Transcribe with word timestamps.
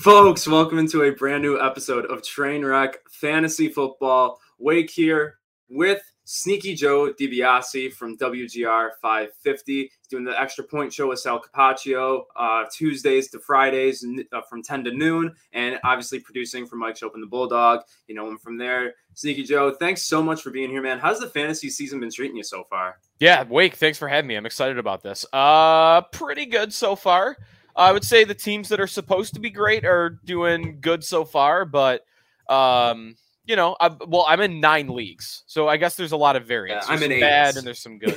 Folks, 0.00 0.48
welcome 0.48 0.78
into 0.78 1.02
a 1.02 1.10
brand 1.10 1.42
new 1.42 1.60
episode 1.60 2.06
of 2.06 2.22
Trainwreck 2.22 2.94
Fantasy 3.10 3.68
Football. 3.68 4.40
Wake 4.58 4.88
here 4.88 5.40
with 5.68 6.00
Sneaky 6.24 6.74
Joe 6.74 7.12
DiBiase 7.12 7.92
from 7.92 8.16
WGR 8.16 8.92
550. 9.02 9.72
He's 9.74 9.90
doing 10.08 10.24
the 10.24 10.40
extra 10.40 10.64
point 10.64 10.90
show 10.90 11.10
with 11.10 11.18
Sal 11.18 11.38
Capaccio 11.38 12.22
uh, 12.34 12.64
Tuesdays 12.72 13.28
to 13.28 13.38
Fridays 13.40 14.02
uh, 14.32 14.40
from 14.48 14.62
10 14.62 14.84
to 14.84 14.90
noon, 14.90 15.34
and 15.52 15.78
obviously 15.84 16.18
producing 16.18 16.66
for 16.66 16.76
Mike 16.76 16.94
Schopp 16.94 17.12
and 17.12 17.22
the 17.22 17.26
Bulldog. 17.26 17.80
You 18.06 18.14
know 18.14 18.26
him 18.26 18.38
from 18.38 18.56
there. 18.56 18.94
Sneaky 19.12 19.42
Joe, 19.42 19.74
thanks 19.78 20.00
so 20.00 20.22
much 20.22 20.40
for 20.40 20.48
being 20.48 20.70
here, 20.70 20.80
man. 20.80 20.98
How's 20.98 21.20
the 21.20 21.28
fantasy 21.28 21.68
season 21.68 22.00
been 22.00 22.10
treating 22.10 22.38
you 22.38 22.42
so 22.42 22.64
far? 22.70 23.00
Yeah, 23.18 23.44
Wake, 23.46 23.74
thanks 23.74 23.98
for 23.98 24.08
having 24.08 24.28
me. 24.28 24.36
I'm 24.36 24.46
excited 24.46 24.78
about 24.78 25.02
this. 25.02 25.26
Uh, 25.30 26.00
pretty 26.00 26.46
good 26.46 26.72
so 26.72 26.96
far. 26.96 27.36
I 27.76 27.92
would 27.92 28.04
say 28.04 28.24
the 28.24 28.34
teams 28.34 28.68
that 28.70 28.80
are 28.80 28.86
supposed 28.86 29.34
to 29.34 29.40
be 29.40 29.50
great 29.50 29.84
are 29.84 30.18
doing 30.24 30.78
good 30.80 31.02
so 31.04 31.24
far, 31.24 31.64
but 31.64 32.02
um, 32.48 33.16
you 33.46 33.56
know, 33.56 33.76
I, 33.80 33.88
well, 34.06 34.24
I'm 34.28 34.40
in 34.40 34.60
nine 34.60 34.88
leagues, 34.88 35.44
so 35.46 35.68
I 35.68 35.76
guess 35.76 35.96
there's 35.96 36.12
a 36.12 36.16
lot 36.16 36.36
of 36.36 36.46
variance. 36.46 36.86
Yeah, 36.88 36.94
I'm 36.94 37.02
in 37.02 37.20
bad 37.20 37.56
and 37.56 37.66
there's 37.66 37.80
some 37.80 37.98
good. 37.98 38.16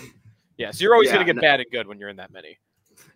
yeah, 0.58 0.72
so 0.72 0.84
you're 0.84 0.94
always 0.94 1.08
Yeah, 1.08 1.14
gonna 1.16 1.26
get 1.26 1.36
no- 1.36 1.42
bad 1.42 1.60
and 1.60 1.70
good 1.72 1.88
when 1.88 2.00
you're 2.00 2.10
in 2.10 2.18
that 2.18 2.32
many. 2.32 2.58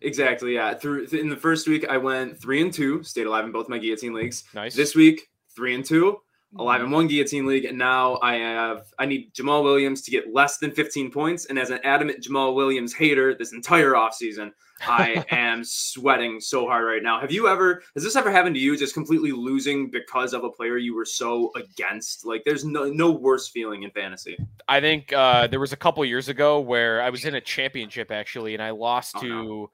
Exactly, 0.02 0.54
yeah. 0.54 0.74
Through 0.74 1.06
in 1.06 1.30
the 1.30 1.36
first 1.38 1.68
week, 1.68 1.86
I 1.90 1.98
went 1.98 2.40
three 2.40 2.62
and 2.62 2.72
two, 2.74 3.04
stayed 3.04 3.26
alive 3.28 3.46
in 3.46 3.52
both 3.52 3.68
my 3.70 3.78
guillotine 3.78 4.14
leagues. 4.14 4.44
Nice. 4.54 4.76
This 4.76 4.96
week, 4.96 5.28
three 5.56 5.74
and 5.76 5.84
two, 5.84 6.20
alive 6.58 6.82
in 6.82 6.90
one 6.92 7.08
guillotine 7.08 7.46
league, 7.46 7.66
and 7.66 7.78
now 7.78 8.20
I 8.22 8.36
have 8.36 8.84
I 9.00 9.06
need 9.06 9.34
Jamaal 9.34 9.64
Williams 9.64 10.02
to 10.04 10.12
get 10.12 10.34
less 10.34 10.58
than 10.58 10.72
15 10.72 11.12
points. 11.12 11.46
And 11.46 11.60
as 11.60 11.70
an 11.70 11.80
adamant 11.84 12.24
Jamaal 12.24 12.56
Williams 12.56 12.94
hater, 12.94 13.36
this 13.36 13.52
entire 13.54 13.94
offseason, 13.94 14.52
I 14.82 15.26
am 15.32 15.64
sweating 15.64 16.40
so 16.40 16.66
hard 16.68 16.86
right 16.86 17.04
now. 17.04 17.20
Have 17.20 17.32
you 17.32 17.48
ever 17.48 17.84
has 17.96 18.04
this 18.04 18.16
ever 18.16 18.32
happened 18.32 18.56
to 18.56 18.62
you? 18.62 18.78
Just 18.78 18.94
completely 18.94 19.32
losing 19.32 19.92
because 19.92 20.34
of 20.34 20.44
a 20.44 20.50
player 20.50 20.78
you 20.78 20.96
were 20.96 21.06
so 21.06 21.52
against? 21.56 22.26
Like 22.26 22.44
there's 22.46 22.64
no 22.64 22.86
no 22.86 23.12
worse 23.12 23.48
feeling 23.50 23.84
in 23.84 23.92
fantasy. 23.92 24.38
I 24.68 24.80
think 24.80 25.12
uh, 25.14 25.48
there 25.48 25.60
was 25.60 25.74
a 25.74 25.78
couple 25.78 26.04
years 26.06 26.30
ago 26.30 26.60
where 26.60 27.02
I 27.02 27.10
was 27.10 27.26
in 27.26 27.36
a 27.36 27.42
championship 27.42 28.12
actually, 28.12 28.54
and 28.54 28.64
I 28.64 28.70
lost 28.72 29.16
Oh, 29.18 29.22
to. 29.22 29.28
no. 29.28 29.70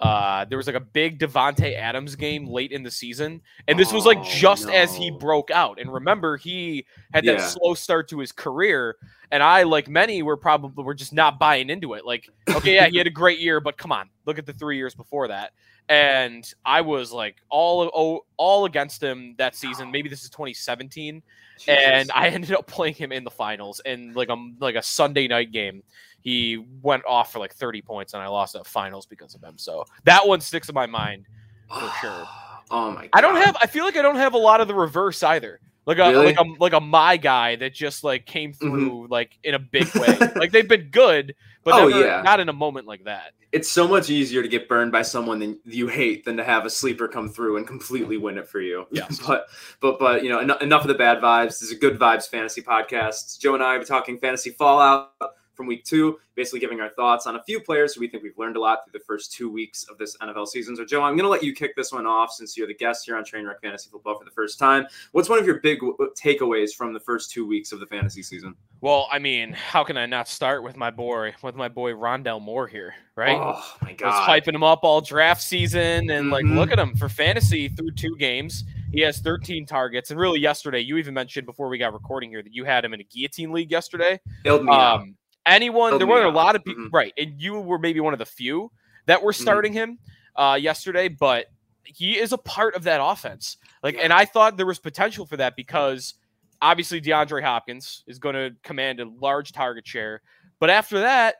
Uh, 0.00 0.44
there 0.44 0.56
was 0.56 0.68
like 0.68 0.76
a 0.76 0.80
big 0.80 1.18
Davante 1.18 1.74
Adams 1.76 2.14
game 2.14 2.46
late 2.46 2.70
in 2.70 2.84
the 2.84 2.90
season, 2.90 3.40
and 3.66 3.76
this 3.76 3.92
was 3.92 4.06
like 4.06 4.18
Oh, 4.18 4.24
just 4.24 4.68
as 4.70 4.94
he 4.94 5.10
broke 5.10 5.50
out. 5.50 5.80
And 5.80 5.92
remember, 5.92 6.36
he 6.36 6.86
had 7.12 7.24
that 7.24 7.38
Yeah. 7.38 7.46
slow 7.48 7.74
start 7.74 8.08
to 8.10 8.20
his 8.20 8.30
career, 8.30 8.96
and 9.32 9.42
I, 9.42 9.64
like 9.64 9.88
many, 9.88 10.22
were 10.22 10.36
probably 10.36 10.84
were 10.84 10.94
just 10.94 11.12
not 11.12 11.40
buying 11.40 11.68
into 11.68 11.94
it. 11.94 12.04
Like, 12.04 12.28
okay, 12.48 12.76
yeah, 12.76 12.86
he 12.88 12.96
had 12.98 13.08
a 13.08 13.10
great 13.22 13.40
year, 13.40 13.60
but 13.60 13.76
come 13.76 13.90
on, 13.90 14.08
look 14.24 14.38
at 14.38 14.46
the 14.46 14.52
three 14.52 14.76
years 14.76 14.94
before 14.94 15.26
that. 15.28 15.52
And 15.88 16.48
I 16.64 16.82
was 16.82 17.10
like 17.12 17.36
all 17.48 17.88
all, 17.88 18.26
all 18.36 18.66
against 18.66 19.02
him 19.02 19.34
that 19.38 19.56
season. 19.56 19.90
Maybe 19.90 20.08
this 20.08 20.22
is 20.22 20.30
2017 20.30 21.22
and 21.66 22.10
I 22.14 22.28
ended 22.28 22.52
up 22.52 22.66
playing 22.66 22.94
him 22.94 23.10
in 23.12 23.24
the 23.24 23.30
finals 23.30 23.80
in 23.84 24.12
like 24.14 24.28
a 24.28 24.36
like 24.60 24.74
a 24.76 24.82
Sunday 24.82 25.26
night 25.28 25.50
game. 25.52 25.82
He 26.20 26.64
went 26.82 27.04
off 27.06 27.32
for 27.32 27.38
like 27.38 27.54
30 27.54 27.80
points, 27.82 28.12
and 28.12 28.22
I 28.22 28.26
lost 28.28 28.54
at 28.56 28.66
finals 28.66 29.06
because 29.06 29.34
of 29.34 29.42
him. 29.42 29.54
So 29.56 29.84
that 30.04 30.26
one 30.26 30.40
sticks 30.40 30.68
in 30.68 30.74
my 30.74 30.86
mind 30.86 31.24
for 31.68 31.90
sure. 32.00 32.26
Oh 32.70 32.90
my! 32.90 33.08
I 33.12 33.20
don't 33.20 33.36
have. 33.36 33.56
I 33.62 33.66
feel 33.66 33.84
like 33.84 33.96
I 33.96 34.02
don't 34.02 34.16
have 34.16 34.34
a 34.34 34.38
lot 34.38 34.60
of 34.60 34.68
the 34.68 34.74
reverse 34.74 35.22
either. 35.22 35.60
Like 35.86 35.98
a 35.98 36.10
Really? 36.10 36.26
like 36.26 36.38
a 36.40 36.44
like 36.60 36.72
a 36.74 36.80
my 36.80 37.16
guy 37.16 37.56
that 37.56 37.72
just 37.72 38.04
like 38.04 38.26
came 38.26 38.52
Mhm. 38.52 38.58
through 38.58 39.06
like 39.10 39.38
in 39.42 39.54
a 39.54 39.58
big 39.58 39.86
way. 39.94 40.18
like 40.36 40.52
they've 40.52 40.68
been 40.68 40.90
good, 40.90 41.34
but 41.70 41.82
Oh, 41.82 41.88
never, 41.88 42.00
yeah. 42.06 42.22
not 42.22 42.40
in 42.40 42.48
a 42.48 42.52
moment 42.52 42.86
like 42.86 43.04
that. 43.04 43.32
it's 43.52 43.70
so 43.70 43.86
much 43.88 44.10
easier 44.10 44.42
to 44.42 44.48
get 44.48 44.68
burned 44.68 44.92
by 44.92 45.02
someone 45.02 45.38
that 45.38 45.58
you 45.64 45.86
hate 45.88 46.24
than 46.24 46.36
to 46.36 46.44
have 46.44 46.66
a 46.66 46.70
sleeper 46.70 47.08
come 47.08 47.28
through 47.28 47.56
and 47.56 47.66
completely 47.66 48.16
win 48.16 48.38
it 48.38 48.48
for 48.48 48.60
you. 48.60 48.86
Yes. 48.90 49.20
but 49.26 49.46
but 49.80 49.98
but 49.98 50.22
you 50.22 50.30
know 50.30 50.38
en- 50.38 50.62
enough 50.62 50.82
of 50.82 50.88
the 50.88 50.94
bad 50.94 51.18
vibes. 51.22 51.48
This 51.48 51.62
is 51.62 51.72
a 51.72 51.76
good 51.76 51.98
vibes 51.98 52.28
fantasy 52.28 52.62
podcast. 52.62 53.38
Joe 53.38 53.54
and 53.54 53.62
I 53.62 53.76
are 53.76 53.84
talking 53.84 54.18
fantasy 54.18 54.50
fallout 54.50 55.12
from 55.58 55.66
week 55.66 55.84
two, 55.84 56.18
basically 56.36 56.60
giving 56.60 56.80
our 56.80 56.88
thoughts 56.90 57.26
on 57.26 57.34
a 57.34 57.42
few 57.42 57.60
players 57.60 57.92
who 57.92 58.00
we 58.00 58.06
think 58.08 58.22
we've 58.22 58.38
learned 58.38 58.56
a 58.56 58.60
lot 58.60 58.84
through 58.84 58.96
the 58.98 59.04
first 59.04 59.32
two 59.32 59.50
weeks 59.50 59.84
of 59.90 59.98
this 59.98 60.16
NFL 60.18 60.46
season. 60.46 60.76
So 60.76 60.84
Joe, 60.84 61.02
I'm 61.02 61.14
going 61.16 61.24
to 61.24 61.28
let 61.28 61.42
you 61.42 61.52
kick 61.52 61.74
this 61.74 61.92
one 61.92 62.06
off 62.06 62.30
since 62.30 62.56
you're 62.56 62.68
the 62.68 62.74
guest 62.74 63.04
here 63.04 63.16
on 63.16 63.24
Trainwreck 63.24 63.60
Fantasy 63.60 63.90
Football 63.90 64.16
for 64.16 64.24
the 64.24 64.30
first 64.30 64.56
time. 64.58 64.86
What's 65.10 65.28
one 65.28 65.40
of 65.40 65.44
your 65.46 65.58
big 65.60 65.80
takeaways 65.80 66.72
from 66.74 66.92
the 66.94 67.00
first 67.00 67.32
two 67.32 67.44
weeks 67.46 67.72
of 67.72 67.80
the 67.80 67.86
fantasy 67.86 68.22
season? 68.22 68.54
Well, 68.80 69.08
I 69.10 69.18
mean, 69.18 69.52
how 69.52 69.82
can 69.82 69.96
I 69.96 70.06
not 70.06 70.28
start 70.28 70.62
with 70.62 70.76
my 70.76 70.92
boy 70.92 71.34
with 71.42 71.56
my 71.56 71.68
boy 71.68 71.92
Rondale 71.92 72.40
Moore 72.40 72.68
here, 72.68 72.94
right? 73.16 73.36
Oh 73.36 73.76
my 73.82 73.96
I 74.00 74.06
was 74.06 74.28
hyping 74.28 74.54
him 74.54 74.62
up 74.62 74.80
all 74.84 75.00
draft 75.00 75.42
season, 75.42 76.08
and 76.10 76.30
like, 76.30 76.44
Mhm. 76.44 76.54
look 76.54 76.70
at 76.70 76.78
him 76.78 76.94
for 76.94 77.08
fantasy 77.08 77.68
through 77.68 77.90
two 77.92 78.14
games. 78.16 78.62
He 78.92 79.00
has 79.00 79.18
13 79.18 79.66
targets, 79.66 80.10
and 80.10 80.18
really 80.18 80.38
yesterday, 80.40 80.80
you 80.80 80.96
even 80.96 81.12
mentioned 81.12 81.44
before 81.44 81.68
we 81.68 81.76
got 81.76 81.92
recording 81.92 82.30
here 82.30 82.42
that 82.42 82.54
you 82.54 82.64
had 82.64 82.84
him 82.84 82.94
in 82.94 83.00
a 83.00 83.04
guillotine 83.04 83.52
league 83.52 83.70
yesterday. 83.70 84.20
Me. 84.44 84.50
Um, 84.50 85.16
anyone, 85.48 85.98
there 85.98 86.06
me 86.06 86.12
weren't 86.12 86.26
a 86.26 86.30
lot 86.36 86.56
of 86.56 86.64
people, 86.64 86.84
Mhm. 86.84 86.92
right? 86.92 87.12
And 87.18 87.40
you 87.40 87.58
were 87.60 87.78
maybe 87.78 88.00
one 88.00 88.12
of 88.12 88.18
the 88.18 88.26
few 88.26 88.70
that 89.06 89.22
were 89.22 89.32
starting 89.32 89.72
him 89.72 89.98
uh, 90.36 90.58
yesterday, 90.60 91.08
but 91.08 91.46
he 91.82 92.16
is 92.18 92.32
a 92.32 92.38
part 92.38 92.74
of 92.76 92.84
that 92.84 93.00
offense. 93.02 93.56
Like, 93.82 93.96
Yeah. 93.96 94.02
and 94.02 94.12
I 94.12 94.24
thought 94.24 94.56
there 94.56 94.66
was 94.66 94.78
potential 94.78 95.26
for 95.26 95.36
that 95.38 95.56
because 95.56 96.14
obviously 96.62 97.00
DeAndre 97.00 97.42
Hopkins 97.42 98.04
is 98.06 98.18
going 98.18 98.34
to 98.34 98.54
command 98.62 99.00
a 99.00 99.06
large 99.06 99.52
target 99.52 99.86
share, 99.86 100.22
but 100.60 100.70
after 100.70 101.00
that. 101.00 101.36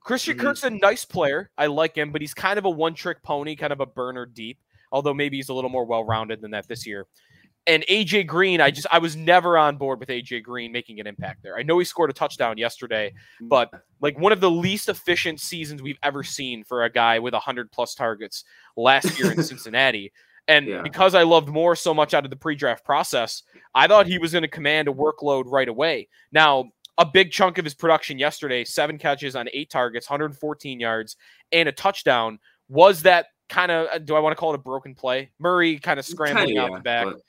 Christian 0.00 0.36
Mhm. 0.36 0.40
Kirk's 0.40 0.62
a 0.62 0.70
nice 0.70 1.04
player. 1.04 1.50
I 1.58 1.66
like 1.66 1.96
him, 1.96 2.12
but 2.12 2.20
he's 2.20 2.32
kind 2.32 2.60
of 2.60 2.64
a 2.64 2.70
one-trick 2.70 3.24
pony, 3.24 3.56
kind 3.56 3.72
of 3.72 3.80
a 3.80 3.86
burner 3.86 4.24
deep. 4.24 4.60
Although 4.92 5.14
maybe 5.14 5.36
he's 5.36 5.48
a 5.48 5.52
little 5.52 5.68
more 5.68 5.84
well-rounded 5.84 6.40
than 6.40 6.52
that 6.52 6.68
this 6.68 6.86
year. 6.86 7.08
And 7.66 7.84
AJ 7.88 8.28
Green, 8.28 8.60
I 8.60 8.70
just 8.70 8.86
I 8.92 8.98
was 8.98 9.16
never 9.16 9.58
on 9.58 9.76
board 9.76 9.98
with 9.98 10.08
AJ 10.08 10.44
Green 10.44 10.70
making 10.70 11.00
an 11.00 11.06
impact 11.06 11.42
there. 11.42 11.58
I 11.58 11.62
know 11.62 11.78
he 11.78 11.84
scored 11.84 12.10
a 12.10 12.12
touchdown 12.12 12.58
yesterday, 12.58 13.12
mm. 13.42 13.48
but 13.48 13.70
like 14.00 14.18
one 14.18 14.30
of 14.32 14.40
the 14.40 14.50
least 14.50 14.88
efficient 14.88 15.40
seasons 15.40 15.82
we've 15.82 15.98
ever 16.02 16.22
seen 16.22 16.62
for 16.62 16.84
a 16.84 16.90
guy 16.90 17.18
with 17.18 17.32
100 17.32 17.72
plus 17.72 17.94
targets 17.94 18.44
last 18.76 19.18
year 19.18 19.32
in 19.32 19.42
Cincinnati. 19.42 20.12
And 20.48 20.66
Yeah. 20.66 20.82
because 20.82 21.16
I 21.16 21.24
loved 21.24 21.48
Moore 21.48 21.74
so 21.74 21.92
much 21.92 22.14
out 22.14 22.24
of 22.24 22.30
the 22.30 22.36
pre-draft 22.36 22.84
process, 22.84 23.42
I 23.74 23.88
thought 23.88 24.06
he 24.06 24.18
was 24.18 24.30
going 24.30 24.42
to 24.42 24.48
command 24.48 24.86
a 24.86 24.92
workload 24.92 25.44
right 25.46 25.68
away. 25.68 26.08
Now, 26.30 26.70
a 26.98 27.04
big 27.04 27.32
chunk 27.32 27.58
of 27.58 27.64
his 27.64 27.74
production 27.74 28.16
yesterday, 28.18 28.64
seven 28.64 28.96
catches 28.96 29.34
on 29.34 29.48
eight 29.52 29.70
targets, 29.70 30.08
114 30.08 30.78
yards, 30.78 31.16
and 31.50 31.68
a 31.68 31.72
touchdown, 31.72 32.38
was 32.68 33.02
that 33.02 33.26
kind 33.48 33.70
of 33.70 33.88
uh, 33.92 33.98
do 33.98 34.14
I 34.14 34.20
want 34.20 34.36
to 34.36 34.40
call 34.40 34.52
it 34.52 34.54
a 34.54 34.62
broken 34.62 34.94
play? 34.94 35.30
Murray 35.38 35.78
kind 35.78 35.98
of 35.98 36.06
scrambling 36.06 36.46
Kinda, 36.48 36.62
out 36.62 36.70
yeah, 36.70 36.76
the 36.76 36.82
back. 36.82 37.04
but- 37.06 37.20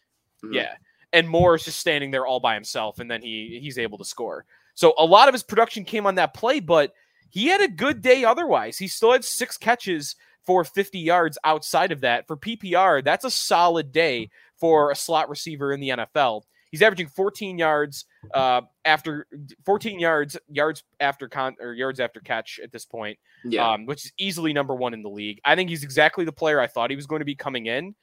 Mhm. 0.44 0.54
Yeah. 0.54 0.76
And 1.14 1.28
Moore 1.30 1.56
is 1.56 1.64
just 1.66 1.80
standing 1.80 2.12
there 2.12 2.26
all 2.26 2.40
by 2.40 2.54
himself, 2.54 3.00
and 3.00 3.10
then 3.10 3.22
he 3.22 3.60
he's 3.62 3.78
able 3.78 3.98
to 3.98 4.06
score. 4.06 4.46
So 4.74 4.94
a 4.98 5.06
lot 5.06 5.28
of 5.28 5.34
his 5.34 5.44
production 5.44 5.84
came 5.86 6.06
on 6.06 6.16
that 6.16 6.34
play, 6.34 6.60
but 6.60 6.94
he 7.30 7.48
had 7.48 7.62
a 7.62 7.68
good 7.68 8.02
day 8.02 8.24
otherwise. 8.24 8.78
He 8.78 8.88
still 8.88 9.12
had 9.12 9.24
six 9.26 9.58
catches 9.58 10.16
for 10.46 10.64
50 10.64 11.00
yards 11.00 11.38
outside 11.44 11.92
of 11.92 12.02
that. 12.02 12.26
For 12.28 12.38
PPR, 12.38 13.02
that's 13.04 13.26
a 13.26 13.32
solid 13.32 13.92
day 13.92 14.30
for 14.60 14.92
a 14.92 14.96
slot 14.96 15.30
receiver 15.30 15.74
in 15.74 15.80
the 15.80 15.90
NFL. 15.90 16.44
He's 16.72 16.82
averaging 16.82 17.08
14 17.08 17.58
yards 17.58 18.06
uh, 18.34 18.62
after 18.86 19.26
14 19.66 20.00
yards 20.00 20.38
yards 20.50 20.84
after 21.00 21.28
con 21.30 21.56
or 21.62 21.74
yards 21.74 22.00
after 22.00 22.20
catch 22.20 22.60
at 22.62 22.72
this 22.74 22.86
point 22.86 23.18
Yeah. 23.46 23.72
um, 23.72 23.86
which 23.86 24.06
is 24.06 24.14
easily 24.18 24.52
number 24.54 24.76
one 24.76 24.94
in 24.94 25.02
the 25.02 25.10
league. 25.10 25.40
I 25.46 25.56
think 25.56 25.70
he's 25.70 25.84
exactly 25.84 26.26
the 26.26 26.32
player 26.34 26.60
I 26.60 26.68
thought 26.68 26.90
he 26.90 26.96
was 26.98 27.08
going 27.08 27.20
to 27.22 27.26
be 27.26 27.36
coming 27.36 27.66
in. 27.68 27.96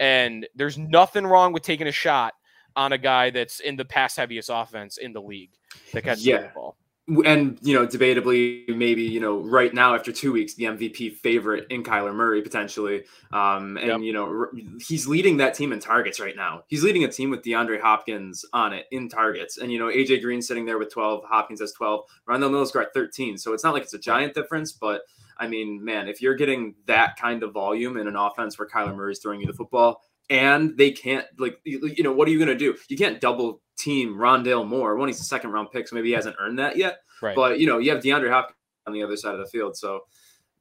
And 0.00 0.46
there's 0.54 0.78
nothing 0.78 1.26
wrong 1.26 1.52
with 1.52 1.62
taking 1.62 1.86
a 1.86 1.92
shot 1.92 2.34
on 2.76 2.92
a 2.92 2.98
guy 2.98 3.30
that's 3.30 3.60
in 3.60 3.76
the 3.76 3.84
pass 3.84 4.16
heaviest 4.16 4.50
offense 4.52 4.98
in 4.98 5.12
the 5.12 5.20
league 5.22 5.50
that 5.92 6.02
catches 6.04 6.26
Yeah. 6.26 6.42
the 6.42 6.48
ball. 6.54 6.76
and 7.24 7.58
you 7.62 7.72
know, 7.72 7.86
debatably, 7.86 8.68
maybe 8.76 9.02
you 9.02 9.18
know, 9.18 9.38
right 9.38 9.72
now 9.72 9.94
after 9.94 10.12
two 10.12 10.30
weeks, 10.30 10.52
the 10.56 10.64
MVP 10.64 11.08
favorite 11.16 11.66
in 11.70 11.82
Kyler 11.82 12.14
Murray 12.14 12.42
potentially, 12.42 13.04
um, 13.32 13.78
and 13.78 13.86
Yep. 13.86 14.00
you 14.02 14.12
know, 14.12 14.24
r- 14.26 14.50
he's 14.86 15.08
leading 15.08 15.38
that 15.38 15.54
team 15.54 15.72
in 15.72 15.80
targets 15.80 16.20
right 16.20 16.36
now. 16.36 16.64
He's 16.68 16.84
leading 16.84 17.04
a 17.04 17.08
team 17.10 17.30
with 17.30 17.40
DeAndre 17.42 17.80
Hopkins 17.80 18.44
on 18.52 18.74
it 18.74 18.84
in 18.90 19.08
targets, 19.08 19.56
and 19.56 19.72
you 19.72 19.78
know, 19.78 19.86
AJ 19.88 20.20
Green 20.20 20.42
sitting 20.42 20.66
there 20.66 20.76
with 20.76 20.92
twelve, 20.92 21.24
Hopkins 21.24 21.60
has 21.60 21.72
twelve, 21.72 22.04
Rondale 22.28 22.50
Mills 22.50 22.72
got 22.72 22.88
thirteen. 22.92 23.38
So 23.38 23.54
it's 23.54 23.64
not 23.64 23.72
like 23.72 23.84
it's 23.84 23.94
a 23.94 23.98
giant 23.98 24.34
difference, 24.34 24.72
but 24.72 25.00
I 25.38 25.46
mean, 25.46 25.84
man, 25.84 26.08
if 26.08 26.20
you're 26.20 26.34
getting 26.34 26.74
that 26.86 27.16
kind 27.16 27.42
of 27.42 27.52
volume 27.52 27.96
in 27.96 28.08
an 28.08 28.16
offense 28.16 28.58
where 28.58 28.68
Kyler 28.68 28.94
Murray's 28.96 29.20
throwing 29.20 29.40
you 29.40 29.46
the 29.46 29.52
football. 29.52 30.02
And 30.30 30.76
they 30.76 30.90
can't 30.90 31.24
like 31.38 31.58
you 31.64 31.86
you 31.96 32.02
know 32.04 32.12
what 32.12 32.28
are 32.28 32.30
you 32.30 32.38
gonna 32.38 32.54
do? 32.54 32.76
You 32.90 32.98
can't 32.98 33.18
double 33.18 33.62
team 33.78 34.14
Rondale 34.14 34.68
Moore. 34.68 34.94
One, 34.96 35.08
he's 35.08 35.20
a 35.20 35.24
second 35.24 35.52
round 35.52 35.70
pick, 35.72 35.88
so 35.88 35.96
maybe 35.96 36.08
he 36.08 36.14
hasn't 36.14 36.36
earned 36.38 36.58
that 36.58 36.76
yet. 36.76 36.98
Right. 37.22 37.34
But 37.34 37.60
you 37.60 37.66
know, 37.66 37.78
you 37.78 37.90
have 37.92 38.02
DeAndre 38.02 38.28
Hopkins 38.30 38.58
on 38.86 38.92
the 38.92 39.02
other 39.02 39.16
side 39.16 39.32
of 39.32 39.40
the 39.40 39.46
field. 39.46 39.74
So 39.74 40.00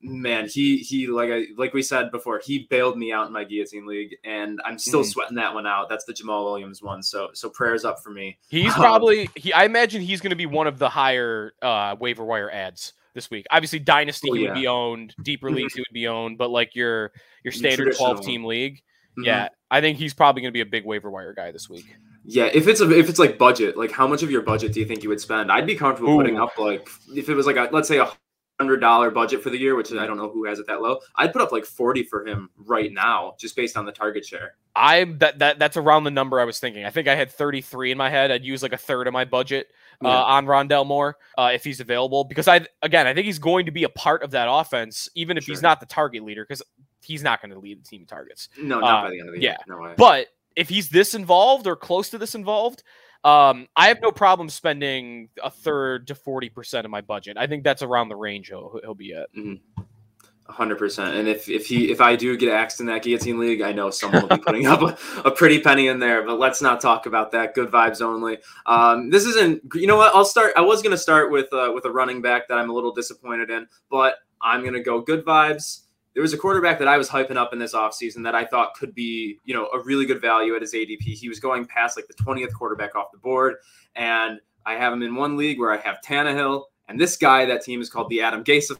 man, 0.01 0.47
he 0.47 0.77
he 0.77 1.07
like 1.07 1.29
I 1.31 1.47
like 1.57 1.73
we 1.73 1.81
said 1.81 2.11
before, 2.11 2.39
he 2.41 2.67
bailed 2.69 2.97
me 2.97 3.11
out 3.11 3.27
in 3.27 3.33
my 3.33 3.43
guillotine 3.43 3.85
league, 3.85 4.15
and 4.23 4.61
I'm 4.63 4.77
still 4.79 5.01
Mhm. 5.01 5.11
sweating 5.11 5.35
that 5.35 5.53
one 5.53 5.67
out. 5.67 5.89
That's 5.89 6.05
the 6.05 6.13
Jamaal 6.13 6.45
Williams 6.45 6.81
one. 6.81 7.03
So 7.03 7.29
so 7.33 7.49
prayers 7.49 7.83
up 7.83 8.01
for 8.01 8.11
me. 8.11 8.37
He's 8.47 8.67
Um, 8.75 8.79
probably 8.79 9.29
he. 9.35 9.51
I 9.51 9.65
imagine 9.65 10.01
he's 10.01 10.21
going 10.21 10.29
to 10.29 10.37
be 10.37 10.45
one 10.45 10.67
of 10.67 10.79
the 10.79 10.87
higher 10.87 11.51
uh, 11.61 11.97
waiver 11.99 12.23
wire 12.23 12.49
ads 12.51 12.93
this 13.17 13.29
week. 13.29 13.45
Obviously, 13.51 13.79
dynasty 13.79 14.29
Oh, 14.31 14.35
yeah. 14.35 14.49
would 14.51 14.55
be 14.55 14.67
owned, 14.67 15.13
deeper 15.21 15.51
leagues 15.51 15.73
he 15.73 15.81
would 15.81 15.93
be 15.93 16.07
owned, 16.07 16.37
but 16.37 16.49
like 16.49 16.73
your 16.75 17.11
your 17.43 17.51
standard 17.51 17.93
twelve 17.97 18.21
team 18.23 18.45
league, 18.45 18.81
Mhm. 19.17 19.25
Yeah, 19.25 19.49
I 19.71 19.81
think 19.81 19.97
he's 19.97 20.13
probably 20.13 20.43
going 20.43 20.51
to 20.51 20.53
be 20.53 20.61
a 20.61 20.65
big 20.65 20.85
waiver 20.85 21.09
wire 21.09 21.33
guy 21.33 21.51
this 21.51 21.67
week. 21.69 21.85
Yeah, 22.23 22.49
if 22.53 22.67
it's 22.67 22.81
a, 22.81 22.91
if 22.91 23.09
it's 23.09 23.19
like 23.19 23.37
budget, 23.37 23.75
like 23.75 23.91
how 23.91 24.05
much 24.05 24.21
of 24.21 24.29
your 24.29 24.41
budget 24.43 24.73
do 24.73 24.79
you 24.79 24.85
think 24.85 25.01
you 25.01 25.09
would 25.09 25.19
spend? 25.21 25.51
I'd 25.51 25.65
be 25.65 25.75
comfortable 25.75 26.15
putting 26.15 26.37
up 26.37 26.57
like 26.57 26.87
if 27.15 27.27
it 27.29 27.33
was 27.33 27.45
like 27.47 27.55
a 27.57 27.67
let's 27.71 27.87
say 27.87 27.97
a 27.99 28.07
hundred 28.59 28.77
dollar 28.77 29.11
budget 29.11 29.41
for 29.43 29.49
the 29.49 29.57
year, 29.57 29.75
which 29.75 29.91
I 29.93 30.07
don't 30.07 30.17
know 30.17 30.29
who 30.29 30.45
has 30.45 30.59
it 30.59 30.67
that 30.67 30.81
low. 30.81 30.99
I'd 31.15 31.31
put 31.31 31.41
up 31.41 31.51
like 31.51 31.65
forty 31.65 32.03
for 32.03 32.25
him 32.25 32.49
right 32.65 32.91
now, 32.91 33.35
just 33.39 33.55
based 33.55 33.77
on 33.77 33.85
the 33.85 33.91
target 33.91 34.25
share. 34.25 34.55
I 34.75 35.03
that 35.19 35.39
that 35.39 35.59
that's 35.59 35.77
around 35.77 36.03
the 36.05 36.11
number 36.11 36.39
I 36.39 36.43
was 36.45 36.59
thinking. 36.59 36.85
I 36.85 36.89
think 36.89 37.07
I 37.07 37.15
had 37.15 37.31
33 37.31 37.91
in 37.91 37.97
my 37.97 38.09
head. 38.09 38.31
I'd 38.31 38.43
use 38.45 38.61
like 38.63 38.73
a 38.73 38.77
third 38.77 39.07
of 39.07 39.13
my 39.13 39.25
budget 39.25 39.67
uh, 40.03 40.07
Yeah. 40.07 40.23
on 40.23 40.45
Rondale 40.45 40.85
Moore 40.85 41.17
uh, 41.37 41.51
if 41.53 41.63
he's 41.63 41.79
available 41.79 42.23
because 42.23 42.47
I 42.47 42.65
again 42.81 43.07
I 43.07 43.13
think 43.13 43.25
he's 43.25 43.39
going 43.39 43.65
to 43.65 43.71
be 43.71 43.83
a 43.83 43.89
part 43.89 44.21
of 44.23 44.31
that 44.31 44.47
offense 44.49 45.09
even 45.15 45.37
if 45.37 45.45
he's 45.45 45.61
not 45.63 45.79
the 45.79 45.85
target 45.87 46.23
leader 46.23 46.43
because 46.43 46.61
he's 47.03 47.23
not 47.23 47.41
going 47.41 47.51
to 47.51 47.59
lead 47.59 47.79
the 47.83 47.87
team 47.87 48.01
in 48.01 48.07
targets. 48.07 48.49
No, 48.59 48.79
not 48.79 48.99
Uh, 48.99 49.07
by 49.07 49.09
the 49.11 49.19
end 49.19 49.29
of 49.29 49.35
the 49.35 49.41
yeah. 49.41 49.51
year. 49.51 49.57
No 49.67 49.77
way. 49.81 49.93
But 49.97 50.27
if 50.55 50.69
he's 50.69 50.89
this 50.89 51.13
involved 51.15 51.65
or 51.67 51.75
close 51.75 52.09
to 52.09 52.17
this 52.19 52.35
involved, 52.35 52.83
um, 53.27 53.67
I 53.75 53.89
have 53.89 54.01
no 54.01 54.11
problem 54.11 54.47
spending 54.47 55.27
a 55.43 55.49
third 55.49 56.07
to 56.07 56.15
40 56.15 56.49
percent 56.49 56.85
of 56.85 56.91
my 56.91 57.01
budget. 57.01 57.37
I 57.37 57.47
think 57.47 57.63
that's 57.63 57.81
around 57.81 58.09
the 58.09 58.15
range 58.15 58.47
he'll 58.47 58.79
he'll 58.81 58.95
be 58.95 59.13
at. 59.13 59.27
hundred 60.49 60.77
percent. 60.77 61.15
And 61.15 61.27
if 61.27 61.49
if 61.49 61.65
he 61.65 61.91
if 61.91 61.99
I 61.99 62.15
do 62.15 62.37
get 62.37 62.53
axed 62.53 62.79
in 62.79 62.85
that 62.85 63.03
guillotine 63.03 63.37
league, 63.37 63.61
I 63.61 63.73
know 63.73 63.89
someone 63.89 64.21
will 64.21 64.37
be 64.37 64.43
putting 64.43 64.65
up 64.65 64.81
a, 64.81 64.97
a 65.25 65.31
pretty 65.31 65.59
penny 65.59 65.87
in 65.87 65.99
there. 65.99 66.23
But 66.23 66.39
let's 66.39 66.61
not 66.61 66.79
talk 66.79 67.05
about 67.05 67.31
that. 67.31 67.53
Good 67.53 67.69
vibes 67.69 68.01
only. 68.01 68.37
Um, 68.65 69.09
this 69.09 69.25
isn't. 69.25 69.61
You 69.73 69.87
know 69.87 69.97
what? 69.97 70.15
I'll 70.15 70.23
start. 70.23 70.53
I 70.55 70.61
was 70.61 70.81
gonna 70.81 70.97
start 70.97 71.29
with 71.29 71.51
uh, 71.51 71.71
with 71.73 71.83
a 71.83 71.91
running 71.91 72.21
back 72.21 72.47
that 72.47 72.57
I'm 72.57 72.69
a 72.69 72.73
little 72.73 72.93
disappointed 72.93 73.49
in, 73.49 73.67
but 73.89 74.15
I'm 74.41 74.63
gonna 74.63 74.81
go 74.81 75.01
good 75.01 75.25
vibes. 75.25 75.81
There 76.17 76.23
was 76.23 76.33
a 76.33 76.37
quarterback 76.37 76.79
that 76.79 76.87
I 76.87 76.97
was 76.97 77.07
hyping 77.07 77.35
up 77.35 77.53
in 77.53 77.59
this 77.59 77.75
offseason 77.75 78.23
that 78.23 78.33
I 78.33 78.43
thought 78.43 78.73
could 78.73 78.95
be, 78.95 79.37
you 79.43 79.53
know, 79.53 79.67
a 79.67 79.83
really 79.83 80.07
good 80.07 80.19
value 80.19 80.55
at 80.55 80.63
his 80.63 80.73
ADP. 80.73 81.03
He 81.03 81.29
was 81.29 81.39
going 81.39 81.67
past 81.67 81.95
like 81.95 82.07
the 82.07 82.15
20th 82.15 82.53
quarterback 82.53 82.95
off 82.95 83.11
the 83.11 83.19
board. 83.19 83.57
And 83.95 84.39
I 84.65 84.73
have 84.77 84.91
him 84.91 85.03
in 85.03 85.13
one 85.13 85.37
league 85.37 85.59
where 85.59 85.71
I 85.71 85.77
have 85.77 85.97
Tannehill. 86.03 86.63
And 86.87 86.99
this 86.99 87.17
guy, 87.17 87.45
that 87.45 87.61
team 87.61 87.81
is 87.81 87.91
called 87.91 88.09
the 88.09 88.21
Adam 88.21 88.43
Gase 88.43 88.75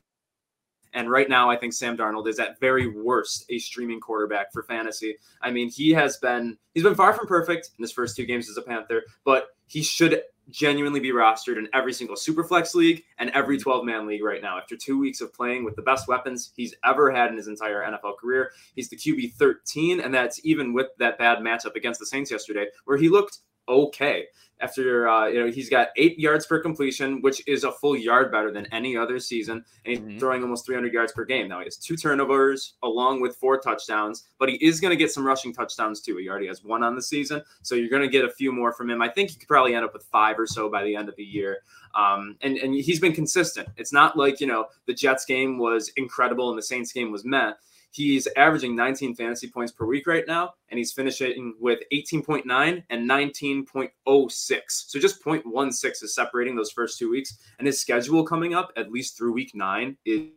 and 0.93 1.11
right 1.11 1.29
now, 1.29 1.47
I 1.47 1.57
think 1.57 1.73
Sam 1.73 1.95
Darnold 1.95 2.27
is 2.27 2.39
at 2.39 2.59
very 2.59 2.87
worst 2.87 3.45
a 3.49 3.59
streaming 3.59 3.99
quarterback 3.99 4.51
for 4.51 4.63
fantasy. 4.63 5.15
I 5.43 5.51
mean, 5.51 5.69
he 5.69 5.91
has 5.91 6.17
been 6.17 6.57
he's 6.73 6.81
been 6.81 6.95
far 6.95 7.13
from 7.13 7.27
perfect 7.27 7.69
in 7.77 7.83
his 7.83 7.91
first 7.91 8.15
two 8.15 8.25
games 8.25 8.49
as 8.49 8.57
a 8.57 8.63
Panther, 8.63 9.03
but 9.23 9.49
he 9.67 9.83
should 9.83 10.23
genuinely 10.49 10.99
be 10.99 11.11
rostered 11.11 11.57
in 11.57 11.67
every 11.73 11.93
single 11.93 12.15
superflex 12.15 12.73
league 12.73 13.03
and 13.17 13.29
every 13.31 13.57
mm-hmm. 13.57 13.63
12 13.63 13.85
man 13.85 14.07
league 14.07 14.23
right 14.23 14.41
now. 14.41 14.57
After 14.57 14.75
two 14.77 14.97
weeks 14.97 15.21
of 15.21 15.33
playing 15.33 15.65
with 15.65 15.75
the 15.75 15.81
best 15.81 16.07
weapons 16.07 16.51
he's 16.55 16.73
ever 16.85 17.11
had 17.11 17.29
in 17.29 17.37
his 17.37 17.47
entire 17.47 17.83
NFL 17.83 18.17
career, 18.17 18.51
he's 18.75 18.89
the 18.89 18.97
QB 18.97 19.33
13, 19.33 19.99
and 19.99 20.13
that's 20.13 20.39
even 20.45 20.73
with 20.73 20.87
that 20.99 21.17
bad 21.17 21.39
matchup 21.39 21.75
against 21.75 21.99
the 21.99 22.05
Saints 22.05 22.31
yesterday, 22.31 22.67
where 22.85 22.97
he 22.97 23.09
looked 23.09 23.39
okay. 23.69 24.25
After 24.59 25.07
uh, 25.07 25.27
you 25.27 25.39
know, 25.39 25.51
he's 25.51 25.69
got 25.69 25.89
eight 25.97 26.17
yards 26.19 26.47
per 26.47 26.59
completion, 26.59 27.21
which 27.21 27.47
is 27.47 27.63
a 27.63 27.71
full 27.71 27.95
yard 27.95 28.31
better 28.31 28.51
than 28.51 28.65
any 28.73 28.97
other 28.97 29.19
season, 29.19 29.63
and 29.85 29.87
he's 29.91 29.99
Mhm. 29.99 30.19
throwing 30.19 30.41
almost 30.41 30.65
300 30.65 30.91
yards 30.91 31.11
per 31.11 31.25
game. 31.25 31.47
Now 31.47 31.59
he 31.59 31.65
has 31.65 31.77
two 31.77 31.95
turnovers 31.95 32.73
along 32.81 33.21
with 33.21 33.35
four 33.35 33.59
touchdowns, 33.59 34.27
but 34.39 34.49
he 34.49 34.55
is 34.55 34.79
going 34.79 34.89
to 34.89 34.95
get 34.97 35.11
some 35.11 35.25
rushing 35.25 35.53
touchdowns 35.53 36.01
too. 36.01 36.17
He 36.17 36.27
already 36.27 36.47
has 36.47 36.63
one 36.63 36.81
on 36.81 36.95
the 36.95 37.01
season, 37.03 37.43
so 37.61 37.75
you're 37.75 37.89
going 37.89 38.01
to 38.01 38.07
get 38.07 38.25
a 38.25 38.31
few 38.31 38.51
more 38.51 38.73
from 38.73 38.89
him. 38.89 38.99
I 39.01 39.09
think 39.09 39.29
he 39.29 39.37
could 39.37 39.47
probably 39.47 39.75
end 39.75 39.85
up 39.85 39.93
with 39.93 40.05
five 40.11 40.39
or 40.39 40.47
so 40.47 40.69
by 40.69 40.83
the 40.83 40.95
end 40.95 41.07
of 41.07 41.15
the 41.15 41.23
year. 41.23 41.59
Um, 41.93 42.35
and 42.41 42.57
and 42.57 42.73
he's 42.73 42.99
been 42.99 43.13
consistent. 43.13 43.67
It's 43.77 43.93
not 43.93 44.17
like 44.17 44.39
you 44.41 44.47
know 44.47 44.65
the 44.87 44.93
Jets 44.93 45.25
game 45.25 45.59
was 45.59 45.89
incredible 45.97 46.49
and 46.49 46.57
the 46.57 46.63
Saints 46.63 46.91
game 46.91 47.11
was 47.11 47.23
meh. 47.25 47.53
He's 47.91 48.27
averaging 48.35 48.75
19 48.75 49.15
fantasy 49.15 49.49
points 49.49 49.71
per 49.71 49.85
week 49.85 50.07
right 50.07 50.25
now, 50.27 50.53
and 50.69 50.77
he's 50.77 50.91
finishing 50.91 51.55
with 51.59 51.79
18.9 51.91 52.83
and 52.89 53.09
19.06. 53.09 54.61
So 54.67 54.99
just 54.99 55.23
0.16 55.23 56.03
is 56.03 56.13
separating 56.13 56.55
those 56.55 56.71
first 56.71 56.99
two 56.99 57.09
weeks. 57.09 57.37
And 57.57 57.65
his 57.65 57.79
schedule 57.81 58.23
coming 58.23 58.53
up, 58.53 58.71
at 58.77 58.91
least 58.91 59.17
through 59.17 59.33
week 59.33 59.51
nine, 59.55 59.97
is 60.05 60.27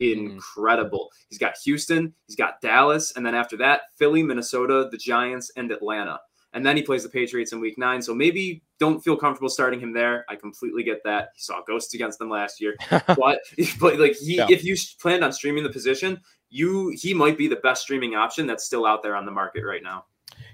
hmm. 0.00 0.04
incredible. 0.06 1.10
He's 1.28 1.38
got 1.38 1.56
Houston, 1.64 2.12
he's 2.26 2.36
got 2.36 2.60
Dallas, 2.60 3.12
and 3.16 3.24
then 3.24 3.34
after 3.34 3.56
that, 3.58 3.82
Philly, 3.96 4.22
Minnesota, 4.22 4.88
the 4.90 4.98
Giants, 4.98 5.50
and 5.56 5.70
Atlanta. 5.70 6.20
And 6.56 6.64
then 6.64 6.74
he 6.74 6.82
plays 6.82 7.02
the 7.02 7.10
Patriots 7.10 7.52
in 7.52 7.60
week 7.60 7.76
nine. 7.76 8.00
So 8.00 8.14
maybe 8.14 8.62
don't 8.80 9.04
feel 9.04 9.14
comfortable 9.14 9.50
starting 9.50 9.78
him 9.78 9.92
there. 9.92 10.24
I 10.30 10.36
completely 10.36 10.82
get 10.82 11.04
that. 11.04 11.28
He 11.34 11.42
saw 11.42 11.60
ghosts 11.66 11.92
against 11.92 12.18
them 12.18 12.30
last 12.30 12.62
year. 12.62 12.74
but 12.90 13.40
but 13.78 13.98
like 14.00 14.16
he 14.16 14.36
Yeah. 14.36 14.46
if 14.48 14.64
you 14.64 14.74
planned 14.98 15.22
on 15.22 15.34
streaming 15.34 15.64
the 15.64 15.70
position, 15.70 16.18
you 16.48 16.94
he 16.96 17.12
might 17.12 17.36
be 17.36 17.46
the 17.46 17.56
best 17.56 17.82
streaming 17.82 18.14
option 18.14 18.46
that's 18.46 18.64
still 18.64 18.86
out 18.86 19.02
there 19.02 19.14
on 19.14 19.26
the 19.26 19.30
market 19.32 19.66
right 19.66 19.82
now. 19.82 20.06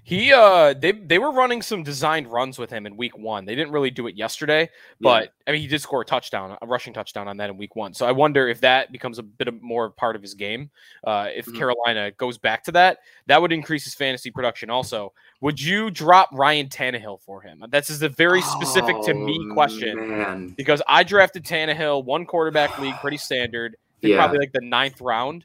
He 0.04 0.32
uh 0.32 0.74
they 0.74 0.92
they 0.92 1.18
were 1.18 1.30
running 1.30 1.62
some 1.62 1.84
designed 1.84 2.26
runs 2.26 2.58
with 2.58 2.70
him 2.70 2.86
in 2.86 2.96
week 2.96 3.16
one. 3.16 3.44
They 3.44 3.54
didn't 3.54 3.72
really 3.72 3.90
do 3.90 4.08
it 4.08 4.16
yesterday, 4.16 4.68
but 5.00 5.32
I 5.46 5.52
mean 5.52 5.60
he 5.60 5.68
did 5.68 5.80
score 5.80 6.02
a 6.02 6.04
touchdown, 6.04 6.58
a 6.60 6.66
rushing 6.66 6.92
touchdown 6.92 7.28
on 7.28 7.36
that 7.36 7.50
in 7.50 7.56
week 7.56 7.76
one. 7.76 7.94
So 7.94 8.04
I 8.04 8.10
wonder 8.10 8.48
if 8.48 8.60
that 8.62 8.90
becomes 8.90 9.18
a 9.18 9.22
bit 9.22 9.46
of 9.46 9.62
more 9.62 9.90
part 9.90 10.16
of 10.16 10.22
his 10.22 10.34
game. 10.34 10.70
Uh, 11.04 11.28
if 11.32 11.46
Mhm. 11.46 11.56
Carolina 11.56 12.10
goes 12.12 12.36
back 12.36 12.64
to 12.64 12.72
that, 12.72 12.98
that 13.26 13.40
would 13.40 13.52
increase 13.52 13.84
his 13.84 13.94
fantasy 13.94 14.30
production. 14.32 14.70
Also, 14.70 15.12
would 15.40 15.60
you 15.60 15.88
drop 15.90 16.30
Ryan 16.32 16.68
Tannehill 16.68 17.20
for 17.22 17.40
him? 17.40 17.64
This 17.70 17.88
is 17.88 18.02
a 18.02 18.08
very 18.08 18.42
specific 18.42 18.96
to 19.02 19.14
me 19.14 19.38
Oh, 19.50 19.54
question 19.54 20.08
Man. 20.18 20.48
because 20.56 20.82
I 20.88 21.04
drafted 21.04 21.44
Tannehill 21.44 22.04
one 22.04 22.26
quarterback 22.26 22.76
league, 22.80 22.96
pretty 22.96 23.18
standard. 23.18 23.76
Yeah. 24.00 24.16
Probably 24.16 24.38
like 24.40 24.52
the 24.52 24.60
ninth 24.62 25.00
round. 25.00 25.44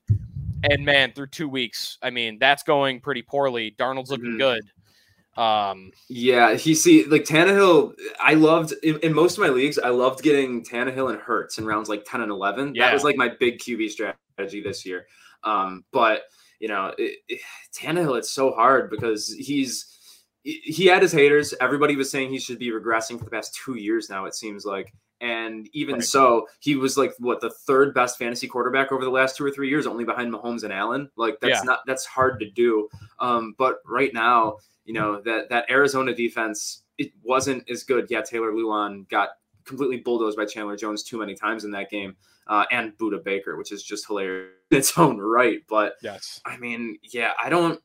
And 0.64 0.84
man, 0.86 1.12
through 1.14 1.28
two 1.28 1.48
weeks, 1.50 1.98
I 2.02 2.10
mean, 2.10 2.40
that's 2.40 2.64
going 2.64 3.00
pretty 3.00 3.22
poorly. 3.22 3.72
Darnold's 3.78 4.10
looking 4.10 4.34
Mhm. 4.34 4.38
good. 4.40 5.42
Um, 5.42 5.92
Yeah, 6.10 6.56
he 6.56 6.74
see 6.74 7.06
like 7.06 7.24
Tannehill. 7.24 7.94
I 8.20 8.34
loved 8.34 8.74
in, 8.84 9.00
in 9.02 9.14
most 9.14 9.38
of 9.38 9.44
my 9.44 9.50
leagues. 9.50 9.78
I 9.78 9.90
loved 9.90 10.24
getting 10.24 10.64
Tannehill 10.66 11.12
and 11.12 11.22
Hurts 11.22 11.60
in 11.60 11.66
rounds 11.66 11.90
like 11.90 12.06
ten 12.06 12.22
and 12.22 12.32
eleven. 12.32 12.74
Yeah. 12.74 12.88
That 12.88 12.94
was 12.94 13.04
like 13.04 13.18
my 13.18 13.30
big 13.40 13.60
QB 13.60 13.90
strategy 13.92 14.62
this 14.62 14.84
year. 14.86 15.06
Um, 15.44 15.86
but 15.92 16.24
you 16.60 16.68
know, 16.68 16.92
it, 16.98 17.20
it, 17.28 17.42
Tannehill, 17.76 18.18
it's 18.18 18.32
so 18.32 18.52
hard 18.52 18.90
because 18.90 19.32
he's 19.32 19.94
he- 20.44 20.62
he 20.66 20.86
had 20.88 21.04
his 21.04 21.12
haters. 21.12 21.54
Everybody 21.62 21.96
was 21.96 22.10
saying 22.10 22.32
he 22.32 22.40
should 22.40 22.58
be 22.58 22.72
regressing 22.72 23.20
for 23.20 23.26
the 23.26 23.32
past 23.32 23.54
two 23.64 23.76
years 23.76 24.10
now. 24.10 24.26
It 24.26 24.34
seems 24.34 24.66
like. 24.66 24.92
And 25.22 25.68
even 25.74 25.96
Right. 25.96 26.04
so, 26.04 26.48
he 26.60 26.76
was 26.76 26.98
like 26.98 27.14
what 27.20 27.42
the 27.42 27.50
third 27.50 27.94
best 27.94 28.18
fantasy 28.18 28.48
quarterback 28.48 28.92
over 28.92 29.04
the 29.04 29.10
last 29.12 29.36
two 29.38 29.44
or 29.46 29.52
three 29.52 29.70
years, 29.70 29.88
only 29.88 30.04
behind 30.04 30.32
Mahomes 30.32 30.64
and 30.64 30.72
Allen. 30.72 31.10
Like 31.16 31.40
that's 31.40 31.60
Yeah. 31.60 31.64
not 31.64 31.80
that's 31.88 32.06
hard 32.06 32.40
to 32.40 32.50
do. 32.50 32.88
Um, 33.20 33.56
but 33.58 33.80
right 33.86 34.14
now, 34.14 34.58
you 34.86 34.94
know 34.94 35.20
that 35.22 35.50
that 35.50 35.70
Arizona 35.70 36.14
defense 36.14 36.84
it 36.98 37.12
wasn't 37.24 37.70
as 37.70 37.84
good. 37.84 38.08
Yeah, 38.10 38.22
Taylor 38.22 38.52
Lewan 38.52 39.08
got 39.10 39.30
completely 39.66 39.98
bulldozed 39.98 40.38
by 40.38 40.46
Chandler 40.46 40.76
Jones 40.78 41.04
too 41.04 41.20
many 41.20 41.36
times 41.36 41.64
in 41.66 41.72
that 41.72 41.90
game, 41.92 42.16
uh, 42.48 42.66
and 42.72 42.98
Budda 42.98 43.24
Baker, 43.24 43.56
which 43.58 43.72
is 43.72 43.84
just 43.84 44.08
hilarious 44.08 44.50
in 44.72 44.78
its 44.78 44.98
own 44.98 45.18
right. 45.20 45.60
But 45.68 45.96
yes. 46.02 46.42
I 46.46 46.58
mean, 46.58 46.98
yeah, 47.04 47.32
I 47.42 47.50
don't. 47.50 47.80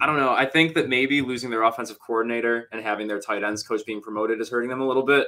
I 0.00 0.06
don't 0.06 0.16
know. 0.16 0.30
I 0.32 0.46
think 0.46 0.74
that 0.74 0.88
maybe 0.88 1.22
losing 1.22 1.50
their 1.50 1.62
offensive 1.64 1.98
coordinator 1.98 2.68
and 2.70 2.80
having 2.80 3.08
their 3.08 3.18
tight 3.20 3.42
ends 3.42 3.62
coach 3.64 3.84
being 3.84 4.00
promoted 4.00 4.40
is 4.40 4.48
hurting 4.48 4.70
them 4.70 4.80
a 4.80 4.86
little 4.86 5.02
bit. 5.02 5.26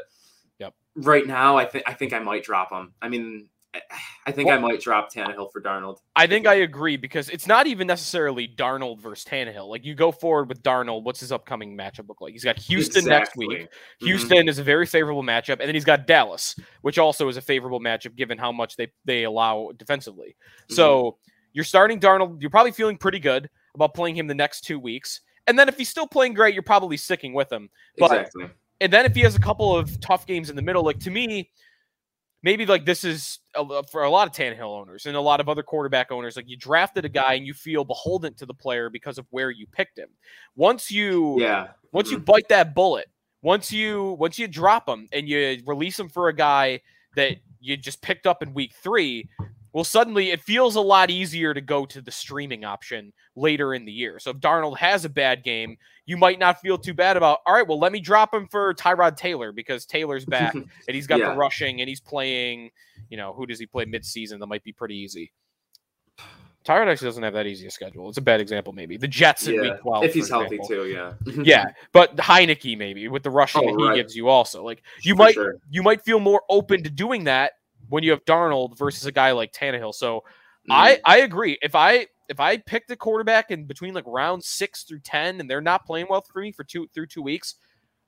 Yep. 0.61 0.75
Right 0.97 1.27
now, 1.27 1.57
I 1.57 1.65
think 1.65 1.85
I 1.87 1.95
think 1.95 2.13
I 2.13 2.19
might 2.21 2.45
drop 2.45 2.71
him. 2.71 2.93
I 3.03 3.09
mean, 3.09 3.49
I- 4.27 4.33
think 4.33 4.49
I 4.51 4.59
might 4.59 4.81
drop 4.81 5.13
Tannehill 5.13 5.51
for 5.53 5.61
Darnold. 5.61 5.99
I 6.15 6.27
think 6.29 6.47
I 6.47 6.55
agree 6.55 6.97
because 6.97 7.29
it's 7.31 7.47
not 7.49 7.67
even 7.67 7.87
necessarily 7.89 8.47
Darnold 8.47 9.01
versus 9.01 9.25
Tannehill. 9.25 9.69
Like 9.69 9.85
you 9.85 9.95
go 9.97 10.13
forward 10.13 10.49
with 10.49 10.63
Darnold, 10.63 11.03
what's 11.03 11.19
his 11.21 11.33
upcoming 11.33 11.77
matchup 11.77 12.09
look 12.09 12.21
like? 12.21 12.33
He's 12.33 12.45
got 12.45 12.59
Houston 12.59 13.05
next 13.07 13.31
Exactly. 13.31 13.47
week. 13.49 13.69
Mhm. 14.03 14.07
Houston 14.07 14.49
is 14.49 14.59
a 14.59 14.63
very 14.63 14.87
favorable 14.87 15.23
matchup, 15.25 15.59
and 15.59 15.63
then 15.63 15.75
he's 15.75 15.85
got 15.85 16.07
Dallas, 16.07 16.55
which 16.83 16.99
also 16.99 17.29
is 17.29 17.37
a 17.37 17.41
favorable 17.43 17.81
matchup 17.81 18.15
given 18.15 18.39
how 18.39 18.53
much 18.53 18.77
they 18.77 18.93
they 19.05 19.25
allow 19.25 19.71
defensively. 19.77 20.37
Mm-hmm. 20.37 20.75
So 20.75 21.19
you're 21.53 21.65
starting 21.65 21.99
Darnold. 21.99 22.41
You're 22.41 22.51
probably 22.51 22.73
feeling 22.73 22.97
pretty 22.99 23.19
good 23.19 23.51
about 23.75 23.95
playing 23.95 24.17
him 24.17 24.27
the 24.29 24.35
next 24.35 24.61
two 24.63 24.79
weeks, 24.79 25.21
and 25.47 25.59
then 25.59 25.69
if 25.69 25.77
he's 25.77 25.89
still 25.89 26.07
playing 26.07 26.35
great, 26.35 26.55
you're 26.55 26.63
probably 26.63 26.97
sticking 26.97 27.33
with 27.33 27.51
him. 27.51 27.71
But 27.99 28.13
exactly. 28.13 28.47
And 28.81 28.93
then 28.93 29.05
if 29.05 29.15
he 29.15 29.21
has 29.23 29.35
a 29.35 29.41
couple 29.41 29.77
of 29.77 30.01
tough 30.01 30.27
games 30.27 30.51
in 30.51 30.57
the 30.57 30.63
middle, 30.63 30.83
like 30.85 30.99
to 31.01 31.11
me, 31.11 31.51
maybe 32.43 32.65
like 32.65 32.85
this 32.87 33.05
is 33.05 33.41
a, 33.55 33.83
for 33.85 34.05
a 34.05 34.11
lot 34.11 34.27
of 34.27 34.35
Tannehill 34.35 34.81
owners 34.81 35.07
and 35.07 35.17
a 35.17 35.21
lot 35.21 35.41
of 35.41 35.49
other 35.49 35.63
quarterback 35.63 36.11
owners, 36.11 36.37
like 36.37 36.49
you 36.49 36.57
drafted 36.57 37.05
a 37.05 37.09
guy 37.09 37.35
and 37.35 37.47
you 37.47 37.53
feel 37.55 37.85
beholden 37.85 38.35
to 38.35 38.47
the 38.47 38.55
player 38.55 38.89
because 38.89 39.19
of 39.19 39.27
where 39.31 39.51
you 39.51 39.67
picked 39.67 39.99
him. 39.99 40.09
Once 40.57 40.91
you 40.91 41.39
Yeah. 41.41 41.69
once 41.93 42.11
you 42.11 42.19
Mhm. 42.19 42.25
bite 42.25 42.49
that 42.49 42.75
bullet, 42.75 43.11
once 43.43 43.71
you 43.73 44.13
once 44.19 44.39
you 44.39 44.47
drop 44.49 44.89
him 44.89 45.09
and 45.13 45.29
you 45.29 45.63
release 45.67 45.99
him 45.99 46.09
for 46.09 46.29
a 46.29 46.35
guy 46.35 46.81
that 47.17 47.37
you 47.61 47.77
just 47.77 48.01
picked 48.01 48.27
up 48.27 48.43
in 48.43 48.55
week 48.55 48.73
three, 48.83 49.29
well, 49.73 49.85
suddenly 49.85 50.31
it 50.31 50.41
feels 50.43 50.77
a 50.77 50.81
lot 50.81 51.11
easier 51.11 51.55
to 51.55 51.61
go 51.61 51.87
to 51.87 52.01
the 52.01 52.11
streaming 52.11 52.65
option 52.65 53.13
later 53.37 53.75
in 53.75 53.85
the 53.85 53.93
year. 53.93 54.19
So 54.19 54.31
if 54.33 54.39
Darnold 54.39 54.77
has 54.79 55.05
a 55.05 55.09
bad 55.09 55.45
game, 55.45 55.77
you 56.07 56.17
might 56.17 56.39
not 56.39 56.61
feel 56.61 56.77
too 56.77 56.95
bad 56.95 57.17
about. 57.17 57.39
All 57.47 57.55
right, 57.55 57.67
well, 57.67 57.79
let 57.79 57.93
me 57.93 58.01
drop 58.01 58.35
him 58.35 58.49
for 58.49 58.75
Tyrod 58.75 59.17
Taylor 59.17 59.53
because 59.53 59.87
Taylor's 59.87 60.25
back 60.27 60.55
and 60.55 60.67
he's 60.87 61.07
got 61.07 61.21
Yeah. 61.21 61.31
the 61.31 61.37
rushing 61.37 61.81
and 61.81 61.89
he's 61.89 62.01
playing. 62.01 62.71
You 63.11 63.17
know, 63.17 63.33
who 63.33 63.47
does 63.47 63.59
he 63.59 63.67
play 63.67 63.85
mid-season? 63.85 64.41
That 64.41 64.47
might 64.47 64.63
be 64.65 64.73
pretty 64.73 64.97
easy. 64.97 65.33
Tyrod 66.65 66.89
actually 66.89 67.09
doesn't 67.09 67.23
have 67.23 67.33
that 67.33 67.47
easy 67.47 67.67
a 67.67 67.71
schedule. 67.71 68.09
It's 68.11 68.19
a 68.19 68.23
bad 68.23 68.39
example, 68.41 68.75
maybe. 68.75 68.99
The 68.99 69.09
Jets 69.09 69.47
in 69.47 69.55
Yeah, 69.55 69.61
week 69.63 69.81
12. 69.81 70.05
if 70.05 70.15
he's 70.15 70.29
healthy 70.29 70.59
too, 70.69 70.85
yeah. 70.87 71.15
Yeah, 71.43 71.65
but 71.93 72.15
Heinicke 72.17 72.77
maybe 72.77 73.09
with 73.09 73.23
the 73.23 73.31
rushing 73.31 73.63
Oh, 73.63 73.73
that 73.73 73.81
he 73.81 73.89
right. 73.89 73.95
gives 73.97 74.15
you 74.15 74.29
also. 74.29 74.63
Like 74.63 74.83
you 75.01 75.15
For 75.15 75.19
might 75.19 75.35
sure. 75.35 75.55
you 75.71 75.83
might 75.83 76.03
feel 76.03 76.21
more 76.21 76.43
open 76.51 76.83
to 76.83 76.91
doing 76.91 77.25
that 77.25 77.53
when 77.91 78.03
you 78.03 78.13
have 78.13 78.25
Darnold 78.25 78.79
versus 78.79 79.05
a 79.07 79.13
guy 79.13 79.33
like 79.33 79.53
Tannehill. 79.53 79.95
So 79.95 80.25
Mm-hmm. 80.69 80.73
I 80.73 81.01
I 81.07 81.19
agree. 81.21 81.57
If 81.63 81.75
I 81.75 82.07
if 82.29 82.39
I 82.39 82.59
picked 82.59 82.91
a 82.91 82.97
quarterback 82.97 83.51
in 83.51 83.65
between 83.65 83.95
like 83.95 84.05
round 84.07 84.45
six 84.45 84.83
through 84.85 85.01
ten 85.01 85.41
and 85.41 85.49
they're 85.51 85.63
not 85.63 85.87
playing 85.87 86.07
well 86.11 86.21
for 86.21 86.41
me 86.43 86.53
for 86.53 86.65
two 86.65 86.87
through 86.95 87.07
two 87.07 87.23
weeks, 87.23 87.55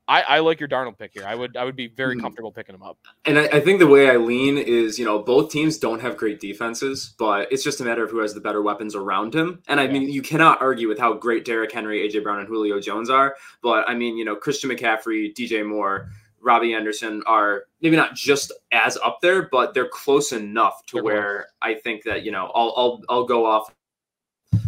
I, 0.07 0.21
I 0.21 0.39
like 0.41 0.61
your 0.61 0.69
Darnold 0.69 0.99
pick 0.99 1.13
here. 1.15 1.25
I 1.25 1.35
would 1.35 1.57
I 1.57 1.65
would 1.65 1.77
be 1.77 1.87
very 1.89 2.15
Mhm. 2.15 2.21
comfortable 2.21 2.53
picking 2.53 2.75
him 2.75 2.83
up. 2.83 2.99
And 3.25 3.39
I, 3.39 3.45
I 3.45 3.61
think 3.61 3.79
the 3.79 3.87
way 3.87 4.11
I 4.11 4.17
lean 4.19 4.59
is, 4.59 4.99
you 4.99 5.07
know, 5.07 5.21
both 5.21 5.51
teams 5.51 5.79
don't 5.79 6.01
have 6.01 6.19
great 6.19 6.41
defenses, 6.41 7.15
but 7.19 7.51
it's 7.51 7.65
just 7.65 7.81
a 7.81 7.85
matter 7.85 8.05
of 8.05 8.11
who 8.11 8.19
has 8.19 8.35
the 8.35 8.41
better 8.41 8.61
weapons 8.61 8.95
around 8.95 9.35
him. 9.35 9.63
And 9.67 9.81
I 9.81 9.85
Yeah. 9.85 9.93
mean, 9.93 10.11
you 10.11 10.21
cannot 10.21 10.61
argue 10.61 10.89
with 10.89 10.99
how 10.99 11.15
great 11.15 11.47
Derrick 11.47 11.73
Henry, 11.73 12.07
AJ 12.07 12.23
Brown, 12.23 12.39
and 12.41 12.49
Julio 12.49 12.81
Jones 12.81 13.09
are. 13.09 13.35
But 13.63 13.89
I 13.89 13.95
mean, 13.95 14.19
you 14.19 14.27
know, 14.27 14.37
Christian 14.37 14.69
McCaffrey, 14.71 15.35
DJ 15.35 15.63
Moore, 15.67 16.11
Robbie 16.43 16.75
Anderson 16.75 17.23
are 17.27 17.65
maybe 17.81 17.97
not 17.97 18.15
just 18.15 18.53
as 18.73 18.97
up 18.99 19.21
there, 19.23 19.49
but 19.51 19.75
they're 19.75 19.89
close 19.89 20.33
enough 20.33 20.85
to 20.87 20.97
They're 20.97 21.05
where 21.05 21.47
I 21.63 21.75
think 21.75 22.03
that 22.05 22.25
you 22.25 22.33
know 22.33 22.51
I'll 22.55 22.75
I'll 22.77 23.03
I'll 23.09 23.25
go 23.25 23.47
off 23.47 23.73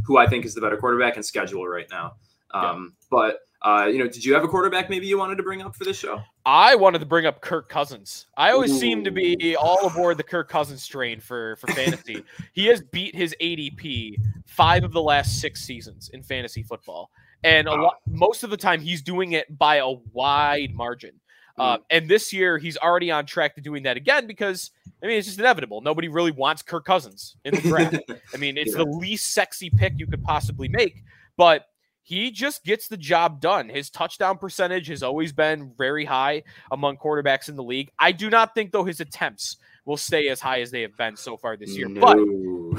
who 0.06 0.16
I 0.16 0.26
think 0.26 0.44
is 0.44 0.54
the 0.54 0.60
better 0.60 0.76
quarterback 0.76 1.16
and 1.16 1.24
schedule 1.24 1.66
right 1.66 1.86
now. 1.90 2.14
Yeah. 2.54 2.70
Um, 2.70 2.94
But 3.10 3.40
uh, 3.62 3.86
you 3.86 3.98
know, 3.98 4.06
did 4.06 4.22
you 4.22 4.34
have 4.34 4.44
a 4.44 4.48
quarterback 4.48 4.90
maybe 4.90 5.06
you 5.06 5.16
wanted 5.16 5.36
to 5.36 5.42
bring 5.42 5.62
up 5.62 5.74
for 5.74 5.84
this 5.84 5.98
show? 5.98 6.20
I 6.44 6.74
wanted 6.74 6.98
to 6.98 7.06
bring 7.06 7.24
up 7.24 7.40
Kirk 7.40 7.70
Cousins. 7.70 8.26
I 8.36 8.50
always 8.50 8.78
seem 8.78 9.02
to 9.04 9.10
be 9.10 9.56
all 9.56 9.86
aboard 9.86 10.18
the 10.18 10.22
Kirk 10.22 10.50
Cousins 10.50 10.86
train 10.86 11.18
for 11.18 11.56
for 11.56 11.68
fantasy. 11.68 12.22
he 12.52 12.66
has 12.66 12.82
beat 12.82 13.14
his 13.14 13.34
ADP 13.40 14.16
five 14.46 14.84
of 14.84 14.92
the 14.92 15.02
last 15.02 15.40
six 15.40 15.62
seasons 15.62 16.10
in 16.12 16.22
fantasy 16.22 16.62
football, 16.62 17.10
and 17.42 17.66
a 17.66 17.74
lot 17.74 17.96
most 18.06 18.44
of 18.44 18.50
the 18.50 18.56
time 18.56 18.80
he's 18.80 19.00
doing 19.00 19.32
it 19.32 19.58
by 19.58 19.76
a 19.76 19.90
wide 20.12 20.74
margin. 20.74 21.12
Uh, 21.56 21.78
and 21.90 22.08
this 22.08 22.32
year 22.32 22.58
he's 22.58 22.76
already 22.76 23.10
on 23.10 23.26
track 23.26 23.54
to 23.54 23.60
doing 23.60 23.84
that 23.84 23.96
again 23.96 24.26
because 24.26 24.70
I 25.02 25.06
mean 25.06 25.18
it's 25.18 25.26
just 25.28 25.38
inevitable. 25.38 25.80
Nobody 25.80 26.08
really 26.08 26.32
wants 26.32 26.62
Kirk 26.62 26.84
Cousins 26.84 27.36
in 27.44 27.54
the 27.54 27.60
draft. 27.60 27.96
I 28.34 28.36
mean, 28.38 28.56
it's 28.58 28.72
Yeah. 28.72 28.78
the 28.84 28.90
least 28.90 29.32
sexy 29.32 29.70
pick 29.70 29.94
you 29.96 30.06
could 30.06 30.22
possibly 30.24 30.68
make, 30.68 31.02
but 31.36 31.66
he 32.02 32.30
just 32.30 32.64
gets 32.64 32.86
the 32.88 32.96
job 32.98 33.40
done. 33.40 33.68
His 33.68 33.88
touchdown 33.88 34.36
percentage 34.36 34.88
has 34.88 35.02
always 35.02 35.32
been 35.32 35.72
very 35.78 36.04
high 36.04 36.42
among 36.70 36.98
quarterbacks 36.98 37.48
in 37.48 37.56
the 37.56 37.62
league. 37.62 37.90
I 37.98 38.12
do 38.12 38.28
not 38.28 38.54
think, 38.54 38.72
though, 38.72 38.84
his 38.84 39.00
attempts 39.00 39.56
will 39.86 39.96
stay 39.96 40.28
as 40.28 40.38
high 40.38 40.60
as 40.60 40.70
they 40.70 40.82
have 40.82 40.94
been 40.98 41.16
so 41.16 41.38
far 41.38 41.56
this 41.56 41.74
year. 41.78 41.88
But 41.88 42.18
No. 42.18 42.72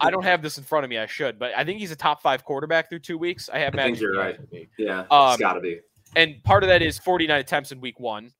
I 0.00 0.10
don't 0.10 0.22
have 0.24 0.40
this 0.40 0.56
in 0.56 0.64
front 0.64 0.84
of 0.84 0.90
me. 0.90 0.96
I 0.96 1.04
should, 1.04 1.38
but 1.38 1.52
I 1.54 1.64
think 1.64 1.80
he's 1.80 1.90
a 1.90 1.96
top 1.96 2.22
five 2.22 2.44
quarterback 2.46 2.88
through 2.88 3.00
two 3.00 3.18
weeks. 3.18 3.50
I 3.52 3.58
have 3.58 3.74
I 3.74 3.84
think 3.84 4.00
you're 4.00 4.16
right. 4.16 4.38
yeah, 4.78 5.00
Um, 5.10 5.32
it's 5.32 5.36
got 5.40 5.54
to 5.54 5.60
be. 5.60 5.80
And 6.16 6.42
part 6.42 6.64
of 6.64 6.68
that 6.68 6.82
is 6.82 6.98
49 6.98 7.38
attempts 7.38 7.70
in 7.70 7.80
week 7.80 8.00
one. 8.00 8.32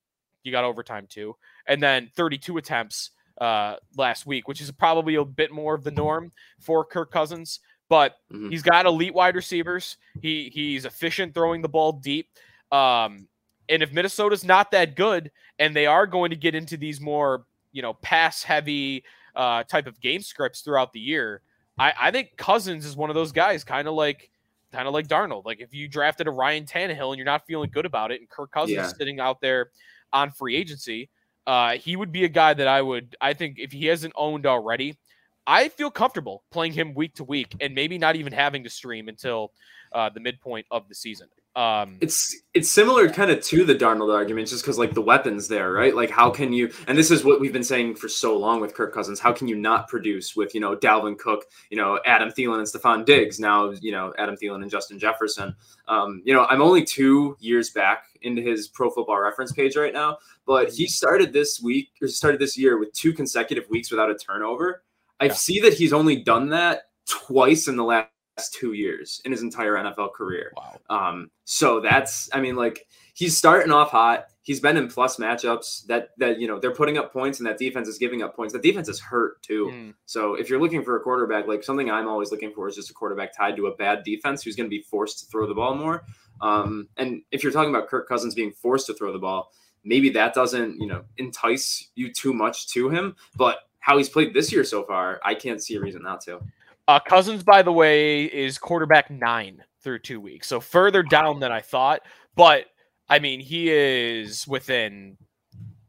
You 0.43 0.51
got 0.51 0.63
overtime 0.65 1.07
too. 1.07 1.35
And 1.67 1.81
then 1.81 2.09
32 2.15 2.57
attempts 2.57 3.11
uh, 3.39 3.75
last 3.95 4.25
week, 4.25 4.47
which 4.47 4.59
is 4.61 4.71
probably 4.71 5.15
a 5.15 5.23
bit 5.23 5.51
more 5.51 5.75
of 5.75 5.83
the 5.83 5.91
norm 5.91 6.31
for 6.59 6.83
Kirk 6.83 7.11
Cousins. 7.11 7.59
But 7.89 8.17
Mhm. 8.33 8.49
he's 8.49 8.63
got 8.63 8.85
elite 8.85 9.13
wide 9.13 9.35
receivers. 9.35 9.97
He 10.21 10.49
he's 10.53 10.83
efficient 10.85 11.33
throwing 11.33 11.61
the 11.61 11.69
ball 11.69 11.93
deep. 11.93 12.29
Um, 12.71 13.27
and 13.69 13.81
if 13.83 13.93
Minnesota's 13.93 14.43
not 14.43 14.71
that 14.71 14.95
good, 14.95 15.31
and 15.59 15.75
they 15.75 15.85
are 15.85 16.05
going 16.07 16.31
to 16.31 16.35
get 16.35 16.55
into 16.55 16.75
these 16.77 16.99
more 16.99 17.45
you 17.71 17.81
know 17.81 17.93
pass 17.93 18.43
heavy 18.43 19.03
uh, 19.35 19.63
type 19.63 19.85
of 19.87 20.01
game 20.01 20.21
scripts 20.21 20.61
throughout 20.61 20.91
the 20.93 20.99
year, 20.99 21.41
I, 21.77 21.93
I 21.99 22.11
think 22.11 22.35
Cousins 22.37 22.85
is 22.85 22.97
one 22.97 23.09
of 23.09 23.15
those 23.15 23.31
guys, 23.31 23.63
kind 23.63 23.87
of 23.87 23.93
like 23.93 24.31
kind 24.71 24.87
of 24.87 24.93
like 24.93 25.07
Darnold. 25.07 25.45
Like 25.45 25.59
if 25.59 25.73
you 25.73 25.87
drafted 25.87 26.27
a 26.27 26.31
Ryan 26.31 26.65
Tannehill 26.65 27.09
and 27.09 27.17
you're 27.17 27.25
not 27.25 27.45
feeling 27.45 27.69
good 27.71 27.85
about 27.85 28.11
it, 28.11 28.19
and 28.19 28.29
Kirk 28.29 28.51
Cousins 28.51 28.75
Yeah. 28.75 28.85
is 28.85 28.95
sitting 28.97 29.19
out 29.19 29.41
there 29.41 29.71
on 30.13 30.31
free 30.31 30.55
agency, 30.55 31.09
uh, 31.45 31.73
he 31.77 31.95
would 31.95 32.11
be 32.11 32.25
a 32.25 32.29
guy 32.29 32.53
that 32.53 32.67
I 32.67 32.81
would. 32.81 33.15
I 33.21 33.33
think 33.33 33.57
if 33.59 33.71
he 33.71 33.85
hasn't 33.85 34.13
owned 34.15 34.45
already, 34.45 34.97
I 35.45 35.69
feel 35.69 35.89
comfortable 35.89 36.43
playing 36.51 36.73
him 36.73 36.93
week 36.93 37.15
to 37.15 37.23
week, 37.23 37.55
and 37.61 37.73
maybe 37.73 37.97
not 37.97 38.17
even 38.17 38.33
having 38.33 38.63
to 38.65 38.69
stream 38.69 39.07
until 39.07 39.53
uh, 39.93 40.09
the 40.09 40.19
midpoint 40.19 40.65
of 40.71 40.89
the 40.89 40.95
season. 40.95 41.29
Um, 41.57 41.97
It's 42.01 42.35
it's 42.53 42.71
similar 42.71 43.09
kind 43.09 43.31
of 43.31 43.41
to 43.45 43.63
the 43.65 43.73
Darnold 43.73 44.13
argument, 44.13 44.47
just 44.47 44.61
because 44.63 44.77
like 44.77 44.93
the 44.93 45.01
weapons 45.01 45.47
there, 45.47 45.71
right? 45.73 45.95
Like 45.95 46.11
how 46.11 46.29
can 46.29 46.53
you? 46.53 46.71
And 46.87 46.95
this 46.95 47.09
is 47.09 47.25
what 47.25 47.41
we've 47.41 47.51
been 47.51 47.63
saying 47.63 47.95
for 47.95 48.07
so 48.07 48.37
long 48.37 48.61
with 48.61 48.75
Kirk 48.75 48.93
Cousins. 48.93 49.19
How 49.19 49.33
can 49.33 49.47
you 49.47 49.55
not 49.55 49.87
produce 49.87 50.35
with 50.35 50.53
you 50.53 50.61
know 50.61 50.75
Dalvin 50.75 51.17
Cook, 51.17 51.45
you 51.71 51.77
know 51.77 51.99
Adam 52.05 52.29
Thielen 52.29 52.59
and 52.59 52.67
Stefon 52.67 53.05
Diggs? 53.05 53.39
Now 53.39 53.71
you 53.71 53.91
know 53.91 54.13
Adam 54.19 54.35
Thielen 54.37 54.61
and 54.61 54.69
Justin 54.69 54.99
Jefferson. 54.99 55.55
Um, 55.87 56.21
you 56.25 56.33
know 56.33 56.45
I'm 56.47 56.61
only 56.61 56.85
two 56.85 57.35
years 57.39 57.71
back 57.71 58.03
into 58.21 58.43
his 58.43 58.67
Pro 58.67 58.91
Football 58.91 59.19
Reference 59.19 59.51
page 59.51 59.75
right 59.75 59.93
now, 59.93 60.19
but 60.45 60.69
he 60.69 60.85
started 60.85 61.33
this 61.33 61.59
week 61.59 61.89
or 62.03 62.07
started 62.07 62.39
this 62.39 62.55
year 62.55 62.77
with 62.77 62.93
two 62.93 63.13
consecutive 63.13 63.67
weeks 63.67 63.89
without 63.89 64.11
a 64.11 64.15
turnover. 64.15 64.83
I 65.19 65.25
Yeah. 65.25 65.33
see 65.33 65.59
that 65.61 65.73
he's 65.73 65.91
only 65.91 66.17
done 66.17 66.49
that 66.49 66.89
twice 67.07 67.67
in 67.67 67.77
the 67.77 67.83
last 67.83 68.09
two 68.53 68.73
years 68.73 69.21
in 69.25 69.31
his 69.31 69.41
entire 69.41 69.73
NFL 69.73 70.13
career. 70.13 70.53
wow. 70.55 70.79
Um, 70.89 71.31
so 71.45 71.79
that's, 71.79 72.29
I 72.33 72.39
mean, 72.39 72.55
like 72.55 72.87
he's 73.17 73.35
starting 73.35 73.71
off 73.71 73.89
hot. 73.89 74.27
He's 74.43 74.59
been 74.59 74.77
in 74.77 74.87
plus 74.87 75.17
matchups 75.17 75.87
that 75.87 76.11
that 76.19 76.39
you 76.39 76.47
know 76.47 76.59
they're 76.59 76.73
putting 76.73 76.97
up 76.97 77.11
points 77.11 77.39
and 77.39 77.47
that 77.47 77.57
defense 77.57 77.87
is 77.87 77.97
giving 77.97 78.21
up 78.21 78.35
points. 78.35 78.53
The 78.53 78.59
defense 78.59 78.87
is 78.87 78.99
hurt 78.99 79.41
too. 79.41 79.71
Mm. 79.73 79.93
So 80.05 80.35
if 80.35 80.49
you're 80.49 80.61
looking 80.61 80.83
for 80.83 80.95
a 80.95 81.01
quarterback, 81.01 81.47
like 81.47 81.63
something 81.63 81.89
I'm 81.89 82.07
always 82.07 82.31
looking 82.31 82.53
for 82.53 82.69
is 82.69 82.75
just 82.75 82.89
a 82.89 82.93
quarterback 82.93 83.35
tied 83.35 83.57
to 83.57 83.67
a 83.67 83.75
bad 83.75 84.03
defense 84.03 84.43
who's 84.43 84.55
going 84.55 84.67
to 84.67 84.75
be 84.75 84.83
forced 84.83 85.19
to 85.19 85.25
throw 85.25 85.47
the 85.47 85.55
ball 85.55 85.75
more. 85.75 86.05
Um, 86.39 86.87
and 86.95 87.23
if 87.31 87.43
you're 87.43 87.51
talking 87.51 87.73
about 87.73 87.89
Kirk 87.89 88.07
Cousins 88.07 88.35
being 88.35 88.51
forced 88.51 88.85
to 88.87 88.93
throw 88.93 89.11
the 89.11 89.19
ball, 89.19 89.51
maybe 89.83 90.09
that 90.11 90.33
doesn't 90.33 90.79
you 90.79 90.87
know 90.87 91.03
entice 91.17 91.89
you 91.95 92.13
too 92.13 92.33
much 92.33 92.67
to 92.69 92.89
him. 92.89 93.15
But 93.35 93.57
how 93.79 93.97
he's 93.97 94.09
played 94.09 94.33
this 94.33 94.51
year 94.51 94.63
so 94.63 94.83
far, 94.83 95.19
I 95.25 95.33
can't 95.33 95.61
see 95.61 95.75
a 95.75 95.81
reason 95.81 96.03
not 96.03 96.21
to. 96.21 96.39
Uh, 96.87 96.99
Cousins, 96.99 97.43
by 97.43 97.61
the 97.61 97.71
way, 97.71 98.23
is 98.25 98.57
quarterback 98.57 99.09
nine 99.11 99.63
through 99.83 99.99
two 99.99 100.19
weeks, 100.21 100.47
so 100.47 100.59
further 100.59 101.03
down 101.03 101.39
than 101.39 101.51
I 101.51 101.61
thought. 101.61 102.01
But 102.35 102.65
I 103.09 103.19
mean, 103.19 103.39
he 103.39 103.69
is 103.69 104.47
within 104.47 105.17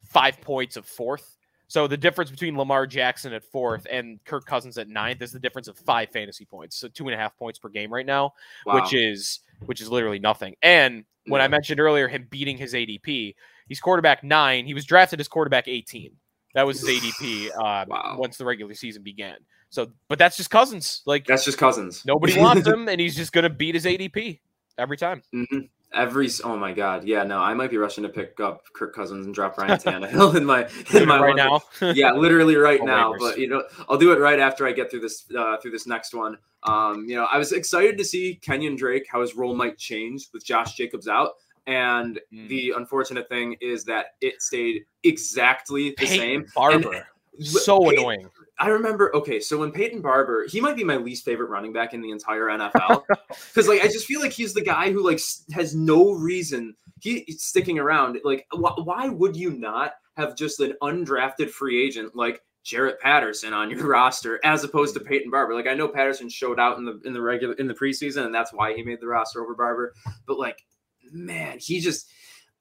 five 0.04 0.40
points 0.40 0.76
of 0.76 0.86
fourth. 0.86 1.36
So 1.70 1.86
the 1.86 1.96
difference 1.98 2.30
between 2.30 2.56
Lamar 2.56 2.86
Jackson 2.86 3.32
at 3.34 3.44
fourth 3.44 3.86
and 3.90 4.24
Kirk 4.24 4.46
Cousins 4.46 4.78
at 4.78 4.88
ninth 4.88 5.20
is 5.20 5.32
the 5.32 5.38
difference 5.38 5.68
of 5.68 5.76
five 5.78 6.08
fantasy 6.10 6.46
points, 6.46 6.76
so 6.76 6.88
two 6.88 7.04
and 7.08 7.14
a 7.14 7.18
half 7.18 7.36
points 7.36 7.58
per 7.58 7.68
game 7.68 7.92
right 7.92 8.06
now, 8.06 8.32
Wow. 8.64 8.76
which 8.76 8.94
is 8.94 9.40
which 9.66 9.80
is 9.80 9.90
literally 9.90 10.18
nothing. 10.18 10.54
And 10.62 11.04
when 11.26 11.42
I 11.42 11.48
mentioned 11.48 11.78
earlier 11.78 12.08
him 12.08 12.26
beating 12.30 12.56
his 12.56 12.72
ADP, 12.72 13.34
he's 13.68 13.80
quarterback 13.80 14.24
nine. 14.24 14.64
He 14.64 14.72
was 14.74 14.86
drafted 14.86 15.20
as 15.20 15.28
quarterback 15.28 15.68
eighteen. 15.68 16.12
That 16.54 16.66
was 16.66 16.80
his 16.80 16.88
ADP 16.88 17.50
uh, 17.50 17.84
Wow. 17.86 18.16
once 18.18 18.38
the 18.38 18.44
regular 18.46 18.72
season 18.74 19.02
began. 19.02 19.36
So, 19.70 19.90
but 20.08 20.18
that's 20.18 20.37
just 20.37 20.50
Cousins. 20.50 21.02
Like 21.06 21.26
that's 21.26 21.44
just 21.44 21.58
Cousins. 21.58 22.04
Nobody 22.06 22.38
wants 22.40 22.66
him, 22.66 22.88
and 22.88 23.00
he's 23.00 23.14
just 23.16 23.32
going 23.32 23.44
to 23.44 23.50
beat 23.50 23.75
his 23.75 23.84
ADP 23.84 24.40
every 24.78 24.96
time. 24.96 25.22
hmm 25.32 25.44
Every 25.90 26.28
oh 26.44 26.54
my 26.54 26.72
god, 26.75 27.04
yeah, 27.04 27.22
no, 27.22 27.38
I 27.38 27.54
might 27.54 27.70
be 27.70 27.78
rushing 27.78 28.02
to 28.04 28.10
pick 28.10 28.38
up 28.40 28.62
Kirk 28.75 28.94
Cousins 28.94 29.25
and 29.25 29.34
drop 29.34 29.56
Ryan 29.56 29.78
Tannehill 29.78 30.34
in 30.37 30.44
my 30.44 30.68
in 30.94 31.08
my 31.08 31.18
right 31.18 31.34
now. 31.34 31.62
yeah, 31.94 32.12
literally 32.12 32.56
right 32.56 32.78
Oh, 32.82 32.84
now. 32.84 33.12
waivers. 33.14 33.18
But 33.20 33.38
you 33.38 33.48
know, 33.48 33.64
I'll 33.88 33.96
do 33.96 34.12
it 34.12 34.18
right 34.18 34.38
after 34.38 34.66
I 34.66 34.72
get 34.72 34.90
through 34.90 35.00
this 35.00 35.25
uh, 35.34 35.56
through 35.56 35.70
this 35.70 35.87
next 35.87 36.12
one. 36.12 36.37
Um, 36.64 37.06
you 37.08 37.16
know, 37.16 37.25
I 37.32 37.38
was 37.38 37.52
excited 37.52 37.96
to 37.96 38.04
see 38.04 38.38
Kenyan 38.46 38.76
Drake 38.76 39.06
how 39.10 39.22
his 39.22 39.34
role 39.34 39.54
might 39.54 39.78
change 39.78 40.28
with 40.34 40.44
Josh 40.44 40.75
Jacobs 40.75 41.08
out, 41.08 41.37
and 41.66 42.20
Mm. 42.34 42.48
the 42.48 42.75
unfortunate 42.76 43.26
thing 43.30 43.56
is 43.62 43.84
that 43.84 44.08
it 44.20 44.42
stayed 44.42 44.84
exactly 45.04 45.90
the 45.98 46.06
Peyton 46.06 46.16
same. 46.18 46.46
Barber, 46.54 47.06
so 47.40 47.80
Peyton- 47.80 47.98
annoying. 47.98 48.30
I 48.60 48.68
remember, 48.68 49.14
okay, 49.14 49.38
so 49.38 49.58
when 49.58 49.70
Peyton 49.70 50.00
Barber, 50.00 50.46
he 50.48 50.60
might 50.60 50.74
be 50.74 50.82
my 50.82 50.96
least 50.96 51.24
favorite 51.24 51.48
running 51.48 51.72
back 51.72 51.94
in 51.94 52.00
the 52.00 52.10
entire 52.10 52.46
NFL 52.46 53.04
because, 53.28 53.68
like, 53.68 53.82
I 53.82 53.86
just 53.86 54.06
feel 54.06 54.20
like 54.20 54.32
he's 54.32 54.52
the 54.52 54.62
guy 54.62 54.90
who 54.90 55.04
like 55.04 55.20
has 55.52 55.76
no 55.76 56.12
reason 56.12 56.74
he 57.00 57.20
he's 57.26 57.44
sticking 57.44 57.78
around. 57.78 58.18
Like, 58.24 58.46
wh- 58.52 58.84
why 58.84 59.08
would 59.08 59.36
you 59.36 59.52
not 59.52 59.92
have 60.16 60.36
just 60.36 60.58
an 60.58 60.74
undrafted 60.82 61.50
free 61.50 61.84
agent 61.84 62.16
like 62.16 62.42
Jarrett 62.64 63.00
Patterson 63.00 63.52
on 63.52 63.70
your 63.70 63.86
roster 63.86 64.40
as 64.44 64.64
opposed 64.64 64.94
to 64.94 65.00
Peyton 65.00 65.30
Barber? 65.30 65.54
Like, 65.54 65.68
I 65.68 65.74
know 65.74 65.86
Patterson 65.86 66.28
showed 66.28 66.58
out 66.58 66.78
in 66.78 66.84
the 66.84 67.00
in 67.04 67.12
the 67.12 67.22
regular 67.22 67.54
in 67.54 67.68
the 67.68 67.74
preseason, 67.74 68.26
and 68.26 68.34
that's 68.34 68.52
why 68.52 68.74
he 68.74 68.82
made 68.82 69.00
the 69.00 69.06
roster 69.06 69.40
over 69.40 69.54
Barber. 69.54 69.94
But 70.26 70.38
like, 70.38 70.64
man, 71.12 71.58
he 71.60 71.78
just 71.78 72.10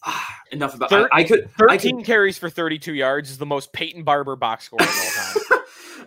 ah, 0.05 0.35
enough 0.51 0.75
about. 0.75 0.91
Thir- 0.91 1.09
I, 1.11 1.21
I 1.21 1.23
could 1.23 1.49
I 1.67 1.77
could 1.77 1.89
13 1.89 2.03
carries 2.03 2.37
for 2.37 2.51
32 2.51 2.93
yards 2.93 3.31
is 3.31 3.39
the 3.39 3.47
most 3.47 3.73
Peyton 3.73 4.03
Barber 4.03 4.35
box 4.35 4.65
score 4.65 4.79
of 4.79 4.87
all 4.87 5.11
time. 5.11 5.43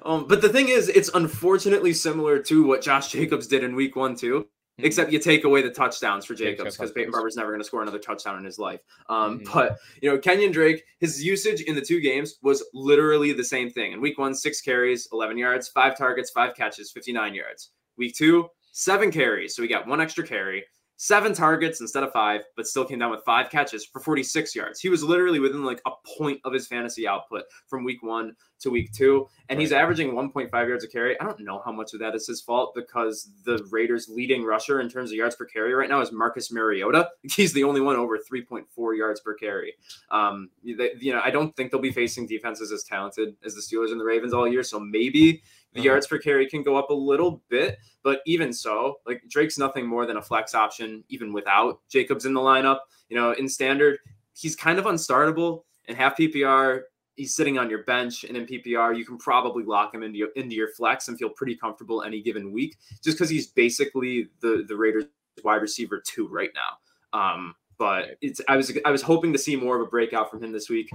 um, 0.03 0.27
but 0.27 0.43
the 0.43 0.49
thing 0.49 0.69
is, 0.69 0.89
it's 0.89 1.11
unfortunately 1.15 1.93
similar 1.93 2.39
to 2.45 2.65
what 2.65 2.83
Josh 2.83 3.11
Jacobs 3.13 3.47
did 3.47 3.65
in 3.65 3.75
week 3.75 3.97
one, 3.97 4.15
too. 4.17 4.47
Mhm. 4.79 4.85
Except 4.87 5.13
you 5.13 5.19
take 5.19 5.45
away 5.45 5.61
the 5.61 5.71
touchdowns 5.71 6.25
for 6.25 6.35
Jacobs 6.35 6.75
because 6.77 6.91
Peyton. 6.93 7.11
Barber's 7.11 7.37
never 7.37 7.51
going 7.51 7.61
to 7.61 7.65
score 7.67 7.83
another 7.83 7.99
touchdown 7.99 8.39
in 8.39 8.45
his 8.45 8.59
life. 8.59 8.81
Um, 9.11 9.41
Mhm. 9.41 9.53
But 9.53 9.79
you 10.01 10.09
know, 10.11 10.17
Kenyan 10.17 10.53
Drake, 10.53 10.85
his 11.01 11.23
usage 11.23 11.61
in 11.63 11.75
the 11.75 11.83
two 11.83 12.01
games 12.01 12.39
was 12.43 12.65
literally 12.73 13.33
the 13.35 13.45
same 13.45 13.69
thing. 13.69 13.93
In 13.93 14.01
week 14.01 14.17
one, 14.19 14.35
six 14.35 14.63
carries, 14.63 15.07
11 15.13 15.37
yards, 15.37 15.69
five 15.69 15.99
targets, 15.99 16.31
five 16.31 16.55
catches, 16.55 16.93
59 16.93 17.35
yards. 17.35 17.73
Week 17.99 18.15
two, 18.15 18.49
seven 18.73 19.11
carries, 19.11 19.55
so 19.55 19.61
we 19.61 19.69
got 19.69 19.87
one 19.87 20.01
extra 20.01 20.27
carry, 20.27 20.65
seven 21.01 21.33
targets 21.33 21.81
instead 21.81 22.03
of 22.03 22.13
five, 22.13 22.43
but 22.57 22.67
still 22.67 22.85
came 22.85 22.99
down 22.99 23.11
with 23.11 23.25
five 23.25 23.49
catches 23.49 23.87
for 23.87 24.01
46 24.01 24.55
yards. 24.55 24.81
He 24.81 24.91
was 24.91 25.03
literally 25.03 25.41
within 25.41 25.65
like 25.65 25.81
a 25.87 25.93
point 26.19 26.39
of 26.45 26.53
his 26.53 26.67
fantasy 26.67 27.09
output 27.09 27.45
from 27.69 27.85
week 27.85 28.03
one 28.03 28.37
to 28.59 28.69
week 28.69 28.93
two, 28.93 29.27
and 29.49 29.59
he's 29.59 29.73
averaging 29.73 30.13
1.5 30.13 30.53
yards 30.53 30.85
a 30.85 30.89
carry. 30.89 31.19
I 31.19 31.25
don't 31.25 31.41
know 31.41 31.63
how 31.65 31.73
much 31.73 31.95
of 31.95 32.01
that 32.01 32.15
is 32.15 32.27
his 32.27 32.43
fault 32.43 32.75
because 32.75 33.31
the 33.45 33.67
Raiders' 33.71 34.11
leading 34.11 34.45
rusher 34.45 34.83
in 34.83 34.91
terms 34.91 35.11
of 35.11 35.17
yards 35.17 35.37
per 35.37 35.47
carry 35.47 35.73
right 35.73 35.89
now 35.89 36.03
is 36.03 36.13
Marcus 36.13 36.53
Mariota. 36.53 37.09
He's 37.23 37.55
the 37.55 37.65
only 37.65 37.81
one 37.81 37.97
over 37.97 38.19
3.4 38.19 38.99
yards 38.99 39.21
per 39.21 39.33
carry. 39.33 39.77
Um, 40.11 40.51
they, 40.63 40.91
you 40.99 41.15
know, 41.15 41.23
I 41.25 41.31
don't 41.31 41.57
think 41.57 41.71
they'll 41.71 41.81
be 41.81 41.93
facing 41.93 42.27
defenses 42.27 42.73
as 42.73 42.85
talented 42.85 43.37
as 43.43 43.55
the 43.55 43.63
Steelers 43.63 43.91
and 43.91 43.99
the 43.99 44.05
Ravens 44.05 44.35
all 44.35 44.47
year, 44.47 44.63
so 44.63 44.79
maybe 44.79 45.43
the 45.73 45.81
Mhm. 45.81 45.85
yards 45.85 46.07
per 46.07 46.19
carry 46.19 46.49
can 46.49 46.63
go 46.63 46.77
up 46.77 46.91
a 46.91 46.95
little 46.95 47.43
bit. 47.49 47.79
But 48.03 48.23
even 48.27 48.53
so, 48.53 48.97
like 49.07 49.23
Drake's 49.29 49.59
nothing 49.59 49.87
more 49.87 50.07
than 50.07 50.17
a 50.17 50.23
flex 50.23 50.55
option, 50.55 51.05
even 51.09 51.33
without 51.33 51.81
Jacobs 51.89 52.27
in 52.27 52.35
the 52.35 52.41
lineup. 52.41 52.81
You 53.09 53.17
know, 53.17 53.33
in 53.33 53.49
standard, 53.49 53.99
he's 54.35 54.57
kind 54.57 54.79
of 54.79 54.85
unstartable. 54.87 55.65
And 55.87 55.97
half 55.97 56.17
PPR, 56.17 56.85
he's 57.17 57.35
sitting 57.35 57.59
on 57.59 57.69
your 57.69 57.83
bench, 57.85 58.25
and 58.25 58.37
in 58.37 58.47
PPR, 58.47 58.93
you 58.95 59.05
can 59.05 59.19
probably 59.19 59.65
lock 59.65 59.95
him 59.95 60.03
into 60.03 60.19
your 60.19 60.29
into 60.37 60.55
your 60.55 60.69
flex 60.69 61.09
and 61.09 61.19
feel 61.19 61.31
pretty 61.31 61.57
comfortable 61.57 62.03
any 62.03 62.23
given 62.23 62.53
week, 62.53 62.77
just 63.03 63.17
because 63.19 63.29
he's 63.29 63.49
basically 63.49 64.29
the 64.41 64.65
the 64.67 64.77
Raiders 64.77 65.05
wide 65.45 65.63
receiver 65.63 66.03
two 66.05 66.29
right 66.29 66.51
now. 66.55 66.79
Um, 67.19 67.55
but 67.79 68.17
it's 68.21 68.41
I 68.49 68.57
was 68.57 68.73
I 68.85 68.91
was 68.91 69.03
hoping 69.03 69.33
to 69.33 69.39
see 69.39 69.57
more 69.57 69.77
of 69.77 69.83
a 69.83 69.91
breakout 69.91 70.31
from 70.31 70.43
him 70.43 70.53
this 70.53 70.69
week. 70.69 70.91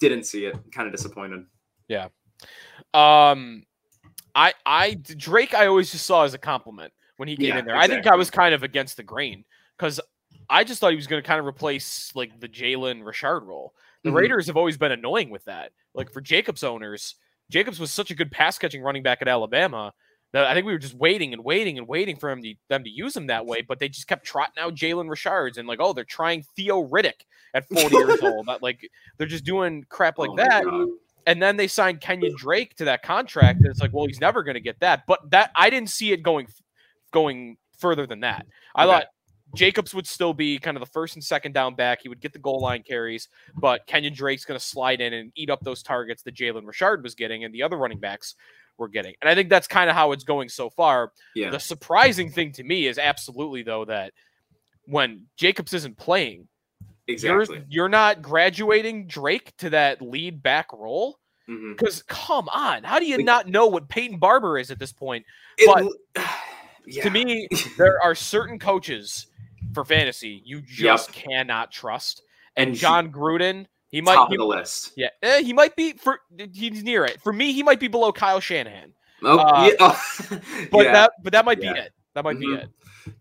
Didn't 0.00 0.24
see 0.24 0.44
it. 0.44 0.56
Kind 0.72 0.86
of 0.86 0.92
disappointed. 0.92 1.46
Yeah. 1.88 2.08
Um, 2.94 3.64
I 4.34 4.52
I 4.66 4.94
Drake 4.94 5.54
I 5.54 5.66
always 5.66 5.90
just 5.90 6.06
saw 6.06 6.24
as 6.24 6.34
a 6.34 6.38
compliment 6.38 6.92
when 7.16 7.28
he 7.28 7.36
came 7.36 7.46
Yeah, 7.46 7.58
in 7.58 7.64
there. 7.66 7.76
I 7.76 7.86
think 7.86 8.06
I 8.06 8.16
was 8.16 8.30
kind 8.30 8.54
of 8.54 8.62
against 8.62 8.96
the 8.96 9.02
grain 9.02 9.44
because 9.76 10.00
I 10.48 10.64
just 10.64 10.80
thought 10.80 10.90
he 10.90 10.96
was 10.96 11.06
going 11.06 11.22
to 11.22 11.26
kind 11.26 11.40
of 11.40 11.46
replace 11.46 12.12
like 12.14 12.38
the 12.40 12.48
Jalen 12.48 13.04
Richard 13.04 13.40
role. 13.40 13.74
The 14.02 14.10
Mhm. 14.10 14.14
Raiders 14.14 14.46
have 14.46 14.56
always 14.56 14.76
been 14.76 14.92
annoying 14.92 15.30
with 15.30 15.44
that. 15.44 15.72
Like 15.94 16.10
for 16.10 16.20
Jacobs 16.20 16.64
owners, 16.64 17.16
Jacobs 17.50 17.78
was 17.78 17.92
such 17.92 18.10
a 18.10 18.14
good 18.14 18.30
pass 18.30 18.58
catching 18.58 18.82
running 18.82 19.02
back 19.02 19.20
at 19.22 19.28
Alabama 19.28 19.92
that 20.32 20.46
I 20.46 20.54
think 20.54 20.64
we 20.66 20.72
were 20.72 20.78
just 20.78 20.94
waiting 20.94 21.32
and 21.32 21.44
waiting 21.44 21.76
and 21.76 21.86
waiting 21.88 22.16
for 22.16 22.30
him 22.30 22.40
to 22.42 22.54
them 22.68 22.84
to 22.84 22.90
use 22.90 23.16
him 23.16 23.26
that 23.26 23.44
way. 23.46 23.62
But 23.62 23.78
they 23.80 23.88
just 23.88 24.06
kept 24.06 24.24
trotting 24.24 24.58
out 24.62 24.74
Jalen 24.74 25.10
Richards 25.10 25.58
and 25.58 25.66
like, 25.68 25.80
oh, 25.80 25.92
they're 25.92 26.04
trying 26.04 26.44
Theo 26.56 26.86
Riddick 26.86 27.26
at 27.52 27.66
40 27.68 27.96
years 27.96 28.20
old. 28.22 28.48
Like 28.62 28.88
they're 29.18 29.26
just 29.26 29.44
doing 29.44 29.84
crap 29.88 30.18
like 30.18 30.30
Oh 30.30 30.36
that. 30.36 30.64
And 31.30 31.40
then 31.40 31.56
they 31.56 31.68
signed 31.68 32.00
Kenyan 32.00 32.34
Drake 32.36 32.74
to 32.76 32.84
that 32.86 33.02
contract. 33.02 33.58
And 33.60 33.68
it's 33.68 33.80
like, 33.80 33.92
well, 33.92 34.04
he's 34.06 34.20
never 34.20 34.42
going 34.42 34.54
to 34.54 34.60
get 34.60 34.80
that. 34.80 35.06
But 35.06 35.30
that 35.30 35.52
I 35.54 35.70
didn't 35.70 35.90
see 35.90 36.10
it 36.10 36.24
going 36.24 36.48
going 37.12 37.56
further 37.78 38.04
than 38.04 38.20
that. 38.20 38.46
I 38.74 38.82
Okay. 38.84 38.92
thought 38.92 39.06
Jacobs 39.54 39.94
would 39.94 40.08
still 40.08 40.34
be 40.34 40.58
kind 40.58 40.76
of 40.76 40.80
the 40.80 40.90
first 40.90 41.14
and 41.14 41.22
second 41.22 41.52
down 41.52 41.76
back. 41.76 42.00
He 42.02 42.08
would 42.08 42.20
get 42.20 42.32
the 42.32 42.40
goal 42.40 42.60
line 42.60 42.82
carries, 42.82 43.28
but 43.56 43.86
Kenyan 43.86 44.12
Drake's 44.12 44.44
going 44.44 44.58
to 44.58 44.64
slide 44.64 45.00
in 45.00 45.12
and 45.12 45.30
eat 45.36 45.50
up 45.50 45.60
those 45.60 45.84
targets 45.84 46.22
that 46.24 46.34
Jalen 46.34 46.66
Richard 46.66 47.04
was 47.04 47.14
getting 47.14 47.44
and 47.44 47.54
the 47.54 47.62
other 47.62 47.76
running 47.76 48.00
backs 48.00 48.34
were 48.76 48.88
getting. 48.88 49.14
And 49.20 49.28
I 49.30 49.36
think 49.36 49.50
that's 49.50 49.68
kind 49.68 49.88
of 49.88 49.94
how 49.94 50.10
it's 50.10 50.24
going 50.24 50.48
so 50.48 50.68
far. 50.68 51.12
Yeah. 51.36 51.50
The 51.50 51.60
surprising 51.60 52.30
thing 52.30 52.50
to 52.52 52.64
me 52.64 52.88
is 52.88 52.98
absolutely 52.98 53.62
though 53.62 53.84
that 53.84 54.12
when 54.86 55.26
Jacobs 55.36 55.74
isn't 55.74 55.96
playing, 55.96 56.48
Exactly. 57.10 57.56
you're 57.56 57.64
you're 57.68 57.88
not 57.88 58.22
graduating 58.22 59.06
Drake 59.06 59.56
to 59.58 59.70
that 59.70 60.00
lead 60.02 60.42
back 60.42 60.72
role. 60.72 61.18
Because 61.46 62.02
come 62.02 62.48
on, 62.50 62.84
how 62.84 63.00
do 63.00 63.06
you 63.06 63.16
Like- 63.16 63.26
not 63.26 63.48
know 63.48 63.66
what 63.66 63.88
Peyton 63.88 64.18
Barber 64.18 64.56
is 64.56 64.70
at 64.70 64.78
this 64.78 64.92
point? 64.92 65.26
It- 65.58 65.66
But 66.14 66.24
yeah. 66.86 67.02
To 67.02 67.10
me, 67.10 67.48
there 67.76 68.00
are 68.00 68.14
certain 68.14 68.58
coaches 68.58 69.26
for 69.74 69.84
fantasy 69.84 70.42
you 70.44 70.60
just 70.60 71.12
cannot 71.12 71.72
trust. 71.72 72.22
And 72.56 72.68
And 72.70 72.76
Jon 72.78 73.10
Gruden, 73.12 73.66
he 73.90 74.00
might, 74.00 74.14
top 74.14 74.30
of 74.30 74.38
the 74.38 74.44
list. 74.44 74.92
yeah, 74.96 75.08
eh, 75.22 75.42
he 75.42 75.52
might 75.52 75.74
be 75.74 75.92
for 75.94 76.20
he's 76.52 76.82
near 76.84 77.04
it. 77.04 77.20
For 77.20 77.32
me, 77.32 77.52
he 77.52 77.62
might 77.64 77.80
be 77.80 77.88
below 77.88 78.12
Kyle 78.12 78.38
Shanahan. 78.40 78.92
Oh, 79.24 79.38
Uh, 79.38 79.66
yeah. 79.68 79.74
oh, 79.80 80.40
But 80.70 80.84
yeah. 80.86 80.92
that, 80.92 81.12
but 81.22 81.32
that 81.32 81.44
might 81.44 81.60
Yeah. 81.62 81.72
be 81.74 81.78
it. 81.80 81.92
That 82.14 82.24
might 82.24 82.38
be 82.38 82.46
Mhm. 82.46 82.62
it. 82.64 82.68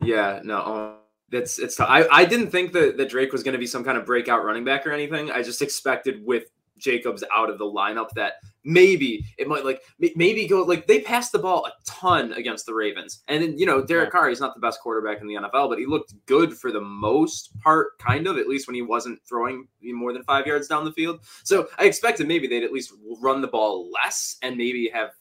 Yeah, 0.03 0.39
no, 0.43 0.97
um, 1.33 1.41
it's. 1.41 1.79
I 1.79 2.07
I 2.11 2.25
didn't 2.25 2.51
think 2.51 2.73
that 2.73 2.97
that 2.97 3.09
Drake 3.09 3.31
was 3.31 3.43
going 3.43 3.53
to 3.53 3.59
be 3.59 3.67
some 3.67 3.83
kind 3.83 3.97
of 3.97 4.05
breakout 4.05 4.43
running 4.43 4.63
back 4.63 4.85
or 4.85 4.91
anything. 4.91 5.31
I 5.31 5.41
just 5.41 5.61
expected 5.61 6.25
with 6.25 6.45
Jacobs 6.79 7.23
out 7.35 7.49
of 7.49 7.57
the 7.57 7.65
lineup 7.65 8.09
that 8.15 8.33
maybe 8.63 9.25
it 9.37 9.47
might 9.47 9.65
like 9.65 9.81
may- 9.99 10.13
maybe 10.15 10.47
go 10.47 10.63
like 10.63 10.87
they 10.87 11.01
passed 11.01 11.31
the 11.31 11.39
ball 11.39 11.65
a 11.65 11.71
ton 11.85 12.33
against 12.33 12.65
the 12.65 12.73
Ravens, 12.73 13.21
and 13.27 13.43
then, 13.43 13.57
you 13.57 13.65
know 13.65 13.83
Derek. 13.83 14.11
Carr, 14.11 14.29
he's 14.29 14.39
not 14.39 14.55
the 14.55 14.61
best 14.61 14.79
quarterback 14.81 15.21
in 15.21 15.27
the 15.27 15.35
NFL, 15.35 15.69
but 15.69 15.77
he 15.77 15.85
looked 15.85 16.13
good 16.25 16.57
for 16.57 16.71
the 16.71 16.81
most 16.81 17.57
part, 17.59 17.97
kind 17.99 18.27
of 18.27 18.37
at 18.37 18.47
least 18.47 18.67
when 18.67 18.75
he 18.75 18.81
wasn't 18.81 19.19
throwing 19.27 19.67
more 19.81 20.13
than 20.13 20.23
five 20.23 20.47
yards 20.47 20.67
down 20.67 20.85
the 20.85 20.93
field. 20.93 21.19
So 21.43 21.67
I 21.77 21.85
expected 21.85 22.27
maybe 22.27 22.47
they'd 22.47 22.63
at 22.63 22.73
least 22.73 22.93
run 23.21 23.41
the 23.41 23.47
ball 23.47 23.89
less 23.91 24.37
and 24.41 24.57
maybe 24.57 24.89
have 24.93 25.11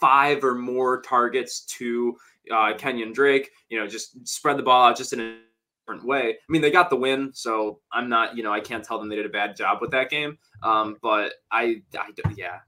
five 0.00 0.44
or 0.44 0.54
more 0.54 1.00
targets 1.02 1.60
to 1.60 2.16
uh, 2.50 2.74
Kenyan 2.74 3.12
Drake. 3.14 3.50
You 3.68 3.80
know, 3.80 3.86
just 3.86 4.26
spread 4.26 4.56
the 4.56 4.62
ball 4.62 4.88
out 4.88 4.96
just 4.96 5.12
in 5.12 5.20
a 5.20 5.38
different 5.86 6.06
way. 6.06 6.30
I 6.30 6.52
mean, 6.52 6.62
they 6.62 6.70
got 6.70 6.90
the 6.90 6.96
win, 6.96 7.30
so 7.34 7.80
I'm 7.92 8.08
not, 8.08 8.36
you 8.36 8.42
know, 8.42 8.52
I 8.52 8.60
can't 8.60 8.84
tell 8.84 8.98
them 8.98 9.08
they 9.08 9.16
did 9.16 9.26
a 9.26 9.30
bad 9.30 9.56
job 9.56 9.78
with 9.80 9.90
that 9.90 10.10
game. 10.10 10.38
Um, 10.62 10.96
but 11.02 11.34
I, 11.52 11.82
I, 11.98 12.10
yeah. 12.36 12.58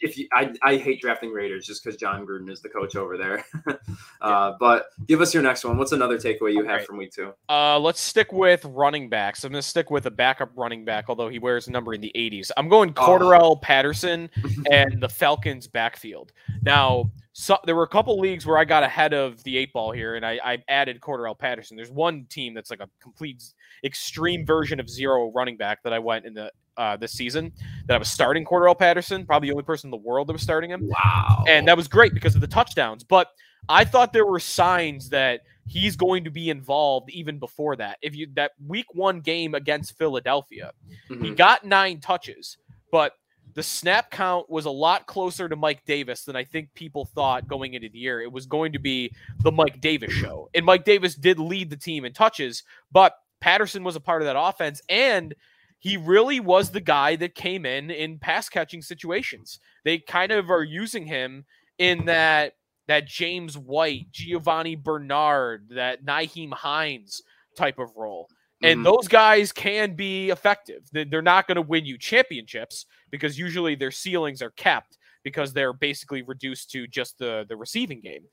If 0.00 0.18
you, 0.18 0.26
I, 0.32 0.52
I 0.62 0.76
hate 0.76 1.00
drafting 1.00 1.30
Raiders 1.30 1.64
just 1.66 1.82
because 1.82 1.98
Jon 1.98 2.26
Gruden 2.26 2.50
is 2.50 2.60
the 2.60 2.68
coach 2.68 2.94
over 2.96 3.16
there. 3.16 3.44
uh, 4.20 4.52
but 4.58 4.86
give 5.06 5.20
us 5.20 5.32
your 5.32 5.42
next 5.42 5.64
one. 5.64 5.78
What's 5.78 5.92
another 5.92 6.18
takeaway 6.18 6.52
you 6.52 6.62
have 6.62 6.70
Alright. 6.70 6.86
from 6.86 6.98
week 6.98 7.12
two? 7.12 7.32
Uh, 7.48 7.78
let's 7.78 8.00
stick 8.00 8.30
with 8.32 8.64
running 8.66 9.08
backs. 9.08 9.44
I'm 9.44 9.52
going 9.52 9.62
to 9.62 9.66
stick 9.66 9.90
with 9.90 10.04
a 10.06 10.10
backup 10.10 10.50
running 10.56 10.84
back, 10.84 11.06
although 11.08 11.28
he 11.28 11.38
wears 11.38 11.68
a 11.68 11.70
number 11.70 11.94
in 11.94 12.00
the 12.00 12.12
80s. 12.14 12.50
I'm 12.56 12.68
going 12.68 12.92
Oh. 12.96 13.06
Cordarrelle 13.06 13.62
Patterson 13.62 14.28
and 14.70 15.00
the 15.00 15.08
Falcons 15.08 15.68
backfield. 15.68 16.32
Now, 16.62 17.10
so, 17.36 17.58
there 17.66 17.74
were 17.74 17.82
a 17.82 17.88
couple 17.88 18.16
leagues 18.20 18.46
where 18.46 18.56
I 18.56 18.64
got 18.64 18.84
ahead 18.84 19.12
of 19.12 19.42
the 19.42 19.58
eight 19.58 19.72
ball 19.72 19.90
here, 19.90 20.14
and 20.14 20.24
I, 20.24 20.38
I 20.44 20.62
added 20.68 21.00
Cordarrelle 21.00 21.36
Patterson. 21.36 21.76
There's 21.76 21.90
one 21.90 22.26
team 22.30 22.54
that's 22.54 22.70
like 22.70 22.78
a 22.78 22.88
complete 23.02 23.42
extreme 23.82 24.46
version 24.46 24.78
of 24.78 24.88
zero 24.88 25.32
running 25.34 25.56
back 25.56 25.82
that 25.82 25.92
I 25.92 25.98
went 25.98 26.26
in 26.26 26.34
the 26.34 26.52
uh, 26.76 26.96
this 26.96 27.10
season 27.12 27.52
that 27.86 27.94
I 27.94 27.98
was 27.98 28.08
starting 28.08 28.44
Cordarrelle 28.44 28.78
Patterson, 28.78 29.26
probably 29.26 29.48
the 29.48 29.52
only 29.54 29.64
person 29.64 29.88
in 29.88 29.90
the 29.90 29.96
world 29.96 30.28
that 30.28 30.32
was 30.32 30.42
starting 30.42 30.70
him 30.70 30.88
Wow. 30.88 31.44
and 31.48 31.66
that 31.68 31.76
was 31.76 31.86
great 31.88 32.14
because 32.14 32.34
of 32.36 32.40
the 32.40 32.46
touchdowns. 32.48 33.02
But 33.04 33.28
I 33.68 33.84
thought 33.84 34.12
there 34.12 34.26
were 34.26 34.40
signs 34.40 35.08
that 35.10 35.40
he's 35.66 35.96
going 35.96 36.22
to 36.24 36.30
be 36.30 36.50
involved 36.50 37.10
even 37.10 37.38
before 37.40 37.74
that. 37.76 37.98
If 38.02 38.14
you 38.14 38.28
that 38.34 38.52
week 38.64 38.86
one 38.92 39.20
game 39.20 39.54
against 39.54 39.96
Philadelphia, 39.98 40.70
he 41.08 41.14
Mhm. 41.14 41.36
got 41.36 41.64
nine 41.64 41.98
touches, 42.00 42.58
but 42.92 43.12
the 43.54 43.62
snap 43.62 44.10
count 44.10 44.50
was 44.50 44.66
a 44.66 44.70
lot 44.70 45.06
closer 45.06 45.48
to 45.48 45.56
Mike 45.56 45.84
Davis 45.86 46.24
than 46.24 46.36
I 46.36 46.44
think 46.44 46.74
people 46.74 47.04
thought 47.04 47.48
going 47.48 47.74
into 47.74 47.88
the 47.88 47.98
year. 47.98 48.20
It 48.20 48.32
was 48.32 48.46
going 48.46 48.72
to 48.72 48.78
be 48.78 49.12
the 49.42 49.52
Mike 49.52 49.80
Davis 49.80 50.12
show. 50.12 50.50
And 50.54 50.66
Mike 50.66 50.84
Davis 50.84 51.14
did 51.14 51.38
lead 51.38 51.70
the 51.70 51.76
team 51.76 52.04
in 52.04 52.12
touches, 52.12 52.64
but 52.92 53.14
Patterson 53.40 53.84
was 53.84 53.96
a 53.96 54.00
part 54.00 54.22
of 54.22 54.26
that 54.26 54.38
offense 54.38 54.80
and 54.88 55.34
he 55.78 55.98
really 55.98 56.40
was 56.40 56.70
the 56.70 56.80
guy 56.80 57.14
that 57.16 57.34
came 57.34 57.66
in 57.66 57.90
in 57.90 58.18
pass 58.18 58.48
catching 58.48 58.80
situations. 58.80 59.60
They 59.84 59.98
kind 59.98 60.32
of 60.32 60.50
are 60.50 60.64
using 60.64 61.06
him 61.06 61.44
in 61.76 62.06
that 62.06 62.54
that 62.86 63.06
James 63.06 63.56
White, 63.56 64.10
Giovani 64.10 64.76
Bernard, 64.76 65.68
that 65.70 66.04
Nyheim 66.04 66.52
Hines 66.52 67.22
type 67.54 67.78
of 67.78 67.90
role. 67.96 68.28
And 68.62 68.80
Mhm. 68.80 68.84
those 68.84 69.08
guys 69.08 69.52
can 69.52 69.94
be 69.94 70.30
effective. 70.30 70.88
They- 70.92 71.04
They're 71.04 71.22
not 71.22 71.46
going 71.46 71.56
to 71.56 71.62
win 71.62 71.84
you 71.84 71.98
championships 71.98 72.86
because 73.10 73.38
usually 73.38 73.74
their 73.74 73.90
ceilings 73.90 74.40
are 74.42 74.50
kept 74.52 74.96
because 75.22 75.52
they're 75.52 75.72
basically 75.72 76.22
reduced 76.22 76.70
to 76.70 76.86
just 76.86 77.18
the 77.18 77.44
the 77.48 77.56
receiving 77.56 78.00
game. 78.00 78.24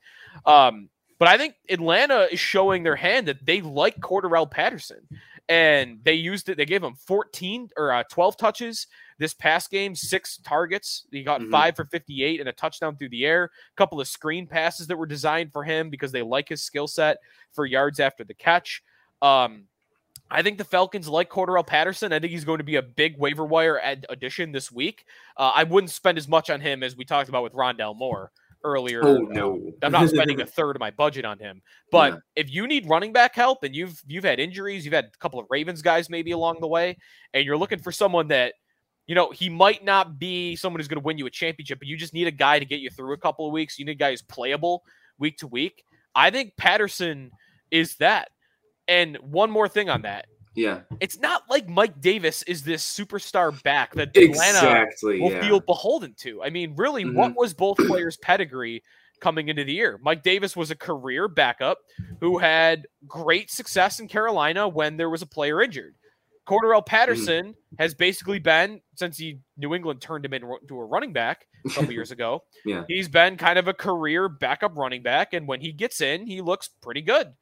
Um, 0.46 0.90
but 1.18 1.28
I 1.28 1.38
think 1.38 1.54
Atlanta 1.68 2.28
is 2.32 2.40
showing 2.40 2.82
their 2.82 2.96
hand 2.96 3.28
that 3.28 3.44
they 3.44 3.60
like 3.60 3.98
Cordarrelle 4.00 4.50
Patterson, 4.50 5.06
and 5.48 6.02
they 6.02 6.14
used 6.14 6.48
it. 6.48 6.56
They 6.56 6.64
gave 6.66 6.82
him 6.82 6.94
14 6.96 7.68
or 7.76 7.92
uh, 7.92 8.02
12 8.10 8.36
touches 8.36 8.86
this 9.18 9.32
past 9.34 9.70
game, 9.70 9.94
six 9.94 10.38
targets. 10.38 11.06
He 11.12 11.22
got 11.22 11.40
Mhm. 11.40 11.50
five 11.50 11.76
for 11.76 11.84
58 11.86 12.40
and 12.40 12.48
a 12.48 12.52
touchdown 12.52 12.96
through 12.96 13.10
the 13.10 13.24
air. 13.24 13.44
A 13.44 13.76
couple 13.76 14.00
of 14.00 14.08
screen 14.08 14.46
passes 14.46 14.86
that 14.88 14.96
were 14.96 15.06
designed 15.06 15.52
for 15.52 15.62
him 15.64 15.90
because 15.90 16.10
they 16.12 16.22
like 16.22 16.48
his 16.48 16.62
skill 16.62 16.88
set 16.88 17.18
for 17.52 17.66
yards 17.66 18.00
after 18.00 18.24
the 18.24 18.34
catch. 18.34 18.82
Um, 19.20 19.68
I 20.32 20.42
think 20.42 20.56
the 20.58 20.64
Falcons 20.64 21.08
like 21.08 21.28
Cordarrelle 21.28 21.66
Patterson. 21.66 22.12
I 22.12 22.18
think 22.18 22.32
he's 22.32 22.44
going 22.44 22.58
to 22.58 22.64
be 22.64 22.76
a 22.76 22.82
big 22.82 23.18
waiver 23.18 23.44
wire 23.44 23.78
ad- 23.78 24.06
addition 24.08 24.50
this 24.50 24.72
week. 24.72 25.04
Uh, 25.36 25.52
I 25.54 25.64
wouldn't 25.64 25.90
spend 25.90 26.16
as 26.16 26.26
much 26.26 26.48
on 26.48 26.60
him 26.60 26.82
as 26.82 26.96
we 26.96 27.04
talked 27.04 27.28
about 27.28 27.42
with 27.42 27.52
Rondale 27.52 27.96
Moore, 27.96 28.32
earlier. 28.64 29.04
Oh 29.04 29.18
no, 29.18 29.60
I'm 29.82 29.92
not 29.92 30.08
spending 30.10 30.40
a 30.40 30.46
third 30.46 30.74
of 30.76 30.80
my 30.80 30.90
budget 30.90 31.26
on 31.26 31.38
him. 31.38 31.60
But 31.90 32.14
yeah. 32.14 32.18
if 32.36 32.50
you 32.50 32.66
need 32.66 32.88
running 32.88 33.12
back 33.12 33.34
help 33.34 33.62
and 33.62 33.76
you've 33.76 34.00
you've 34.06 34.24
had 34.24 34.40
injuries, 34.40 34.84
you've 34.84 34.94
had 34.94 35.10
a 35.14 35.18
couple 35.18 35.38
of 35.38 35.46
Ravens 35.50 35.82
guys 35.82 36.08
maybe 36.08 36.30
along 36.30 36.60
the 36.60 36.68
way, 36.68 36.96
and 37.34 37.44
you're 37.44 37.58
looking 37.58 37.78
for 37.78 37.92
someone 37.92 38.28
that 38.28 38.54
you 39.06 39.14
know, 39.14 39.30
he 39.30 39.48
might 39.48 39.84
not 39.84 40.18
be 40.18 40.56
someone 40.56 40.78
who's 40.78 40.88
going 40.88 41.00
to 41.00 41.04
win 41.04 41.18
you 41.18 41.26
a 41.26 41.30
championship, 41.30 41.78
but 41.78 41.88
you 41.88 41.96
just 41.96 42.14
need 42.14 42.28
a 42.28 42.32
guy 42.32 42.58
to 42.58 42.64
get 42.64 42.80
you 42.80 42.88
through 42.88 43.12
a 43.12 43.18
couple 43.18 43.46
of 43.46 43.52
weeks. 43.52 43.78
You 43.78 43.84
need 43.84 43.92
a 43.92 43.96
guy 43.96 44.10
who's 44.10 44.22
playable 44.22 44.84
week 45.18 45.38
to 45.38 45.46
week. 45.46 45.84
I 46.14 46.30
think 46.30 46.56
Patterson 46.56 47.30
is 47.70 47.96
that. 47.96 48.28
And 48.88 49.16
one 49.18 49.50
more 49.50 49.68
thing 49.68 49.88
on 49.88 50.02
that. 50.02 50.26
Yeah. 50.54 50.80
It's 51.00 51.18
not 51.18 51.44
like 51.48 51.68
Mike 51.68 52.00
Davis 52.00 52.42
is 52.42 52.62
this 52.62 52.84
superstar 52.84 53.60
back 53.62 53.94
that 53.94 54.10
exactly, 54.14 54.58
Atlanta 54.58 55.24
will 55.24 55.32
yeah. 55.32 55.40
feel 55.40 55.60
beholden 55.60 56.14
to. 56.18 56.42
I 56.42 56.50
mean, 56.50 56.74
really, 56.76 57.04
mm-hmm. 57.04 57.16
what 57.16 57.34
was 57.36 57.54
both 57.54 57.78
players' 57.78 58.16
pedigree 58.18 58.82
coming 59.20 59.48
into 59.48 59.64
the 59.64 59.72
year? 59.72 59.98
Mike 60.02 60.22
Davis 60.22 60.56
was 60.56 60.70
a 60.70 60.76
career 60.76 61.28
backup 61.28 61.78
who 62.20 62.38
had 62.38 62.86
great 63.06 63.50
success 63.50 63.98
in 63.98 64.08
Carolina 64.08 64.68
when 64.68 64.96
there 64.96 65.10
was 65.10 65.22
a 65.22 65.26
player 65.26 65.62
injured. 65.62 65.94
Cordarrelle 66.46 66.82
mm. 66.82 66.86
Patterson 66.86 67.46
mm. 67.46 67.54
has 67.78 67.94
basically 67.94 68.38
been 68.38 68.80
since 68.96 69.16
he 69.16 69.38
New 69.56 69.74
England 69.74 70.00
turned 70.00 70.24
him 70.24 70.34
into 70.34 70.74
a 70.76 70.84
running 70.84 71.12
back 71.12 71.46
a 71.64 71.70
couple 71.70 71.92
years 71.92 72.10
ago. 72.10 72.42
Yeah. 72.64 72.84
He's 72.88 73.08
been 73.08 73.36
kind 73.36 73.58
of 73.58 73.68
a 73.68 73.74
career 73.74 74.28
backup 74.28 74.76
running 74.76 75.02
back 75.02 75.32
and 75.32 75.46
when 75.46 75.60
he 75.60 75.72
gets 75.72 76.00
in, 76.00 76.26
he 76.26 76.40
looks 76.40 76.68
pretty 76.82 77.02
good. 77.02 77.32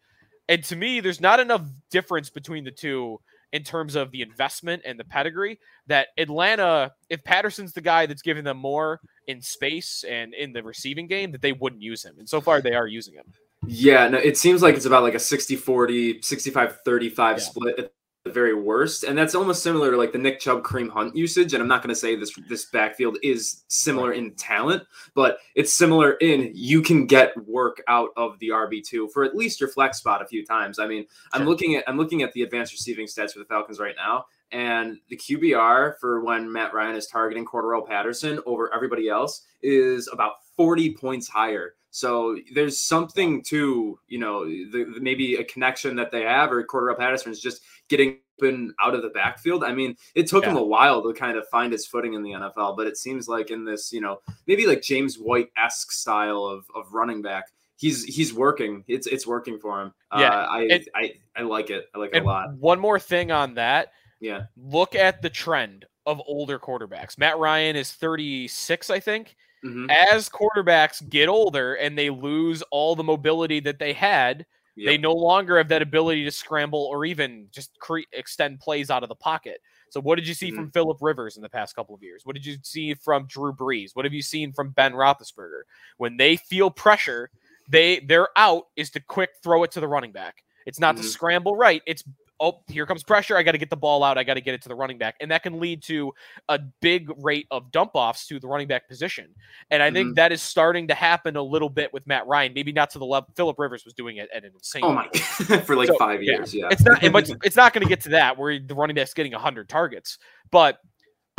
And 0.51 0.65
to 0.65 0.75
me, 0.75 0.99
there's 0.99 1.21
not 1.21 1.39
enough 1.39 1.63
difference 1.93 2.29
between 2.29 2.65
the 2.65 2.73
two 2.73 3.21
in 3.53 3.63
terms 3.63 3.95
of 3.95 4.11
the 4.11 4.21
investment 4.21 4.83
and 4.85 4.99
the 4.99 5.05
pedigree 5.05 5.61
that 5.87 6.09
Atlanta, 6.19 6.93
if 7.09 7.23
Patterson's 7.23 7.73
the 7.73 7.81
guy 7.81 8.07
that's 8.07 8.21
giving 8.21 8.43
them 8.43 8.57
more 8.57 9.01
in 9.29 9.41
space 9.41 10.05
and 10.09 10.35
in 10.35 10.53
the 10.53 10.63
receiving 10.65 11.07
game, 11.07 11.31
that 11.31 11.41
they 11.41 11.53
wouldn't 11.53 11.83
use 11.83 12.05
him. 12.05 12.17
And 12.19 12.29
so 12.29 12.41
far 12.41 12.61
they 12.61 12.75
are 12.75 12.89
using 12.89 13.15
him. 13.15 13.33
Yeah, 13.65 14.09
no, 14.09 14.19
it 14.19 14.37
seems 14.37 14.61
like 14.61 14.75
it's 14.75 14.87
about 14.87 15.05
like 15.05 15.15
a 15.15 15.21
60 15.21 15.55
40, 15.55 16.21
65 16.21 16.79
35 16.85 17.37
yeah. 17.37 17.43
split 17.45 17.95
the 18.25 18.31
very 18.31 18.55
worst, 18.55 19.05
and 19.05 19.17
that's 19.17 19.35
almost 19.35 19.63
similar 19.63 19.91
to 19.91 19.97
like 19.97 20.13
the 20.13 20.19
Nick 20.19 20.41
Chubb 20.41 20.63
Kareem 20.63 20.91
Hunt 20.91 21.17
usage. 21.17 21.55
And 21.55 21.63
I'm 21.63 21.69
not 21.69 21.83
going 21.83 21.95
to 21.95 21.99
say 21.99 22.17
this 22.17 22.33
this 22.49 22.67
backfield 22.67 23.17
is 23.23 23.65
similar 23.69 24.13
in 24.13 24.35
talent, 24.35 24.83
but 25.15 25.39
it's 25.55 25.73
similar 25.73 26.13
in 26.15 26.51
you 26.55 26.83
can 26.83 27.07
get 27.07 27.33
work 27.47 27.83
out 27.89 28.11
of 28.17 28.39
the 28.39 28.51
RB 28.51 28.85
two 28.85 29.09
for 29.09 29.25
at 29.25 29.35
least 29.35 29.61
your 29.61 29.71
flex 29.71 29.99
spot 29.99 30.21
a 30.21 30.27
few 30.27 30.45
times. 30.45 30.79
I 30.79 30.87
mean, 30.87 31.05
sure. 31.05 31.41
I'm 31.41 31.47
looking 31.47 31.77
at 31.77 31.85
I'm 31.89 31.97
looking 31.97 32.23
at 32.23 32.33
the 32.33 32.43
advanced 32.43 32.73
receiving 32.73 33.07
stats 33.07 33.33
for 33.33 33.39
the 33.39 33.47
Falcons 33.47 33.81
right 33.81 33.97
now, 33.97 34.27
and 34.53 34.99
the 35.09 35.17
QBR 35.17 35.95
for 35.99 36.23
when 36.23 36.53
Matt 36.53 36.75
Ryan 36.75 36.97
is 36.97 37.07
targeting 37.07 37.47
Cordarrelle 37.47 37.87
Patterson 37.87 38.41
over 38.45 38.73
everybody 38.75 39.09
else 39.09 39.47
is 39.63 40.09
about 40.13 40.35
40 40.57 40.95
points 40.95 41.27
higher. 41.27 41.75
So 41.91 42.37
there's 42.55 42.81
something 42.81 43.43
to, 43.45 43.99
you 44.07 44.19
know, 44.19 44.45
the, 44.45 44.87
the, 44.95 45.01
maybe 45.01 45.37
a 45.37 45.45
connection 45.45 45.97
that 45.97 46.11
they 46.11 46.23
have, 46.23 46.53
or 46.53 46.63
Cordarrelle 46.65 46.99
Patterson 46.99 47.33
is 47.33 47.41
just 47.41 47.63
getting 47.89 48.19
open 48.41 48.75
out 48.81 48.95
of 48.95 49.03
the 49.03 49.09
backfield. 49.09 49.65
I 49.65 49.75
mean, 49.75 49.97
it 50.15 50.27
took 50.27 50.45
yeah. 50.45 50.51
him 50.51 50.57
a 50.57 50.65
while 50.65 51.03
to 51.03 51.13
kind 51.13 51.37
of 51.37 51.49
find 51.49 51.73
his 51.73 51.87
footing 51.87 52.15
in 52.15 52.23
the 52.23 52.31
NFL, 52.31 52.77
but 52.77 52.87
it 52.87 52.97
seems 52.97 53.29
like 53.29 53.51
in 53.51 53.65
this, 53.65 53.93
you 53.93 54.01
know, 54.01 54.21
maybe 54.47 54.67
like 54.67 54.83
James 54.83 55.17
White 55.17 55.49
esque 55.57 55.93
style 55.93 56.45
of, 56.45 56.65
of 56.75 56.93
running 56.93 57.23
back, 57.23 57.47
he's 57.77 58.05
he's 58.05 58.33
working. 58.33 58.85
It's 58.87 59.07
it's 59.07 59.27
working 59.27 59.59
for 59.59 59.81
him. 59.81 59.93
Yeah, 60.17 60.29
uh, 60.29 60.47
I, 60.47 60.63
and, 60.71 60.89
I 60.95 61.13
I 61.37 61.43
like 61.43 61.71
it. 61.71 61.87
I 61.95 61.99
like 61.99 62.15
it 62.15 62.23
a 62.23 62.27
lot. 62.27 62.55
One 62.55 62.79
more 62.79 62.99
thing 62.99 63.31
on 63.31 63.55
that. 63.55 63.93
Yeah. 64.21 64.43
Look 64.57 64.95
at 64.95 65.23
the 65.23 65.31
trend 65.31 65.87
of 66.07 66.21
older 66.27 66.59
quarterbacks. 66.59 67.19
Matt 67.19 67.39
Ryan 67.39 67.77
is 67.77 67.93
36, 67.93 68.91
I 68.91 69.01
think. 69.01 69.37
Mm-hmm. 69.65 69.91
As 69.91 70.29
quarterbacks 70.29 71.07
get 71.09 71.29
older 71.29 71.75
and 71.75 71.97
they 71.97 72.11
lose 72.11 72.63
all 72.71 72.97
the 72.97 73.03
mobility 73.03 73.61
that 73.61 73.79
they 73.79 73.93
had, 73.93 74.47
yep. 74.75 74.87
they 74.87 74.99
no 74.99 75.13
longer 75.13 75.59
have 75.59 75.69
that 75.69 75.83
ability 75.83 76.25
to 76.25 76.31
scramble 76.31 76.85
or 76.91 77.05
even 77.05 77.49
just 77.51 77.79
cre- 77.79 78.01
extend 78.13 78.61
plays 78.61 78.91
out 78.91 79.03
of 79.03 79.09
the 79.09 79.15
pocket. 79.15 79.61
So, 79.91 80.01
what 80.01 80.17
did 80.17 80.27
you 80.27 80.35
see 80.35 80.49
mm-hmm. 80.49 80.57
from 80.57 80.71
Philip 80.71 80.99
Rivers 81.01 81.37
in 81.37 81.43
the 81.43 81.49
past 81.49 81.77
couple 81.77 81.95
of 81.95 82.03
years? 82.03 82.25
What 82.25 82.35
did 82.35 82.47
you 82.47 82.57
see 82.63 82.95
from 82.95 83.27
Drew 83.27 83.53
Brees? 83.53 83.91
What 83.95 84.05
have 84.05 84.15
you 84.15 84.23
seen 84.23 84.53
from 84.53 84.71
Ben 84.71 84.93
Roethlisberger? 84.93 85.63
When 85.99 86.17
they 86.17 86.37
feel 86.37 86.71
pressure, 86.71 87.31
they 87.69 88.01
their 88.01 88.29
out 88.37 88.69
is 88.77 88.91
to 88.91 89.01
quick 89.01 89.31
throw 89.43 89.65
it 89.65 89.73
to 89.73 89.81
the 89.81 89.89
running 89.89 90.13
back. 90.13 90.45
It's 90.65 90.81
not 90.81 90.95
mm-hmm. 90.95 91.03
to 91.03 91.09
scramble 91.09 91.57
right. 91.57 91.83
It's 91.87 92.05
oh, 92.41 92.63
here 92.69 92.87
comes 92.87 93.03
pressure. 93.03 93.37
I 93.37 93.43
got 93.43 93.53
to 93.53 93.59
get 93.59 93.71
the 93.71 93.77
ball 93.77 94.03
out. 94.03 94.17
I 94.17 94.25
got 94.25 94.35
to 94.35 94.41
get 94.41 94.55
it 94.55 94.63
to 94.63 94.69
the 94.69 94.75
running 94.75 94.99
back. 94.99 95.17
And 95.21 95.31
that 95.31 95.43
can 95.43 95.61
lead 95.61 95.83
to 95.85 96.13
a 96.49 96.59
big 96.59 97.11
rate 97.19 97.47
of 97.51 97.71
dump 97.71 97.93
offs 97.95 98.27
to 98.29 98.41
the 98.41 98.49
running 98.49 98.67
back 98.67 98.89
position. 98.89 99.29
And 99.71 99.83
I 99.83 99.89
mm-hmm. 99.89 99.95
think 99.95 100.17
that 100.17 100.33
is 100.33 100.41
starting 100.41 100.89
to 100.89 100.95
happen 100.95 101.37
a 101.37 101.43
little 101.43 101.69
bit 101.69 101.93
with 101.93 102.07
Matt 102.07 102.27
Ryan. 102.27 102.55
Maybe 102.55 102.73
not 102.73 102.91
to 102.91 102.99
the 102.99 103.05
level 103.05 103.29
Philip 103.37 103.59
Rivers 103.59 103.85
was 103.85 103.95
doing 103.95 104.17
it 104.17 104.29
at 104.35 104.45
an 104.45 104.53
insane. 104.55 104.83
Oh 104.85 104.93
my, 104.93 105.09
for 105.67 105.77
like 105.77 105.89
so, 105.89 105.97
five 105.99 106.23
years. 106.23 106.55
Yeah. 106.55 106.65
yeah. 106.65 106.69
It's 106.73 106.83
not, 106.83 107.03
it's, 107.03 107.33
it's 107.45 107.57
not 107.57 107.73
going 107.75 107.83
to 107.83 107.89
get 107.89 108.01
to 108.03 108.09
that 108.11 108.39
where 108.39 108.59
the 108.59 108.75
running 108.75 108.97
back's 108.97 109.15
getting 109.15 109.33
100 109.33 109.69
targets. 109.69 110.19
But 110.51 110.79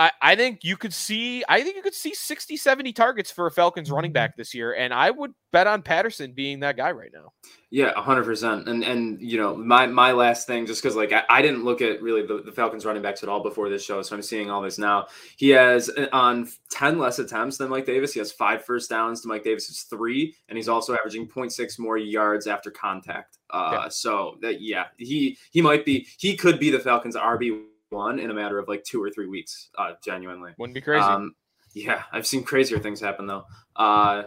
I, 0.01 0.11
I 0.19 0.35
think 0.35 0.63
you 0.63 0.77
could 0.77 0.95
see 0.95 1.43
I 1.47 1.61
think 1.61 1.75
you 1.75 1.83
could 1.83 1.93
see 1.93 2.15
60, 2.15 2.57
70 2.57 2.91
targets 2.91 3.29
for 3.29 3.45
a 3.45 3.51
Falcons 3.51 3.91
running 3.91 4.11
back 4.11 4.35
this 4.35 4.51
year. 4.51 4.73
And 4.73 4.91
I 4.91 5.11
would 5.11 5.31
bet 5.51 5.67
on 5.67 5.83
Patterson 5.83 6.31
being 6.31 6.61
that 6.61 6.75
guy 6.75 6.91
right 6.91 7.11
now. 7.13 7.33
Yeah, 7.69 7.93
hundred 8.01 8.23
percent. 8.23 8.67
And 8.67 8.83
and 8.83 9.21
you 9.21 9.37
know, 9.37 9.55
my 9.55 9.85
my 9.85 10.11
last 10.11 10.47
thing, 10.47 10.65
just 10.65 10.81
because 10.81 10.95
like 10.95 11.13
I, 11.13 11.23
I, 11.29 11.41
didn't 11.43 11.63
look 11.63 11.81
at 11.81 12.01
really 12.01 12.25
the, 12.25 12.41
the, 12.41 12.51
Falcons 12.51 12.83
running 12.83 13.03
backs 13.03 13.21
at 13.21 13.29
all 13.29 13.43
before 13.43 13.69
this 13.69 13.85
show, 13.85 14.01
so 14.01 14.15
I'm 14.15 14.21
seeing 14.21 14.49
all 14.49 14.61
this 14.61 14.77
now. 14.77 15.05
He 15.37 15.49
has 15.49 15.89
uh, 15.89 16.07
on 16.11 16.49
ten 16.69 16.97
less 16.97 17.19
attempts 17.19 17.57
than 17.57 17.69
Mike 17.69 17.85
Davis. 17.85 18.11
He 18.11 18.19
has 18.19 18.31
five 18.31 18.65
first 18.65 18.89
downs 18.89 19.21
to 19.21 19.27
Mike 19.27 19.43
Davis's 19.43 19.83
three, 19.83 20.35
and 20.49 20.57
he's 20.57 20.67
also 20.67 20.93
averaging 20.93 21.27
0.6 21.29 21.79
more 21.79 21.97
yards 21.97 22.47
after 22.47 22.71
contact. 22.71 23.37
Uh, 23.51 23.69
yeah. 23.83 23.89
so 23.89 24.37
that 24.41 24.61
yeah, 24.61 24.85
he 24.97 25.37
he 25.51 25.61
might 25.61 25.85
be 25.85 26.07
he 26.17 26.35
could 26.35 26.59
be 26.59 26.71
the 26.71 26.79
Falcons 26.79 27.15
RB 27.15 27.67
one 27.91 28.19
in 28.19 28.31
a 28.31 28.33
matter 28.33 28.57
of 28.57 28.67
like 28.67 28.83
two 28.83 29.03
or 29.03 29.09
three 29.09 29.27
weeks. 29.27 29.69
Uh, 29.77 29.93
genuinely, 30.03 30.51
wouldn't 30.57 30.73
be 30.75 30.81
crazy. 30.81 31.03
Um, 31.03 31.35
yeah, 31.73 32.03
I've 32.11 32.27
seen 32.27 32.43
crazier 32.43 32.79
things 32.79 32.99
happen 32.99 33.27
though. 33.27 33.45
Uh, 33.75 34.23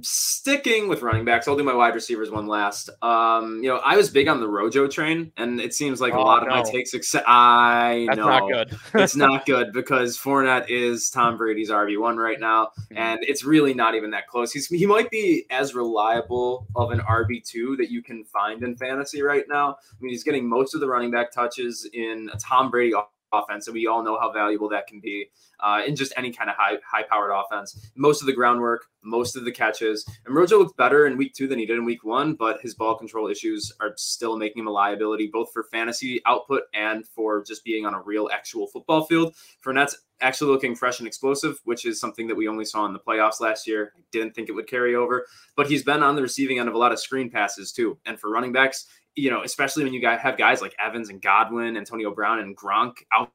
sticking 0.00 0.88
with 0.88 1.02
running 1.02 1.24
backs, 1.24 1.46
I'll 1.46 1.56
do 1.56 1.62
my 1.62 1.74
wide 1.74 1.94
receivers 1.94 2.30
one 2.30 2.46
last. 2.46 2.90
Um, 3.02 3.62
you 3.62 3.68
know, 3.68 3.76
I 3.78 3.96
was 3.96 4.10
big 4.10 4.28
on 4.28 4.40
the 4.40 4.48
Rojo 4.48 4.88
train, 4.88 5.32
and 5.36 5.60
it 5.60 5.74
seems 5.74 6.00
like 6.00 6.14
oh, 6.14 6.20
a 6.20 6.22
lot 6.22 6.42
no. 6.42 6.48
of 6.48 6.64
my 6.64 6.70
takes. 6.70 6.94
Except 6.94 7.24
I 7.28 8.06
That's 8.08 8.18
know 8.18 8.26
not 8.26 8.50
good. 8.50 8.78
it's 8.94 9.16
not 9.16 9.46
good 9.46 9.72
because 9.72 10.18
Fournette 10.18 10.68
is 10.68 11.10
Tom 11.10 11.36
Brady's 11.36 11.70
RB 11.70 12.00
one 12.00 12.16
right 12.16 12.40
now, 12.40 12.66
mm-hmm. 12.66 12.98
and 12.98 13.20
it's 13.22 13.44
really 13.44 13.74
not 13.74 13.94
even 13.94 14.10
that 14.10 14.26
close. 14.26 14.52
He's 14.52 14.66
he 14.66 14.86
might 14.86 15.10
be 15.10 15.44
as 15.50 15.74
reliable 15.74 16.66
of 16.74 16.90
an 16.90 17.00
RB 17.00 17.44
two 17.44 17.76
that 17.76 17.90
you 17.90 18.02
can 18.02 18.24
find 18.24 18.62
in 18.62 18.76
fantasy 18.76 19.22
right 19.22 19.44
now. 19.48 19.70
I 19.70 19.96
mean, 20.00 20.10
he's 20.10 20.24
getting 20.24 20.48
most 20.48 20.74
of 20.74 20.80
the 20.80 20.88
running 20.88 21.10
back 21.10 21.30
touches 21.32 21.88
in 21.92 22.28
a 22.32 22.38
Tom 22.38 22.70
Brady 22.70 22.94
offense, 23.42 23.66
and 23.66 23.74
we 23.74 23.86
all 23.86 24.02
know 24.02 24.18
how 24.18 24.32
valuable 24.32 24.68
that 24.70 24.86
can 24.86 25.00
be 25.00 25.30
uh, 25.60 25.82
in 25.86 25.96
just 25.96 26.12
any 26.16 26.32
kind 26.32 26.50
of 26.50 26.56
high 26.56 26.76
high 26.84 27.02
powered 27.02 27.32
offense. 27.32 27.90
Most 27.96 28.20
of 28.20 28.26
the 28.26 28.32
groundwork, 28.32 28.86
most 29.02 29.36
of 29.36 29.44
the 29.44 29.52
catches. 29.52 30.06
And 30.24 30.34
Rojo 30.34 30.58
looked 30.58 30.76
better 30.76 31.06
in 31.06 31.16
week 31.16 31.34
two 31.34 31.48
than 31.48 31.58
he 31.58 31.66
did 31.66 31.78
in 31.78 31.84
week 31.84 32.04
one, 32.04 32.34
but 32.34 32.60
his 32.60 32.74
ball 32.74 32.96
control 32.96 33.28
issues 33.28 33.72
are 33.80 33.92
still 33.96 34.36
making 34.36 34.60
him 34.60 34.66
a 34.66 34.70
liability, 34.70 35.28
both 35.32 35.52
for 35.52 35.64
fantasy 35.64 36.20
output 36.26 36.62
and 36.74 37.06
for 37.06 37.42
just 37.44 37.64
being 37.64 37.86
on 37.86 37.94
a 37.94 38.02
real 38.02 38.28
actual 38.32 38.66
football 38.66 39.04
field. 39.04 39.34
Fournette's 39.64 39.96
actually 40.20 40.50
looking 40.50 40.74
fresh 40.74 40.98
and 40.98 41.06
explosive, 41.06 41.60
which 41.64 41.84
is 41.84 42.00
something 42.00 42.26
that 42.26 42.34
we 42.34 42.48
only 42.48 42.64
saw 42.64 42.86
in 42.86 42.92
the 42.92 42.98
playoffs 42.98 43.40
last 43.40 43.66
year. 43.66 43.92
I 43.96 44.00
didn't 44.12 44.34
think 44.34 44.48
it 44.48 44.52
would 44.52 44.66
carry 44.66 44.94
over, 44.94 45.26
but 45.56 45.66
he's 45.66 45.82
been 45.82 46.02
on 46.02 46.16
the 46.16 46.22
receiving 46.22 46.58
end 46.58 46.68
of 46.68 46.74
a 46.74 46.78
lot 46.78 46.92
of 46.92 46.98
screen 46.98 47.30
passes 47.30 47.72
too. 47.72 47.98
And 48.06 48.18
for 48.18 48.30
running 48.30 48.52
backs, 48.52 48.86
you 49.16 49.30
know, 49.30 49.42
especially 49.42 49.82
when 49.82 49.94
you 49.94 50.00
guys 50.00 50.20
have 50.20 50.36
guys 50.36 50.60
like 50.60 50.74
Evans 50.78 51.08
and 51.08 51.20
Godwin, 51.20 51.76
Antonio 51.76 52.14
Brown 52.14 52.38
and 52.38 52.56
Gronk 52.56 52.98
out 53.12 53.32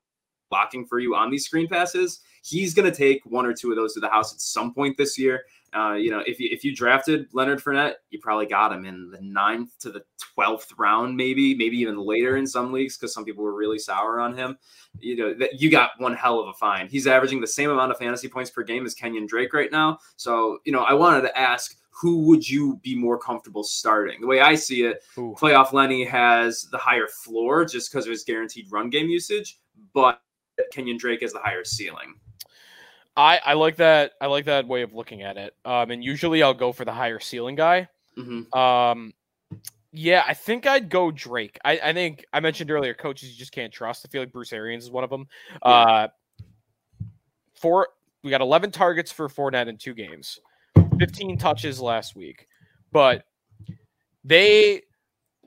blocking 0.50 0.86
for 0.86 1.00
you 1.00 1.16
on 1.16 1.32
these 1.32 1.46
screen 1.46 1.68
passes, 1.68 2.20
he's 2.44 2.74
going 2.74 2.90
to 2.90 2.96
take 2.96 3.22
one 3.26 3.46
or 3.46 3.54
two 3.54 3.72
of 3.72 3.78
those 3.78 3.94
to 3.94 4.00
the 4.00 4.10
house 4.10 4.34
at 4.34 4.42
some 4.42 4.74
point 4.74 4.98
this 4.98 5.18
year. 5.18 5.44
Uh, 5.74 5.94
you 5.94 6.12
know, 6.12 6.22
if 6.28 6.38
you 6.38 6.50
if 6.52 6.66
you 6.66 6.76
drafted 6.76 7.28
Leonard 7.32 7.64
Fournette, 7.64 7.94
you 8.10 8.20
probably 8.20 8.46
got 8.46 8.74
him 8.74 8.84
in 8.86 9.10
the 9.10 9.22
ninth 9.22 9.70
to 9.80 9.90
the 9.90 10.04
twelfth 10.20 10.74
round, 10.78 11.16
maybe, 11.16 11.56
maybe 11.56 11.78
even 11.78 11.98
later 11.98 12.36
in 12.36 12.46
some 12.46 12.74
leagues 12.74 12.98
because 12.98 13.14
some 13.14 13.24
people 13.24 13.42
were 13.42 13.56
really 13.56 13.80
sour 13.80 14.20
on 14.20 14.36
him. 14.38 14.58
You 15.00 15.16
know, 15.16 15.34
that 15.36 15.62
you 15.62 15.72
got 15.72 15.92
one 15.98 16.14
hell 16.14 16.42
of 16.42 16.50
a 16.50 16.54
find. 16.54 16.90
He's 16.90 17.08
averaging 17.08 17.40
the 17.40 17.48
same 17.48 17.70
amount 17.70 17.94
of 17.94 17.98
fantasy 17.98 18.28
points 18.28 18.52
per 18.52 18.64
game 18.64 18.86
as 18.86 18.94
Kenyan 18.94 19.28
Drake 19.28 19.54
right 19.54 19.72
now. 19.72 20.00
So, 20.18 20.60
you 20.66 20.74
know, 20.74 20.82
I 20.82 20.94
wanted 20.94 21.22
to 21.22 21.40
ask 21.40 21.78
who 22.02 22.24
would 22.24 22.50
you 22.50 22.78
be 22.78 22.96
more 22.96 23.20
comfortable 23.20 23.64
starting? 23.64 24.20
The 24.22 24.28
way 24.28 24.42
I 24.42 24.56
see 24.56 24.86
it, 24.86 25.04
Ooh. 25.20 25.36
playoff 25.40 25.72
Lenny 25.72 26.04
has 26.04 26.64
the 26.72 26.78
higher 26.80 27.08
floor 27.08 27.64
just 27.64 27.92
because 27.92 28.08
of 28.08 28.12
his 28.12 28.24
guaranteed 28.24 28.72
run 28.72 28.90
game 28.90 29.08
usage, 29.08 29.60
but 29.94 30.20
Kenyan 30.74 30.98
Drake 30.98 31.22
has 31.22 31.32
the 31.32 31.40
higher 31.40 31.64
ceiling. 31.64 32.16
I, 33.16 33.40
I 33.46 33.54
like 33.54 33.76
that. 33.76 34.14
I 34.20 34.26
like 34.26 34.46
that 34.46 34.68
way 34.68 34.82
of 34.82 34.96
looking 34.96 35.22
at 35.22 35.38
it. 35.38 35.54
Um, 35.64 35.92
and 35.92 36.04
usually 36.04 36.42
I'll 36.42 36.56
go 36.56 36.72
for 36.72 36.86
the 36.86 36.94
higher 36.94 37.20
ceiling 37.20 37.56
guy. 37.56 37.88
Mm-hmm. 38.18 38.58
Um, 38.58 39.14
yeah, 39.92 40.24
I 40.28 40.34
think 40.34 40.66
I'd 40.66 40.90
go 40.90 41.12
Drake. 41.12 41.60
I, 41.64 41.80
I 41.84 41.94
think 41.94 42.26
I 42.34 42.40
mentioned 42.40 42.72
earlier 42.72 42.96
coaches 42.96 43.30
you 43.30 43.38
just 43.38 43.52
can't 43.52 43.72
trust. 43.72 44.08
I 44.08 44.10
feel 44.10 44.24
like 44.24 44.32
Bruce 44.32 44.54
Arians 44.54 44.86
is 44.86 44.92
one 44.92 45.04
of 45.04 45.12
them. 45.12 45.28
Yeah. 45.64 45.70
Uh, 45.70 46.08
four, 47.54 47.90
we 48.24 48.32
got 48.32 48.42
11 48.42 48.72
targets 48.72 49.12
for 49.12 49.30
Fournette 49.30 49.68
in 49.68 49.78
two 49.78 49.94
games. 49.94 50.40
15 51.00 51.38
touches 51.38 51.80
last 51.82 52.16
week, 52.16 52.48
but 52.92 53.26
they 54.24 54.82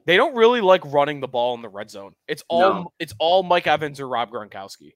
they 0.06 0.16
don't 0.18 0.34
really 0.34 0.60
like 0.60 0.84
running 0.92 1.20
the 1.20 1.28
ball 1.28 1.54
in 1.54 1.62
the 1.62 1.68
red 1.68 1.90
zone. 1.90 2.14
It's 2.28 2.42
all 2.48 2.60
No. 2.74 2.92
it's 2.98 3.14
all 3.18 3.42
Mike 3.42 3.66
Evans 3.66 4.00
or 4.00 4.08
Rob 4.08 4.30
Gronkowski. 4.30 4.92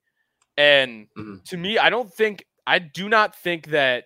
And 0.57 1.09
Mhm. 1.17 1.45
to 1.47 1.57
me, 1.57 1.79
I 1.79 1.89
don't 1.91 2.13
think 2.13 2.45
I 2.67 2.79
do 2.79 3.09
not 3.09 3.35
think 3.37 3.69
that 3.69 4.05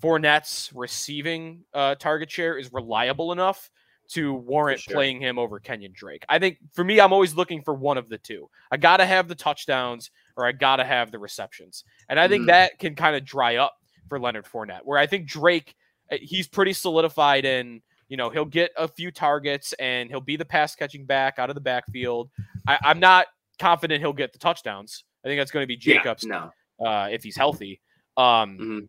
Fournette's 0.00 0.72
receiving 0.74 1.64
uh, 1.72 1.94
target 1.96 2.30
share 2.30 2.56
is 2.58 2.72
reliable 2.72 3.32
enough 3.32 3.70
to 4.10 4.34
warrant 4.34 4.78
sure. 4.78 4.94
playing 4.94 5.20
him 5.20 5.36
over 5.38 5.58
Kenyan 5.58 5.92
Drake. 5.92 6.24
I 6.28 6.38
think 6.38 6.58
for 6.74 6.84
me, 6.84 7.00
I'm 7.00 7.12
always 7.12 7.34
looking 7.34 7.62
for 7.62 7.74
one 7.74 7.98
of 7.98 8.08
the 8.08 8.18
two. 8.18 8.48
I 8.70 8.76
got 8.76 8.98
to 8.98 9.06
have 9.06 9.26
the 9.26 9.34
touchdowns 9.34 10.10
or 10.36 10.46
I 10.46 10.52
got 10.52 10.76
to 10.76 10.84
have 10.84 11.10
the 11.10 11.18
receptions. 11.18 11.82
And 12.08 12.20
I 12.20 12.28
think 12.28 12.44
Mhm. 12.44 12.46
that 12.48 12.78
can 12.78 12.94
kind 12.94 13.16
of 13.16 13.24
dry 13.24 13.56
up 13.56 13.74
for 14.08 14.18
Leonard 14.18 14.44
Fournette, 14.46 14.80
where 14.84 14.98
I 14.98 15.06
think 15.06 15.26
Drake, 15.26 15.74
uh, 16.10 16.16
he's 16.20 16.46
pretty 16.48 16.72
solidified 16.72 17.44
in, 17.44 17.82
you 18.08 18.16
know, 18.16 18.30
he'll 18.30 18.44
get 18.44 18.70
a 18.76 18.86
few 18.88 19.10
targets 19.10 19.72
and 19.74 20.08
he'll 20.08 20.20
be 20.20 20.36
the 20.36 20.44
pass 20.44 20.74
catching 20.74 21.04
back 21.06 21.38
out 21.38 21.50
of 21.50 21.54
the 21.54 21.60
backfield. 21.60 22.30
I, 22.68 22.78
I'm 22.84 23.00
not 23.00 23.26
confident 23.58 24.00
he'll 24.00 24.12
get 24.12 24.32
the 24.32 24.38
touchdowns. 24.38 25.04
I 25.24 25.28
think 25.28 25.40
that's 25.40 25.50
going 25.50 25.64
to 25.64 25.66
be 25.66 25.74
Yeah, 25.74 25.96
Jacobs 25.98 26.24
no. 26.24 26.50
uh, 26.84 27.08
if 27.10 27.22
he's 27.24 27.36
healthy. 27.36 27.80
Um, 28.16 28.58
Mhm. 28.58 28.88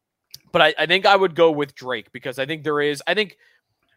But 0.51 0.61
I, 0.61 0.73
I 0.79 0.85
think 0.85 1.05
I 1.05 1.15
would 1.15 1.35
go 1.35 1.51
with 1.51 1.75
Drake 1.75 2.11
because 2.13 2.39
I 2.39 2.45
think 2.45 2.63
there 2.63 2.79
is. 2.79 3.03
I 3.05 3.13
think 3.13 3.37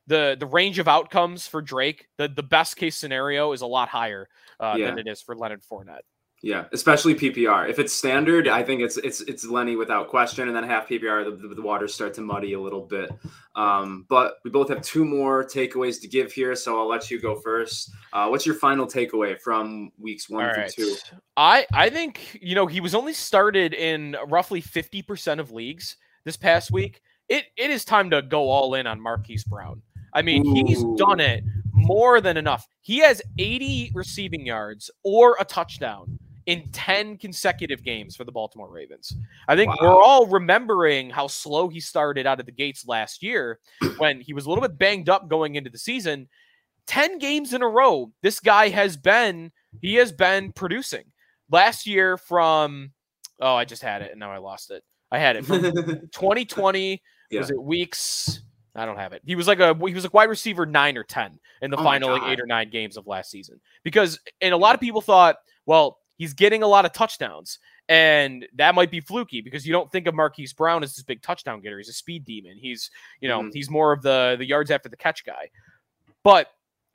the 0.08 0.36
the 0.38 0.46
range 0.46 0.78
of 0.80 0.88
outcomes 0.88 1.46
for 1.46 1.62
Drake, 1.62 2.08
the 2.18 2.26
the 2.28 2.42
best 2.42 2.76
case 2.76 2.96
scenario 2.96 3.52
is 3.52 3.60
a 3.60 3.66
lot 3.66 3.88
higher 3.88 4.28
uh, 4.58 4.74
Yeah. 4.76 4.86
than 4.90 4.98
it 4.98 5.06
is 5.06 5.22
for 5.22 5.36
Leonard 5.36 5.62
Fournette. 5.62 6.00
Yeah, 6.42 6.64
especially 6.72 7.14
PPR. 7.14 7.68
If 7.68 7.78
it's 7.78 7.92
standard, 7.92 8.48
I 8.48 8.62
think 8.62 8.80
it's 8.80 8.96
it's 8.96 9.20
it's 9.22 9.44
Lenny 9.44 9.76
without 9.76 10.08
question, 10.08 10.48
and 10.48 10.56
then 10.56 10.64
half 10.64 10.88
PPR, 10.88 11.24
the, 11.38 11.54
the, 11.54 11.60
waters 11.60 11.92
start 11.92 12.14
to 12.14 12.22
muddy 12.22 12.54
a 12.54 12.60
little 12.60 12.80
bit. 12.80 13.10
Um, 13.56 14.06
but 14.08 14.36
we 14.42 14.50
both 14.50 14.70
have 14.70 14.80
two 14.80 15.04
more 15.04 15.44
takeaways 15.44 16.00
to 16.00 16.08
give 16.08 16.32
here, 16.32 16.56
so 16.56 16.80
I'll 16.80 16.88
let 16.88 17.10
you 17.10 17.20
go 17.20 17.36
first. 17.36 17.90
Uh, 18.14 18.28
what's 18.28 18.46
your 18.46 18.54
final 18.54 18.86
takeaway 18.86 19.38
from 19.38 19.92
weeks 19.98 20.30
one 20.30 20.46
All 20.46 20.54
through 20.54 20.62
right. 20.62 20.72
two? 20.72 20.96
I 21.36 21.66
I 21.74 21.90
think 21.90 22.38
you 22.40 22.54
know 22.54 22.66
he 22.66 22.80
was 22.80 22.94
only 22.94 23.12
started 23.12 23.74
in 23.74 24.16
roughly 24.26 24.62
fifty 24.62 25.02
percent 25.02 25.40
of 25.40 25.50
leagues 25.50 25.96
this 26.24 26.38
past 26.38 26.70
week. 26.70 27.02
It 27.28 27.44
it 27.58 27.70
is 27.70 27.84
time 27.84 28.08
to 28.10 28.22
go 28.22 28.48
all 28.48 28.76
in 28.76 28.86
on 28.86 28.98
Marquise 28.98 29.44
Brown. 29.44 29.82
I 30.14 30.22
mean, 30.22 30.66
he's 30.66 30.82
done 30.96 31.20
it 31.20 31.44
more 31.72 32.20
than 32.20 32.36
enough. 32.36 32.66
He 32.80 32.98
has 32.98 33.22
80 33.38 33.92
receiving 33.94 34.44
yards 34.44 34.90
or 35.04 35.36
a 35.38 35.44
touchdown 35.44 36.18
in 36.50 36.68
10 36.72 37.16
consecutive 37.16 37.84
games 37.84 38.16
for 38.16 38.24
the 38.24 38.32
Baltimore 38.32 38.68
Ravens. 38.68 39.14
I 39.46 39.54
think 39.54 39.80
we're 39.80 40.02
all 40.02 40.26
remembering 40.26 41.08
how 41.08 41.28
slow 41.28 41.68
he 41.68 41.78
started 41.78 42.26
out 42.26 42.40
of 42.40 42.46
the 42.46 42.50
gates 42.52 42.84
last 42.88 43.22
year 43.22 43.60
when 43.98 44.20
he 44.20 44.32
was 44.32 44.46
a 44.46 44.48
little 44.48 44.62
bit 44.62 44.76
banged 44.76 45.08
up 45.08 45.28
going 45.28 45.54
into 45.54 45.70
the 45.70 45.78
season. 45.78 46.28
10 46.88 47.18
games 47.18 47.54
in 47.54 47.62
a 47.62 47.68
row, 47.68 48.10
this 48.22 48.40
guy 48.40 48.68
has 48.68 48.96
been 48.96 49.52
he 49.80 49.94
has 49.94 50.10
been 50.10 50.50
producing. 50.50 51.04
Last 51.52 51.86
year 51.86 52.16
from 52.16 52.90
oh, 53.40 53.54
I 53.54 53.64
just 53.64 53.82
had 53.82 54.02
it 54.02 54.10
and 54.10 54.18
now 54.18 54.32
I 54.32 54.38
lost 54.38 54.72
it. 54.72 54.82
I 55.12 55.20
had 55.20 55.36
it 55.36 55.44
from 55.44 55.62
2020 56.12 57.00
Yeah. 57.30 57.38
was 57.38 57.50
it 57.50 57.62
weeks 57.62 58.42
I 58.74 58.86
don't 58.86 58.96
have 58.98 59.12
it. 59.12 59.22
He 59.24 59.36
was 59.36 59.46
like 59.46 59.60
a 59.60 59.72
he 59.86 59.94
was 59.94 60.02
like 60.02 60.14
wide 60.14 60.28
receiver 60.28 60.66
9 60.66 60.96
or 60.98 61.04
10 61.04 61.38
in 61.62 61.70
the 61.70 61.76
Oh 61.76 61.84
final 61.84 62.10
like 62.10 62.22
8 62.24 62.40
or 62.40 62.46
9 62.46 62.70
games 62.70 62.96
of 62.96 63.06
last 63.06 63.30
season. 63.30 63.60
Because 63.84 64.18
and 64.40 64.52
a 64.52 64.56
lot 64.56 64.74
of 64.74 64.80
people 64.80 65.00
thought, 65.00 65.36
well, 65.64 65.99
he's 66.20 66.34
getting 66.34 66.62
a 66.62 66.66
lot 66.66 66.84
of 66.84 66.92
touchdowns 66.92 67.58
and 67.88 68.46
that 68.54 68.74
might 68.74 68.90
be 68.90 69.00
fluky 69.00 69.40
because 69.40 69.66
you 69.66 69.72
don't 69.72 69.90
think 69.90 70.06
of 70.06 70.14
Marquise 70.14 70.52
Brown 70.52 70.82
as 70.82 70.94
this 70.94 71.02
big 71.02 71.22
touchdown 71.22 71.62
getter. 71.62 71.78
He's 71.78 71.88
a 71.88 71.94
speed 71.94 72.26
demon. 72.26 72.58
He's, 72.60 72.90
you 73.22 73.28
know, 73.28 73.40
Mhm. 73.40 73.50
he's 73.54 73.70
more 73.70 73.90
of 73.90 74.02
the 74.02 74.36
the 74.38 74.44
yards 74.44 74.70
after 74.70 74.90
the 74.90 74.98
catch 74.98 75.24
guy. 75.24 75.48
But 76.22 76.48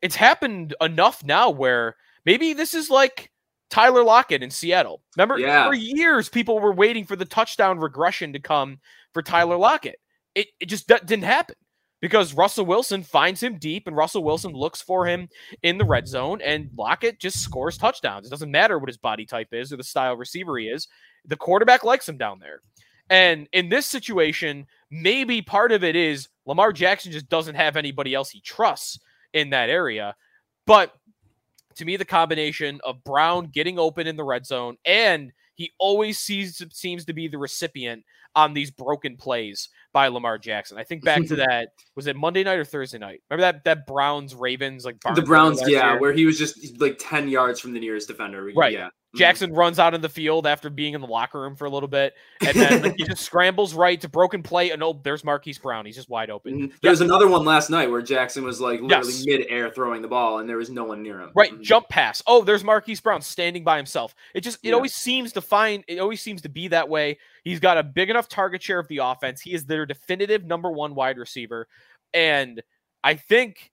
it's 0.03 0.15
happened 0.15 0.75
enough 0.79 1.23
now 1.23 1.49
where 1.49 1.95
maybe 2.23 2.53
this 2.53 2.75
is 2.75 2.91
like 2.91 3.31
Tyler 3.71 4.03
Lockett 4.03 4.43
in 4.43 4.51
Seattle. 4.51 5.01
Remember, 5.17 5.39
Yeah. 5.39 5.65
for 5.67 5.73
years 5.73 6.29
people 6.29 6.59
were 6.59 6.71
waiting 6.73 7.03
for 7.03 7.15
the 7.15 7.25
touchdown 7.25 7.79
regression 7.79 8.31
to 8.33 8.39
come 8.39 8.79
for 9.11 9.23
Tyler 9.23 9.57
Lockett. 9.57 9.99
It 10.35 10.49
it 10.59 10.67
just 10.67 10.87
d- 10.87 10.99
didn't 11.03 11.23
happen 11.25 11.55
because 12.01 12.33
Russell 12.33 12.65
Wilson 12.65 13.03
finds 13.03 13.41
him 13.41 13.57
deep 13.57 13.87
and 13.87 13.95
Russell 13.95 14.23
Wilson 14.23 14.51
looks 14.53 14.81
for 14.81 15.05
him 15.05 15.27
in 15.63 15.77
the 15.77 15.85
red 15.85 16.07
zone 16.07 16.41
and 16.41 16.69
Lockett 16.77 17.19
just 17.19 17.41
scores 17.41 17.77
touchdowns. 17.77 18.27
It 18.27 18.29
doesn't 18.29 18.51
matter 18.51 18.77
what 18.77 18.89
his 18.89 18.97
body 18.97 19.25
type 19.25 19.49
is 19.53 19.71
or 19.71 19.77
the 19.77 19.83
style 19.83 20.15
receiver 20.15 20.57
he 20.57 20.67
is. 20.67 20.87
The 21.25 21.37
quarterback 21.37 21.83
likes 21.83 22.07
him 22.07 22.17
down 22.17 22.39
there. 22.39 22.61
And 23.09 23.47
in 23.53 23.69
this 23.69 23.85
situation, 23.85 24.65
maybe 24.89 25.41
part 25.41 25.71
of 25.71 25.83
it 25.83 25.95
is 25.95 26.27
Lamar 26.45 26.73
Jackson 26.73 27.11
just 27.11 27.29
doesn't 27.29 27.55
have 27.55 27.77
anybody 27.77 28.13
else 28.13 28.29
he 28.29 28.41
trusts 28.41 28.99
in 29.33 29.51
that 29.51 29.69
area. 29.69 30.15
But 30.65 30.93
to 31.75 31.85
me, 31.85 31.97
the 31.97 32.05
combination 32.05 32.79
of 32.83 33.03
Brown 33.03 33.49
getting 33.53 33.77
open 33.77 34.07
in 34.07 34.15
the 34.15 34.23
red 34.23 34.45
zone 34.45 34.77
and 34.85 35.31
he 35.55 35.71
always 35.79 36.19
sees 36.19 36.63
seems 36.71 37.05
to 37.05 37.13
be 37.13 37.27
the 37.27 37.37
recipient 37.37 38.03
on 38.35 38.53
these 38.53 38.69
broken 38.69 39.15
plays 39.15 39.69
by 39.93 40.09
Lamar 40.09 40.37
Jackson. 40.37 40.77
I 40.77 40.83
think 40.83 41.03
back 41.03 41.25
to 41.27 41.35
that 41.47 41.69
was 41.95 42.07
it 42.07 42.15
Monday 42.15 42.43
night 42.43 42.59
or 42.59 42.65
Thursday 42.65 42.97
night? 42.97 43.21
Remember 43.29 43.51
that 43.51 43.63
that 43.63 43.87
Browns 43.87 44.35
Ravens 44.35 44.85
like 44.85 44.97
the 45.15 45.21
Browns, 45.21 45.61
yeah, 45.67 45.91
year? 45.91 46.01
where 46.01 46.13
he 46.13 46.25
was 46.25 46.37
just 46.37 46.79
like 46.79 46.97
ten 46.99 47.27
yards 47.27 47.59
from 47.59 47.73
the 47.73 47.79
nearest 47.79 48.07
defender. 48.07 48.51
Right. 48.55 48.73
Yeah. 48.73 48.89
Mhm. 49.15 49.17
Jackson 49.19 49.53
runs 49.53 49.79
out 49.79 49.93
in 49.93 50.01
the 50.01 50.09
field 50.09 50.45
after 50.45 50.69
being 50.69 50.93
in 50.93 51.01
the 51.01 51.07
locker 51.07 51.41
room 51.41 51.55
for 51.55 51.65
a 51.65 51.69
little 51.69 51.87
bit, 51.87 52.13
and 52.41 52.55
then 52.55 52.81
like, 52.83 52.95
he 52.97 53.03
just 53.05 53.23
scrambles 53.25 53.73
right 53.73 53.99
to 54.01 54.09
broken 54.09 54.43
play, 54.43 54.71
and 54.71 54.83
oh, 54.83 54.99
there's 55.03 55.23
Marquise 55.23 55.57
Brown. 55.57 55.85
He's 55.85 55.95
just 55.95 56.09
wide 56.09 56.29
open. 56.29 56.69
Mhm. 56.69 56.73
There 56.81 56.91
was 56.91 57.01
another 57.01 57.27
one 57.27 57.45
last 57.45 57.69
night 57.69 57.89
where 57.89 58.01
Jackson 58.01 58.43
was 58.43 58.61
like 58.61 58.81
literally 58.81 59.13
Yes. 59.13 59.25
mid-air 59.25 59.69
throwing 59.69 60.01
the 60.01 60.07
ball, 60.07 60.39
and 60.39 60.47
there 60.49 60.57
was 60.57 60.69
no 60.69 60.83
one 60.83 61.01
near 61.01 61.19
him. 61.21 61.31
Right, 61.35 61.51
Mhm. 61.53 61.61
jump 61.61 61.89
pass. 61.89 62.21
Oh, 62.27 62.43
there's 62.43 62.63
Marquise 62.63 63.01
Brown 63.01 63.21
standing 63.21 63.63
by 63.63 63.77
himself. 63.77 64.13
It 64.33 64.41
just 64.41 64.59
it 64.63 64.69
Yeah. 64.69 64.73
always 64.75 64.93
seems 64.93 65.31
to 65.33 65.41
find 65.41 65.83
it 65.87 65.99
always 65.99 66.21
seems 66.21 66.41
to 66.43 66.49
be 66.49 66.67
that 66.67 66.89
way. 66.89 67.17
He's 67.43 67.59
got 67.59 67.77
a 67.77 67.83
big 67.83 68.09
enough 68.09 68.27
target 68.27 68.61
share 68.61 68.79
of 68.79 68.87
the 68.87 68.97
offense. 68.97 69.41
He 69.41 69.53
is 69.53 69.65
their 69.65 69.85
definitive 69.85 70.43
number 70.45 70.71
one 70.71 70.95
wide 70.95 71.17
receiver. 71.17 71.67
And 72.13 72.61
I 73.03 73.15
think 73.15 73.71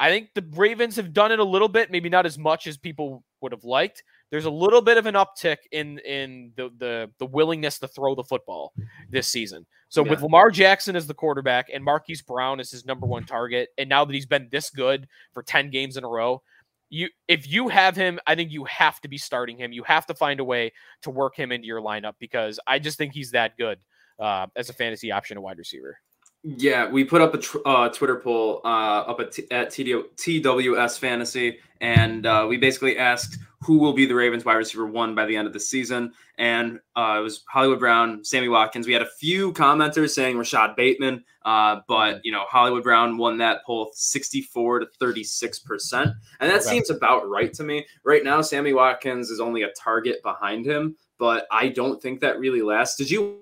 I 0.00 0.08
think 0.10 0.30
the 0.34 0.44
Ravens 0.56 0.96
have 0.96 1.12
done 1.12 1.30
it 1.30 1.38
a 1.38 1.44
little 1.44 1.68
bit, 1.68 1.92
maybe 1.92 2.08
not 2.08 2.26
as 2.26 2.36
much 2.36 2.66
as 2.66 2.76
people 2.76 3.22
would 3.40 3.52
have 3.52 3.62
liked. 3.62 4.02
There's 4.32 4.46
a 4.46 4.50
little 4.50 4.80
bit 4.80 4.96
of 4.96 5.04
an 5.04 5.14
uptick 5.14 5.58
in 5.72 5.98
in 5.98 6.52
the 6.56 6.70
the, 6.78 7.10
the 7.18 7.26
willingness 7.26 7.78
to 7.80 7.86
throw 7.86 8.14
the 8.14 8.24
football 8.24 8.72
this 9.10 9.28
season. 9.28 9.66
So 9.90 10.02
with 10.02 10.22
Lamar 10.22 10.50
Jackson 10.50 10.96
as 10.96 11.06
the 11.06 11.12
quarterback 11.12 11.66
and 11.70 11.84
Marquise 11.84 12.22
Brown 12.22 12.58
as 12.58 12.70
his 12.70 12.86
number 12.86 13.06
one 13.06 13.26
target, 13.26 13.68
and 13.76 13.90
now 13.90 14.06
that 14.06 14.14
he's 14.14 14.24
been 14.24 14.48
this 14.50 14.70
good 14.70 15.06
for 15.34 15.42
10 15.42 15.68
games 15.68 15.98
in 15.98 16.04
a 16.04 16.08
row, 16.08 16.40
you 16.88 17.08
if 17.28 17.46
you 17.46 17.68
have 17.68 17.94
him, 17.94 18.18
I 18.26 18.34
think 18.34 18.52
you 18.52 18.64
have 18.64 19.02
to 19.02 19.08
be 19.08 19.18
starting 19.18 19.58
him. 19.58 19.70
You 19.70 19.82
have 19.82 20.06
to 20.06 20.14
find 20.14 20.40
a 20.40 20.44
way 20.44 20.72
to 21.02 21.10
work 21.10 21.36
him 21.36 21.52
into 21.52 21.66
your 21.66 21.82
lineup 21.82 22.14
because 22.18 22.58
I 22.66 22.78
just 22.78 22.96
think 22.96 23.12
he's 23.12 23.32
that 23.32 23.58
good 23.58 23.80
uh, 24.18 24.46
as 24.56 24.70
a 24.70 24.72
fantasy 24.72 25.12
option, 25.12 25.36
a 25.36 25.42
wide 25.42 25.58
receiver. 25.58 25.98
Yeah, 26.44 26.88
we 26.90 27.04
put 27.04 27.20
up 27.20 27.34
a 27.34 27.38
tr- 27.38 27.58
uh, 27.64 27.88
Twitter 27.90 28.16
poll 28.16 28.60
uh, 28.64 28.68
up 29.06 29.20
at, 29.20 29.30
t- 29.32 29.46
at 29.52 29.68
TD- 29.70 30.04
TWS 30.16 30.98
Fantasy, 30.98 31.58
and 31.80 32.26
uh, 32.26 32.46
we 32.48 32.56
basically 32.56 32.98
asked 32.98 33.38
who 33.60 33.78
will 33.78 33.92
be 33.92 34.06
the 34.06 34.14
Ravens 34.14 34.44
wide 34.44 34.54
receiver 34.54 34.86
one 34.86 35.14
by 35.14 35.24
the 35.24 35.36
end 35.36 35.46
of 35.46 35.52
the 35.52 35.60
season. 35.60 36.12
And 36.38 36.80
uh, 36.96 37.18
it 37.20 37.22
was 37.22 37.44
Hollywood 37.48 37.78
Brown, 37.78 38.24
Sammy 38.24 38.48
Watkins. 38.48 38.88
We 38.88 38.92
had 38.92 39.02
a 39.02 39.10
few 39.20 39.52
commenters 39.52 40.10
saying 40.10 40.36
Rashod 40.36 40.74
Bateman, 40.74 41.22
uh, 41.44 41.80
but 41.86 42.20
you 42.24 42.32
know 42.32 42.42
Hollywood 42.48 42.82
Brown 42.82 43.18
won 43.18 43.38
that 43.38 43.64
poll 43.64 43.92
64 43.94 44.80
to 44.80 44.86
36 44.98 45.58
percent, 45.60 46.10
and 46.40 46.50
that 46.50 46.62
Okay. 46.62 46.70
seems 46.70 46.90
about 46.90 47.28
right 47.28 47.52
to 47.54 47.62
me. 47.62 47.86
Right 48.02 48.24
now, 48.24 48.40
Sammy 48.42 48.72
Watkins 48.72 49.30
is 49.30 49.38
only 49.38 49.62
a 49.62 49.70
target 49.78 50.20
behind 50.24 50.66
him, 50.66 50.96
but 51.18 51.46
I 51.52 51.68
don't 51.68 52.02
think 52.02 52.18
that 52.20 52.40
really 52.40 52.62
lasts. 52.62 52.96
Did 52.96 53.12
you 53.12 53.38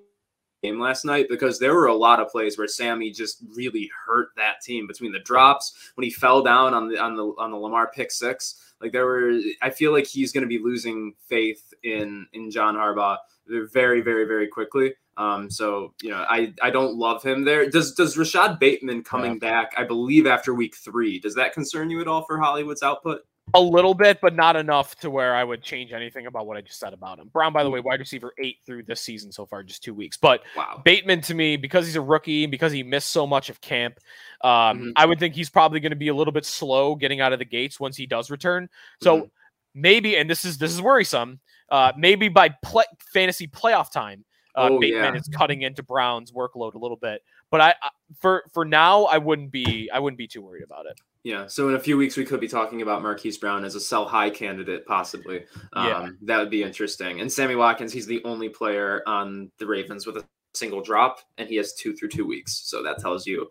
game 0.62 0.78
last 0.78 1.04
night 1.04 1.26
because 1.28 1.58
there 1.58 1.74
were 1.74 1.86
a 1.86 1.94
lot 1.94 2.20
of 2.20 2.28
plays 2.28 2.58
where 2.58 2.68
Sammy 2.68 3.10
just 3.10 3.42
really 3.54 3.90
hurt 4.06 4.28
that 4.36 4.60
team 4.60 4.86
between 4.86 5.12
the 5.12 5.20
drops 5.20 5.92
when 5.94 6.04
he 6.04 6.10
fell 6.10 6.42
down 6.42 6.74
on 6.74 6.88
the 6.88 6.98
on 6.98 7.16
the 7.16 7.24
on 7.38 7.50
the 7.50 7.56
Lamar 7.56 7.90
pick 7.94 8.10
six. 8.10 8.74
Like 8.80 8.92
there 8.92 9.04
were, 9.04 9.38
I 9.60 9.70
feel 9.70 9.92
like 9.92 10.06
he's 10.06 10.32
going 10.32 10.42
to 10.42 10.48
be 10.48 10.58
losing 10.58 11.14
faith 11.28 11.74
in 11.82 12.26
in 12.32 12.50
John 12.50 12.74
Harbaugh 12.74 13.18
very 13.46 14.00
very 14.00 14.24
very 14.26 14.48
quickly. 14.48 14.94
Um, 15.16 15.50
so 15.50 15.92
you 16.02 16.10
know, 16.10 16.24
I 16.28 16.54
I 16.62 16.70
don't 16.70 16.96
love 16.96 17.22
him 17.22 17.44
there. 17.44 17.68
Does 17.68 17.94
does 17.94 18.16
Rashod 18.16 18.58
Bateman 18.58 19.02
coming 19.02 19.38
back? 19.38 19.74
I 19.76 19.84
believe 19.84 20.26
after 20.26 20.54
week 20.54 20.76
three. 20.76 21.18
Does 21.18 21.34
that 21.34 21.52
concern 21.52 21.90
you 21.90 22.00
at 22.00 22.08
all 22.08 22.22
for 22.22 22.38
Hollywood's 22.38 22.82
output? 22.82 23.20
A 23.54 23.60
little 23.60 23.94
bit, 23.94 24.20
but 24.20 24.34
not 24.34 24.56
enough 24.56 24.94
to 25.00 25.10
where 25.10 25.34
I 25.34 25.42
would 25.42 25.62
change 25.62 25.92
anything 25.92 26.26
about 26.26 26.46
what 26.46 26.56
I 26.56 26.60
just 26.60 26.78
said 26.78 26.92
about 26.92 27.18
him. 27.18 27.28
Brown, 27.32 27.52
by 27.52 27.64
the 27.64 27.70
way, 27.70 27.80
wide 27.80 28.00
receiver 28.00 28.32
eight 28.42 28.58
through 28.64 28.84
this 28.84 29.00
season 29.00 29.32
so 29.32 29.46
far, 29.46 29.62
just 29.62 29.82
two 29.82 29.94
weeks. 29.94 30.16
But 30.16 30.42
Wow. 30.56 30.82
Bateman 30.84 31.20
to 31.22 31.34
me, 31.34 31.56
because 31.56 31.86
he's 31.86 31.96
a 31.96 32.00
rookie, 32.00 32.44
and 32.44 32.50
because 32.50 32.72
he 32.72 32.82
missed 32.82 33.10
so 33.10 33.26
much 33.26 33.50
of 33.50 33.60
camp, 33.60 33.98
um, 34.42 34.80
Mhm. 34.80 34.92
I 34.96 35.06
would 35.06 35.18
think 35.18 35.34
he's 35.34 35.50
probably 35.50 35.80
going 35.80 35.90
to 35.90 35.96
be 35.96 36.08
a 36.08 36.14
little 36.14 36.32
bit 36.32 36.44
slow 36.44 36.94
getting 36.94 37.20
out 37.20 37.32
of 37.32 37.38
the 37.38 37.44
gates 37.44 37.80
once 37.80 37.96
he 37.96 38.06
does 38.06 38.30
return. 38.30 38.68
So 39.02 39.22
Mhm. 39.22 39.30
maybe, 39.74 40.16
and 40.16 40.28
this 40.28 40.44
is 40.44 40.58
this 40.58 40.72
is 40.72 40.80
worrisome. 40.80 41.40
Uh, 41.70 41.92
maybe 41.96 42.28
by 42.28 42.50
play, 42.62 42.84
fantasy 43.12 43.46
playoff 43.46 43.92
time, 43.92 44.24
uh, 44.54 44.68
Oh, 44.70 44.80
Bateman 44.80 45.14
yeah. 45.14 45.20
is 45.20 45.28
cutting 45.28 45.62
into 45.62 45.82
Brown's 45.82 46.32
workload 46.32 46.74
a 46.74 46.78
little 46.78 46.96
bit. 46.96 47.22
But 47.50 47.60
I, 47.60 47.70
I 47.82 47.90
for 48.20 48.44
for 48.52 48.64
now, 48.64 49.04
I 49.04 49.18
wouldn't 49.18 49.50
be 49.50 49.90
I 49.90 49.98
wouldn't 49.98 50.18
be 50.18 50.28
too 50.28 50.42
worried 50.42 50.62
about 50.64 50.86
it. 50.86 51.00
Yeah. 51.22 51.46
So 51.46 51.68
in 51.68 51.74
a 51.74 51.80
few 51.80 51.96
weeks, 51.96 52.16
we 52.16 52.24
could 52.24 52.40
be 52.40 52.48
talking 52.48 52.82
about 52.82 53.02
Marquise 53.02 53.36
Brown 53.36 53.64
as 53.64 53.74
a 53.74 53.80
sell 53.80 54.06
high 54.06 54.30
candidate, 54.30 54.86
possibly. 54.86 55.44
Um, 55.74 55.86
yeah. 55.86 56.08
That 56.22 56.38
would 56.38 56.50
be 56.50 56.62
interesting. 56.62 57.20
And 57.20 57.30
Sammy 57.30 57.56
Watkins, 57.56 57.92
he's 57.92 58.06
the 58.06 58.22
only 58.24 58.48
player 58.48 59.02
on 59.06 59.50
the 59.58 59.66
Ravens 59.66 60.06
with 60.06 60.16
a 60.16 60.24
single 60.54 60.80
drop, 60.80 61.20
and 61.38 61.48
he 61.48 61.56
has 61.56 61.74
two 61.74 61.94
through 61.94 62.08
two 62.08 62.26
weeks. 62.26 62.62
So 62.64 62.82
that 62.82 62.98
tells 62.98 63.26
you 63.26 63.50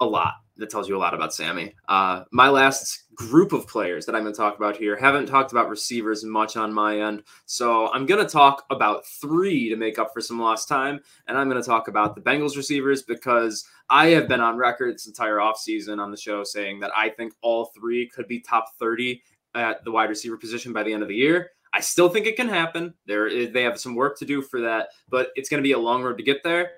a 0.00 0.06
lot. 0.06 0.34
That 0.56 0.70
tells 0.70 0.88
you 0.88 0.96
a 0.96 0.98
lot 0.98 1.14
about 1.14 1.32
Sammy. 1.32 1.74
Uh, 1.88 2.24
my 2.32 2.48
last 2.48 3.04
group 3.14 3.52
of 3.52 3.68
players 3.68 4.04
that 4.06 4.16
I'm 4.16 4.22
going 4.22 4.34
to 4.34 4.36
talk 4.36 4.56
about 4.56 4.76
here 4.76 4.96
haven't 4.96 5.26
talked 5.26 5.52
about 5.52 5.68
receivers 5.68 6.24
much 6.24 6.56
on 6.56 6.72
my 6.72 7.00
end. 7.00 7.22
So 7.46 7.92
I'm 7.92 8.06
going 8.06 8.24
to 8.24 8.30
talk 8.30 8.64
about 8.70 9.06
three 9.06 9.68
to 9.68 9.76
make 9.76 10.00
up 10.00 10.10
for 10.12 10.20
some 10.20 10.40
lost 10.40 10.68
time. 10.68 10.98
And 11.28 11.38
I'm 11.38 11.48
going 11.48 11.62
to 11.62 11.66
talk 11.66 11.86
about 11.86 12.16
the 12.16 12.20
Bengals 12.20 12.56
receivers 12.56 13.02
because 13.02 13.64
I 13.88 14.08
have 14.08 14.26
been 14.26 14.40
on 14.40 14.56
record 14.56 14.94
this 14.94 15.06
entire 15.06 15.36
offseason 15.36 16.00
on 16.00 16.10
the 16.10 16.16
show 16.16 16.42
saying 16.42 16.80
that 16.80 16.90
I 16.96 17.10
think 17.10 17.34
all 17.40 17.66
three 17.66 18.08
could 18.08 18.26
be 18.26 18.40
top 18.40 18.76
30 18.80 19.22
at 19.54 19.84
the 19.84 19.92
wide 19.92 20.10
receiver 20.10 20.36
position 20.36 20.72
by 20.72 20.82
the 20.82 20.92
end 20.92 21.02
of 21.02 21.08
the 21.08 21.14
year. 21.14 21.50
I 21.72 21.80
still 21.80 22.08
think 22.08 22.26
it 22.26 22.36
can 22.36 22.48
happen. 22.48 22.94
There, 23.06 23.46
they 23.46 23.62
have 23.62 23.78
some 23.78 23.94
work 23.94 24.18
to 24.18 24.24
do 24.24 24.42
for 24.42 24.60
that, 24.62 24.88
but 25.08 25.30
it's 25.36 25.48
going 25.48 25.62
to 25.62 25.66
be 25.66 25.72
a 25.72 25.78
long 25.78 26.02
road 26.02 26.16
to 26.18 26.24
get 26.24 26.42
there. 26.42 26.72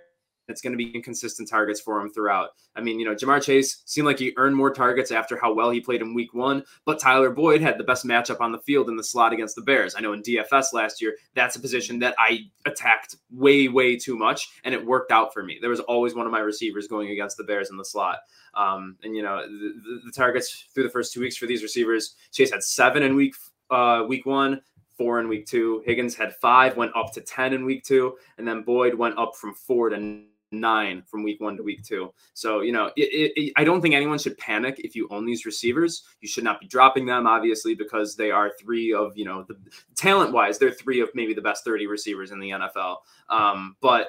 It's 0.51 0.61
going 0.61 0.73
to 0.73 0.77
be 0.77 0.91
inconsistent 0.91 1.49
targets 1.49 1.81
for 1.81 2.01
him 2.01 2.11
throughout. 2.11 2.51
I 2.77 2.81
mean, 2.81 2.99
you 2.99 3.07
know, 3.07 3.15
Ja'Marr 3.15 3.43
Chase 3.43 3.83
seemed 3.85 4.07
like 4.07 4.19
he 4.19 4.33
earned 4.37 4.57
more 4.57 4.73
targets 4.73 5.11
after 5.11 5.39
how 5.39 5.53
well 5.53 5.71
he 5.71 5.81
played 5.81 6.03
in 6.03 6.15
week 6.15 6.35
one, 6.35 6.65
but 6.85 6.99
Tyler 6.99 7.31
Boyd 7.31 7.61
had 7.61 7.79
the 7.79 7.85
best 7.85 8.05
matchup 8.05 8.41
on 8.41 8.53
the 8.53 8.59
field 8.59 8.89
in 8.89 8.97
the 8.97 9.05
slot 9.05 9.33
against 9.33 9.57
the 9.57 9.63
Bears. 9.63 9.95
I 9.97 10.01
know 10.01 10.13
in 10.13 10.23
DFS 10.23 10.73
last 10.73 11.01
year, 11.01 11.15
that's 11.35 11.57
a 11.57 11.61
position 11.61 11.99
that 12.01 12.15
I 12.19 12.41
attacked 12.67 13.17
way, 13.31 13.69
way 13.69 13.97
too 13.97 14.17
much, 14.17 14.49
and 14.65 14.75
it 14.75 14.85
worked 14.85 15.13
out 15.13 15.33
for 15.33 15.43
me. 15.43 15.59
There 15.61 15.71
was 15.71 15.81
always 15.81 16.15
one 16.15 16.27
of 16.27 16.33
my 16.33 16.41
receivers 16.41 16.87
going 16.87 17.11
against 17.11 17.37
the 17.37 17.45
Bears 17.45 17.71
in 17.71 17.77
the 17.77 17.85
slot. 17.85 18.19
Um, 18.55 18.97
and, 19.03 19.15
you 19.15 19.23
know, 19.23 19.43
the, 19.43 19.81
the, 19.85 20.01
the 20.07 20.13
targets 20.13 20.67
through 20.75 20.85
the 20.85 20.91
first 20.91 21.13
two 21.13 21.21
weeks 21.21 21.37
for 21.37 21.47
these 21.47 21.63
receivers, 21.63 22.17
Chase 22.33 22.51
had 22.51 22.63
seven 22.63 23.03
in 23.03 23.15
week 23.15 23.35
uh, 23.71 24.05
week 24.09 24.27
one, 24.27 24.61
four 25.01 25.19
in 25.21 25.29
week 25.29 25.47
two. 25.47 25.83
Higgins 25.87 26.15
had 26.15 26.37
five, 26.37 26.77
went 26.77 26.95
up 26.95 27.13
to 27.15 27.21
10 27.21 27.55
in 27.55 27.65
week 27.65 27.85
two. 27.85 28.17
And 28.37 28.47
then 28.47 28.63
Boyd 28.63 28.95
went 28.95 29.19
up 29.19 29.33
from 29.35 29.55
four 29.55 29.89
to 29.89 30.23
nine 30.53 31.03
from 31.07 31.23
week 31.23 31.41
one 31.41 31.57
to 31.57 31.63
week 31.63 31.85
two. 31.85 32.13
So, 32.35 32.61
you 32.61 32.73
know, 32.73 32.87
it, 32.97 33.33
it, 33.37 33.53
I 33.57 33.65
don't 33.65 33.81
think 33.81 33.95
anyone 33.95 34.19
should 34.19 34.39
panic 34.39 34.81
if 34.83 34.95
you 34.95 35.09
own 35.11 35.25
these 35.25 35.47
receivers. 35.47 36.05
You 36.21 36.29
should 36.29 36.45
not 36.45 36.61
be 36.61 36.67
dropping 36.67 37.07
them, 37.07 37.27
obviously, 37.27 37.75
because 37.75 38.17
they 38.17 38.31
are 38.31 38.53
three 38.61 38.93
of, 38.93 39.17
you 39.17 39.25
know, 39.25 39.45
the 39.47 39.57
talent 39.97 40.33
wise, 40.33 40.59
they're 40.59 40.73
three 40.73 41.01
of 41.01 41.11
maybe 41.15 41.35
the 41.35 41.43
best 41.43 41.65
30 41.65 41.87
receivers 41.87 42.31
in 42.31 42.41
the 42.41 42.51
NFL. 42.51 42.97
Um, 43.29 43.77
but 43.81 44.09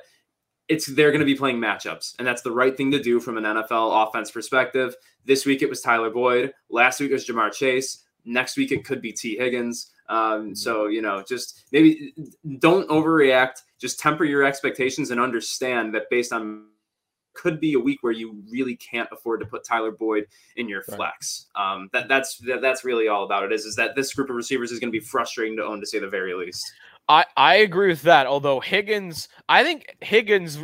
it's 0.67 0.86
they're 0.86 1.12
going 1.12 1.19
to 1.19 1.25
be 1.25 1.36
playing 1.36 1.58
matchups, 1.58 2.15
and 2.17 2.25
that's 2.25 2.43
the 2.43 2.51
right 2.51 2.77
thing 2.77 2.91
to 2.91 3.01
do 3.01 3.19
from 3.19 3.38
an 3.38 3.43
NFL 3.43 4.08
offense 4.08 4.32
perspective. 4.32 4.95
This 5.25 5.45
week 5.45 5.62
it 5.62 5.69
was 5.69 5.82
Tyler 5.82 6.10
Boyd. 6.10 6.54
Last 6.69 7.01
week 7.01 7.12
it 7.12 7.13
was 7.13 7.27
Ja'Marr 7.27 7.51
Chase. 7.51 8.06
Next 8.25 8.57
week 8.57 8.71
it 8.71 8.86
could 8.86 9.01
be 9.01 9.12
Tee 9.12 9.38
Higgins. 9.38 9.91
Um, 10.10 10.53
so 10.55 10.88
you 10.88 11.01
know, 11.01 11.23
just 11.27 11.63
maybe 11.71 12.13
don't 12.60 12.88
overreact. 12.89 13.62
Just 13.79 13.99
temper 13.99 14.25
your 14.25 14.43
expectations 14.43 15.12
and 15.12 15.19
understand 15.19 15.95
that 15.95 16.03
based 16.10 16.34
on 16.34 16.65
could 17.34 17.60
be 17.60 17.73
a 17.73 17.79
week 17.79 17.99
where 18.01 18.12
you 18.12 18.43
really 18.49 18.75
can't 18.75 19.10
afford 19.12 19.39
to 19.39 19.45
put 19.45 19.63
Tyler 19.63 19.91
Boyd 19.91 20.27
in 20.57 20.67
your 20.67 20.84
right. 20.89 20.97
flex. 20.97 21.47
Um, 21.55 21.89
that 21.93 22.07
that's 22.07 22.38
that, 22.39 22.62
that's 22.62 22.84
really 22.84 23.07
all 23.07 23.23
about 23.23 23.43
it. 23.43 23.51
Is 23.51 23.65
is 23.65 23.75
that 23.75 23.95
this 23.95 24.13
group 24.13 24.29
of 24.29 24.36
receivers 24.36 24.71
is 24.71 24.79
going 24.79 24.91
to 24.91 24.97
be 24.97 25.03
frustrating 25.03 25.57
to 25.57 25.63
own 25.63 25.79
to 25.79 25.86
say 25.86 25.99
the 25.99 26.10
very 26.10 26.34
least. 26.34 26.71
I 27.07 27.25
I 27.38 27.55
agree 27.55 27.88
with 27.88 28.01
that. 28.03 28.27
Although 28.27 28.60
Higgins, 28.60 29.29
I 29.49 29.63
think 29.63 29.95
Higgins 30.01 30.60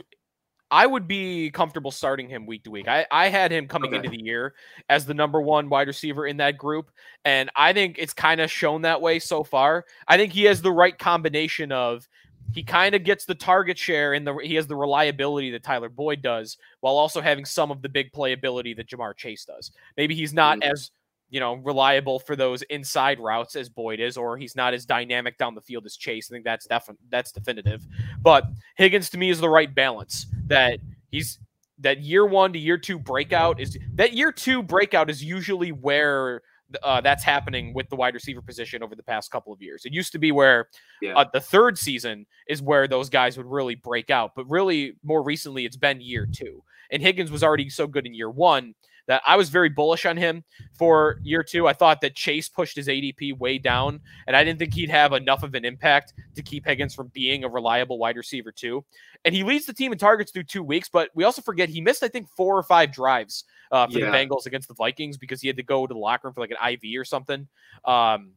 I 0.69 0.85
would 0.85 1.07
be 1.07 1.49
comfortable 1.51 1.91
starting 1.91 2.27
him 2.27 2.45
week 2.45 2.63
to 2.63 2.71
week. 2.71 2.87
I, 2.87 3.05
I 3.09 3.29
had 3.29 3.51
him 3.51 3.67
coming 3.67 3.89
okay. 3.89 3.97
into 3.97 4.09
the 4.09 4.21
year 4.21 4.53
as 4.89 5.05
the 5.05 5.13
number 5.13 5.41
one 5.41 5.69
wide 5.69 5.87
receiver 5.87 6.27
in 6.27 6.37
that 6.37 6.57
group. 6.57 6.91
And 7.23 7.49
I 7.55 7.71
think 7.73 7.97
it's 7.97 8.13
kind 8.13 8.41
of 8.41 8.51
shown 8.51 8.81
that 8.81 9.01
way 9.01 9.19
so 9.19 9.43
far. 9.43 9.85
I 10.07 10.17
think 10.17 10.33
he 10.33 10.43
has 10.43 10.61
the 10.61 10.71
right 10.71 10.97
combination 10.97 11.71
of 11.71 12.07
he 12.53 12.63
kind 12.63 12.95
of 12.95 13.03
gets 13.03 13.25
the 13.25 13.35
target 13.35 13.77
share 13.77 14.13
and 14.13 14.25
the 14.25 14.35
he 14.37 14.55
has 14.55 14.67
the 14.67 14.75
reliability 14.75 15.51
that 15.51 15.63
Tyler 15.63 15.89
Boyd 15.89 16.21
does, 16.21 16.57
while 16.79 16.95
also 16.95 17.21
having 17.21 17.45
some 17.45 17.71
of 17.71 17.81
the 17.81 17.89
big 17.89 18.11
playability 18.11 18.75
that 18.75 18.87
Ja'Marr 18.87 19.15
Chase 19.15 19.45
does. 19.45 19.71
Maybe 19.97 20.15
he's 20.15 20.33
not 20.33 20.59
mm-hmm. 20.59 20.71
as 20.71 20.91
you 21.29 21.39
know, 21.39 21.55
reliable 21.55 22.19
for 22.19 22.35
those 22.35 22.61
inside 22.63 23.19
routes 23.19 23.55
as 23.55 23.67
Boyd 23.69 23.99
is, 23.99 24.15
or 24.15 24.37
he's 24.37 24.55
not 24.55 24.73
as 24.73 24.85
dynamic 24.85 25.37
down 25.37 25.55
the 25.55 25.61
field 25.61 25.85
as 25.85 25.97
Chase. 25.97 26.31
I 26.31 26.35
think 26.35 26.45
that's 26.45 26.65
definitely 26.67 27.05
that's 27.09 27.31
definitive. 27.31 27.85
But 28.21 28.45
Higgins 28.75 29.09
to 29.11 29.17
me 29.17 29.29
is 29.29 29.39
the 29.39 29.49
right 29.49 29.73
balance. 29.73 30.27
That 30.47 30.79
he's 31.09 31.39
that 31.79 32.01
year 32.01 32.25
one 32.25 32.53
to 32.53 32.59
year 32.59 32.77
two 32.77 32.99
breakout 32.99 33.59
is 33.59 33.77
that 33.95 34.13
year 34.13 34.31
two 34.31 34.63
breakout 34.63 35.09
is 35.09 35.23
usually 35.23 35.71
where 35.71 36.41
uh, 36.83 37.01
that's 37.01 37.23
happening 37.23 37.73
with 37.73 37.89
the 37.89 37.95
wide 37.95 38.13
receiver 38.13 38.41
position 38.41 38.83
over 38.83 38.95
the 38.95 39.03
past 39.03 39.31
couple 39.31 39.53
of 39.53 39.61
years. 39.61 39.85
It 39.85 39.93
used 39.93 40.11
to 40.11 40.19
be 40.19 40.31
where 40.31 40.67
yeah. 41.01 41.17
uh, 41.17 41.25
the 41.31 41.39
third 41.39 41.77
season 41.77 42.25
is 42.47 42.61
where 42.61 42.87
those 42.87 43.09
guys 43.09 43.37
would 43.37 43.45
really 43.45 43.75
break 43.75 44.09
out, 44.09 44.31
but 44.35 44.49
really 44.49 44.93
more 45.03 45.23
recently 45.23 45.65
it's 45.65 45.77
been 45.77 46.01
year 46.01 46.27
two. 46.29 46.63
And 46.91 47.01
Higgins 47.01 47.31
was 47.31 47.43
already 47.43 47.69
so 47.69 47.87
good 47.87 48.05
in 48.05 48.13
year 48.13 48.29
one 48.29 48.75
that 49.07 49.21
I 49.25 49.35
was 49.35 49.49
very 49.49 49.69
bullish 49.69 50.05
on 50.05 50.17
him 50.17 50.43
for 50.77 51.19
year 51.23 51.43
two. 51.43 51.67
I 51.67 51.73
thought 51.73 52.01
that 52.01 52.15
Chase 52.15 52.47
pushed 52.49 52.75
his 52.75 52.87
ADP 52.87 53.37
way 53.37 53.57
down, 53.57 53.99
and 54.27 54.35
I 54.35 54.43
didn't 54.43 54.59
think 54.59 54.73
he'd 54.73 54.89
have 54.89 55.13
enough 55.13 55.43
of 55.43 55.55
an 55.55 55.65
impact 55.65 56.13
to 56.35 56.41
keep 56.41 56.65
Higgins 56.65 56.93
from 56.93 57.07
being 57.13 57.43
a 57.43 57.49
reliable 57.49 57.97
wide 57.97 58.17
receiver 58.17 58.51
too. 58.51 58.85
And 59.25 59.33
he 59.33 59.43
leads 59.43 59.65
the 59.65 59.73
team 59.73 59.91
in 59.91 59.97
targets 59.97 60.31
through 60.31 60.43
two 60.43 60.63
weeks, 60.63 60.89
but 60.89 61.09
we 61.15 61.23
also 61.23 61.41
forget 61.41 61.69
he 61.69 61.81
missed 61.81 62.03
I 62.03 62.07
think 62.07 62.29
four 62.29 62.57
or 62.57 62.63
five 62.63 62.91
drives 62.91 63.45
uh, 63.71 63.87
for 63.87 63.99
yeah. 63.99 64.11
the 64.11 64.17
Bengals 64.17 64.45
against 64.45 64.67
the 64.67 64.75
Vikings 64.75 65.17
because 65.17 65.41
he 65.41 65.47
had 65.47 65.57
to 65.57 65.63
go 65.63 65.87
to 65.87 65.93
the 65.93 65.99
locker 65.99 66.27
room 66.27 66.33
for 66.33 66.41
like 66.41 66.51
an 66.51 66.73
IV 66.73 66.99
or 66.99 67.05
something. 67.05 67.47
Um, 67.85 68.33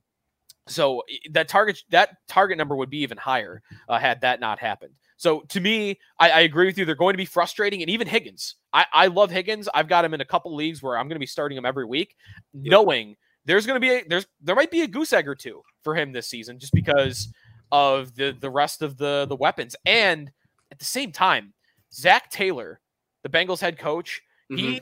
so 0.66 1.02
that 1.32 1.48
target 1.48 1.82
that 1.90 2.16
target 2.28 2.58
number 2.58 2.76
would 2.76 2.90
be 2.90 2.98
even 2.98 3.18
higher 3.18 3.62
uh, 3.88 3.98
had 3.98 4.20
that 4.20 4.40
not 4.40 4.58
happened. 4.58 4.94
So 5.20 5.40
to 5.50 5.60
me, 5.60 5.98
I, 6.18 6.30
I, 6.30 6.40
agree 6.40 6.64
with 6.64 6.78
you. 6.78 6.86
They're 6.86 6.94
going 6.94 7.12
to 7.12 7.18
be 7.18 7.26
frustrating, 7.26 7.82
and 7.82 7.90
even 7.90 8.06
Higgins. 8.06 8.54
I, 8.72 8.86
I 8.90 9.06
love 9.08 9.30
Higgins. 9.30 9.68
I've 9.74 9.86
got 9.86 10.02
him 10.02 10.14
in 10.14 10.22
a 10.22 10.24
couple 10.24 10.54
leagues 10.54 10.82
where 10.82 10.96
I'm 10.96 11.08
going 11.08 11.16
to 11.16 11.20
be 11.20 11.26
starting 11.26 11.58
him 11.58 11.66
every 11.66 11.84
week, 11.84 12.16
yep. 12.54 12.70
knowing 12.70 13.16
there's 13.44 13.66
going 13.66 13.76
to 13.76 13.86
be 13.86 13.90
a, 13.90 14.04
there's 14.08 14.26
there 14.40 14.56
might 14.56 14.70
be 14.70 14.80
a 14.80 14.86
goose 14.86 15.12
egg 15.12 15.28
or 15.28 15.34
two 15.34 15.60
for 15.84 15.94
him 15.94 16.12
this 16.12 16.26
season, 16.26 16.58
just 16.58 16.72
because 16.72 17.30
of 17.70 18.14
the 18.14 18.34
the 18.40 18.48
rest 18.48 18.80
of 18.80 18.96
the 18.96 19.26
the 19.28 19.36
weapons. 19.36 19.76
And 19.84 20.30
at 20.72 20.78
the 20.78 20.86
same 20.86 21.12
time, 21.12 21.52
Zac 21.92 22.30
Taylor, 22.30 22.80
the 23.22 23.28
Bengals 23.28 23.60
head 23.60 23.78
coach, 23.78 24.22
mm-hmm. 24.50 24.56
he 24.56 24.80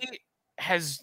has 0.59 1.03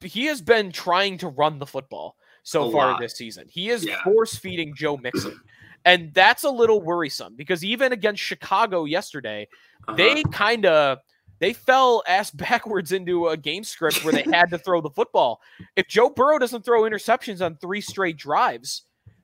he 0.00 0.24
has 0.26 0.40
been 0.40 0.72
trying 0.72 1.18
to 1.18 1.28
run 1.28 1.58
the 1.58 1.66
football 1.66 2.16
so 2.42 2.70
a 2.70 2.72
far 2.72 2.92
lot. 2.92 3.00
this 3.00 3.18
season. 3.18 3.48
He 3.50 3.68
is 3.68 3.84
yeah. 3.84 4.02
force 4.02 4.34
feeding 4.34 4.74
Joe 4.74 4.96
Mixon. 4.96 5.38
And 5.84 6.12
that's 6.14 6.44
a 6.44 6.50
little 6.50 6.80
worrisome 6.80 7.34
because 7.36 7.64
even 7.64 7.92
against 7.92 8.22
Chicago 8.22 8.84
yesterday, 8.84 9.48
uh-huh. 9.88 9.96
they 9.96 10.22
kind 10.24 10.66
of 10.66 10.98
they 11.40 11.52
fell 11.52 12.02
ass 12.06 12.30
backwards 12.32 12.92
into 12.92 13.28
a 13.28 13.36
game 13.36 13.64
script 13.64 14.04
where 14.04 14.12
they 14.12 14.22
had 14.22 14.50
to 14.50 14.58
throw 14.58 14.80
the 14.80 14.90
football. 14.90 15.40
If 15.76 15.88
Joe 15.88 16.10
Burrow 16.10 16.38
doesn't 16.38 16.64
throw 16.64 16.82
interceptions 16.82 17.44
on 17.44 17.56
three 17.56 17.80
straight 17.80 18.16
drives, 18.16 18.82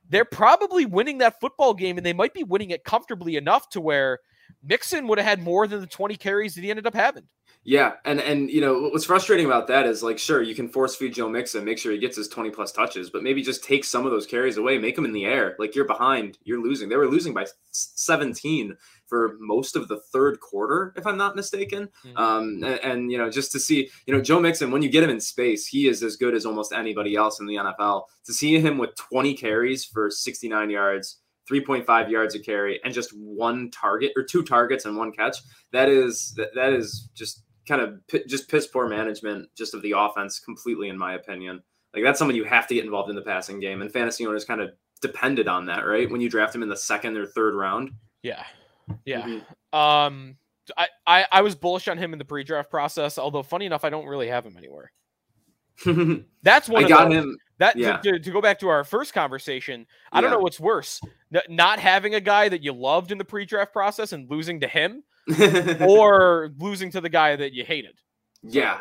they're 0.09 0.25
probably 0.25 0.87
winning 0.87 1.19
that 1.19 1.41
football 1.41 1.75
game 1.75 1.97
and 1.97 2.05
they 2.05 2.13
might 2.13 2.35
be 2.35 2.43
winning 2.43 2.71
it 2.71 2.85
comfortably 2.85 3.37
enough 3.37 3.69
to 3.71 3.81
where 3.81 4.19
Mixon 4.65 5.07
would 5.07 5.19
have 5.19 5.27
had 5.27 5.43
more 5.43 5.67
than 5.67 5.81
the 5.81 5.87
20 5.87 6.17
carries 6.17 6.55
that 6.55 6.65
he 6.65 6.71
ended 6.71 6.87
up 6.87 6.95
having. 6.95 7.25
Yeah, 7.69 7.97
and 8.07 8.19
and 8.19 8.51
you 8.51 8.63
know 8.63 8.89
what's 8.89 9.05
frustrating 9.05 9.45
about 9.45 9.67
that 9.67 9.85
is 9.85 10.03
like 10.03 10.19
sure 10.19 10.41
you 10.41 10.55
can 10.55 10.71
force 10.71 10.97
feed 10.97 11.13
Joe 11.13 11.29
Mixon, 11.29 11.67
make 11.67 11.77
sure 11.77 11.93
he 11.93 11.99
gets 11.99 12.17
his 12.17 12.27
twenty 12.27 12.49
plus 12.49 12.73
touches, 12.73 13.11
but 13.11 13.23
maybe 13.23 13.43
just 13.43 13.63
take 13.63 13.85
some 13.85 14.07
of 14.07 14.11
those 14.11 14.27
carries 14.27 14.57
away, 14.57 14.79
make 14.79 14.97
them 14.97 15.05
in 15.05 15.13
the 15.13 15.27
air. 15.27 15.55
Like 15.59 15.75
you're 15.75 15.85
behind, 15.85 16.39
you're 16.45 16.63
losing. 16.63 16.89
They 16.89 16.97
were 16.97 17.11
losing 17.11 17.35
by 17.35 17.45
seventeen 17.73 18.75
for 19.07 19.37
most 19.39 19.77
of 19.77 19.87
the 19.87 20.01
third 20.15 20.41
quarter, 20.41 20.95
if 20.97 21.07
I'm 21.07 21.19
not 21.19 21.37
mistaken. 21.37 21.91
Mm-hmm. 22.07 22.17
Um, 22.17 22.65
and, 22.65 22.81
and, 22.83 23.13
you 23.13 23.19
know 23.19 23.29
just 23.29 23.53
to 23.53 23.61
see 23.61 23.91
you 24.07 24.15
know 24.15 24.23
Joe 24.23 24.41
Mixon 24.41 24.71
when 24.71 24.81
you 24.81 24.89
get 24.89 25.05
him 25.05 25.11
in 25.11 25.21
space, 25.21 25.67
he 25.67 25.89
is 25.89 26.03
as 26.03 26.17
good 26.17 26.35
as 26.35 26.47
almost 26.47 26.73
anybody 26.73 27.17
else 27.17 27.39
in 27.39 27.45
the 27.45 27.57
NFL. 27.57 28.05
To 28.25 28.33
see 28.33 28.59
him 28.59 28.79
with 28.79 28.95
twenty 28.95 29.35
carries 29.35 29.85
for 29.85 30.11
sixty 30.11 30.49
nine 30.49 30.71
yards. 30.71 31.19
3.5 31.51 32.11
yards 32.11 32.35
a 32.35 32.39
carry 32.39 32.79
and 32.85 32.93
just 32.93 33.11
one 33.17 33.71
target 33.71 34.13
or 34.17 34.23
two 34.23 34.43
targets 34.43 34.85
and 34.85 34.99
one 34.99 35.11
catch 35.11 35.39
that 35.73 35.89
is 35.89 36.35
that, 36.37 36.55
that 36.55 36.75
is 36.75 37.09
just 37.15 37.43
kind 37.69 37.83
of 37.83 38.07
p- 38.09 38.25
just 38.27 38.49
piss 38.51 38.67
poor 38.67 38.89
management 38.89 39.49
just 39.57 39.75
of 39.75 39.83
the 39.83 39.93
offense 39.97 40.41
completely, 40.41 40.89
in 40.89 40.99
my 40.99 41.15
opinion. 41.15 41.63
Like 41.95 42.03
that's 42.03 42.19
someone 42.19 42.37
you 42.37 42.45
have 42.45 42.67
to 42.69 42.75
get 42.75 42.85
involved 42.85 43.11
in 43.11 43.17
the 43.17 43.23
passing 43.23 43.61
game, 43.61 43.83
and 43.83 43.93
fantasy 43.93 44.27
owners 44.27 44.45
kind 44.45 44.61
of 44.61 44.71
depended 45.01 45.49
on 45.49 45.67
that, 45.67 45.87
right? 45.87 46.11
When 46.11 46.21
you 46.21 46.29
draft 46.29 46.55
him 46.55 46.63
in 46.63 46.69
the 46.69 46.77
second 46.77 47.17
or 47.17 47.27
third 47.27 47.55
round. 47.55 47.91
Yeah, 48.23 48.45
yeah. 49.05 49.23
Mm-hmm. 49.23 49.79
Um, 49.79 50.37
I, 50.77 50.89
I 51.07 51.27
I 51.33 51.43
was 51.43 51.55
bullish 51.55 51.89
on 51.89 51.99
him 51.99 52.13
in 52.13 52.19
the 52.19 52.25
pre-draft 52.25 52.71
process, 52.71 53.19
although 53.19 53.43
funny 53.43 53.67
enough, 53.67 53.85
I 53.85 53.91
don't 53.91 54.07
really 54.07 54.29
have 54.29 54.45
him 54.45 54.57
anywhere. 54.57 54.93
That's 56.43 56.69
one. 56.69 56.85
I 56.85 56.89
got 56.89 57.13
him. 57.13 57.37
That 57.59 57.77
yeah. 57.77 57.97
to, 57.99 58.21
to, 58.21 58.31
go 58.31 58.41
back 58.41 58.61
to 58.61 58.69
our 58.69 58.85
first 58.85 59.13
conversation, 59.13 59.85
I 60.13 60.19
yeah. 60.19 60.23
don't 60.23 60.31
know 60.31 60.39
what's 60.39 60.61
worse: 60.61 61.01
not 61.49 61.79
having 61.79 62.15
a 62.15 62.21
guy 62.21 62.49
that 62.49 62.63
you 62.63 62.73
loved 62.73 63.13
in 63.13 63.19
the 63.19 63.25
pre-draft 63.25 63.73
process 63.73 64.13
and 64.13 64.31
losing 64.31 64.61
to 64.61 64.69
him, 64.69 65.03
or 65.81 66.51
losing 66.59 66.91
to 66.93 67.01
the 67.01 67.09
guy 67.09 67.37
that 67.37 67.53
you 67.53 67.65
hated. 67.65 67.99
Yeah. 68.43 68.79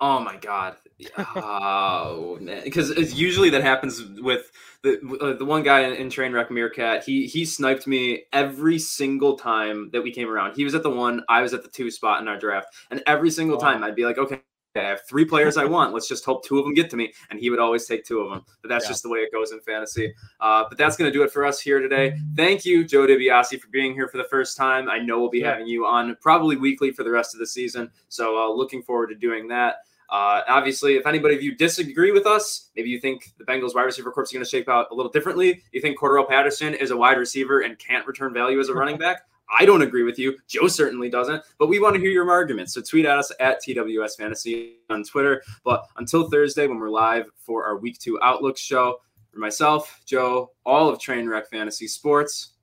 Oh 0.00 0.20
my 0.20 0.36
god. 0.36 0.76
oh 1.16 2.38
man, 2.40 2.62
because 2.64 3.18
usually 3.18 3.50
that 3.50 3.62
happens 3.62 4.02
with 4.18 4.50
the 4.82 5.00
uh, 5.20 5.38
the 5.38 5.44
one 5.44 5.62
guy 5.62 5.80
in, 5.80 5.94
in 5.94 6.08
Trainwreck 6.08 6.50
Meerkat. 6.50 7.04
He 7.04 7.26
he 7.26 7.44
sniped 7.44 7.86
me 7.86 8.24
every 8.32 8.78
single 8.78 9.36
time 9.36 9.90
that 9.92 10.02
we 10.02 10.12
came 10.12 10.28
around. 10.28 10.56
He 10.56 10.64
was 10.64 10.74
at 10.74 10.82
the 10.82 10.90
one, 10.90 11.22
I 11.28 11.42
was 11.42 11.54
at 11.54 11.62
the 11.62 11.68
two 11.68 11.90
spot 11.90 12.20
in 12.20 12.28
our 12.28 12.38
draft, 12.38 12.68
and 12.90 13.02
every 13.06 13.30
single 13.30 13.58
wow. 13.58 13.72
time 13.72 13.84
I'd 13.84 13.96
be 13.96 14.04
like, 14.04 14.18
okay, 14.18 14.40
I 14.76 14.80
have 14.80 15.00
three 15.08 15.24
players 15.24 15.56
I 15.56 15.64
want. 15.64 15.92
Let's 15.92 16.08
just 16.08 16.24
hope 16.24 16.44
two 16.44 16.58
of 16.58 16.64
them 16.64 16.74
get 16.74 16.90
to 16.90 16.96
me. 16.96 17.12
And 17.30 17.40
he 17.40 17.50
would 17.50 17.58
always 17.58 17.86
take 17.86 18.04
two 18.04 18.20
of 18.20 18.30
them. 18.30 18.44
But 18.62 18.68
that's 18.68 18.84
yeah. 18.84 18.90
just 18.90 19.02
the 19.02 19.08
way 19.08 19.18
it 19.18 19.32
goes 19.32 19.52
in 19.52 19.60
fantasy. 19.60 20.14
Uh, 20.40 20.64
but 20.68 20.78
that's 20.78 20.96
going 20.96 21.10
to 21.10 21.16
do 21.16 21.24
it 21.24 21.32
for 21.32 21.44
us 21.44 21.60
here 21.60 21.80
today. 21.80 22.16
Thank 22.36 22.64
you, 22.64 22.84
Joe 22.84 23.06
DiBiase, 23.06 23.60
for 23.60 23.68
being 23.68 23.94
here 23.94 24.08
for 24.08 24.18
the 24.18 24.24
first 24.24 24.56
time. 24.56 24.88
I 24.88 24.98
know 24.98 25.20
we'll 25.20 25.30
be 25.30 25.40
yeah. 25.40 25.52
having 25.52 25.66
you 25.66 25.86
on 25.86 26.16
probably 26.20 26.56
weekly 26.56 26.92
for 26.92 27.02
the 27.02 27.10
rest 27.10 27.34
of 27.34 27.40
the 27.40 27.46
season. 27.46 27.90
So 28.08 28.38
uh, 28.38 28.54
looking 28.54 28.82
forward 28.82 29.08
to 29.08 29.14
doing 29.14 29.48
that. 29.48 29.76
Uh, 30.10 30.40
obviously, 30.48 30.96
if 30.96 31.06
anybody 31.06 31.34
of 31.34 31.42
you 31.42 31.54
disagree 31.54 32.12
with 32.12 32.26
us, 32.26 32.70
maybe 32.74 32.88
you 32.88 32.98
think 32.98 33.34
the 33.36 33.44
Bengals 33.44 33.74
wide 33.74 33.82
receiver 33.82 34.10
corps 34.10 34.22
is 34.22 34.32
going 34.32 34.42
to 34.42 34.48
shape 34.48 34.68
out 34.68 34.86
a 34.90 34.94
little 34.94 35.12
differently. 35.12 35.62
You 35.72 35.82
think 35.82 35.98
Cordarrelle 35.98 36.28
Patterson 36.28 36.72
is 36.72 36.90
a 36.90 36.96
wide 36.96 37.18
receiver 37.18 37.60
and 37.60 37.78
can't 37.78 38.06
return 38.06 38.32
value 38.32 38.58
as 38.58 38.70
a 38.70 38.74
running 38.74 38.96
back. 38.96 39.22
I 39.56 39.64
don't 39.64 39.82
agree 39.82 40.02
with 40.02 40.18
you. 40.18 40.36
Joe 40.46 40.68
certainly 40.68 41.08
doesn't, 41.08 41.42
but 41.58 41.68
we 41.68 41.80
want 41.80 41.94
to 41.94 42.00
hear 42.00 42.10
your 42.10 42.30
arguments. 42.30 42.74
So 42.74 42.82
tweet 42.82 43.06
at 43.06 43.18
us 43.18 43.32
at 43.40 43.62
TWS 43.62 44.16
Fantasy 44.16 44.76
on 44.90 45.04
Twitter. 45.04 45.42
But 45.64 45.86
until 45.96 46.28
Thursday, 46.28 46.66
when 46.66 46.78
we're 46.78 46.90
live 46.90 47.30
for 47.38 47.64
our 47.64 47.78
week 47.78 47.98
two 47.98 48.18
Outlook 48.22 48.58
show, 48.58 49.00
for 49.32 49.38
myself, 49.38 50.00
Joe, 50.06 50.50
all 50.64 50.88
of 50.88 50.98
Trainwreck 50.98 51.46
Fantasy 51.48 51.86
Sports, 51.86 52.54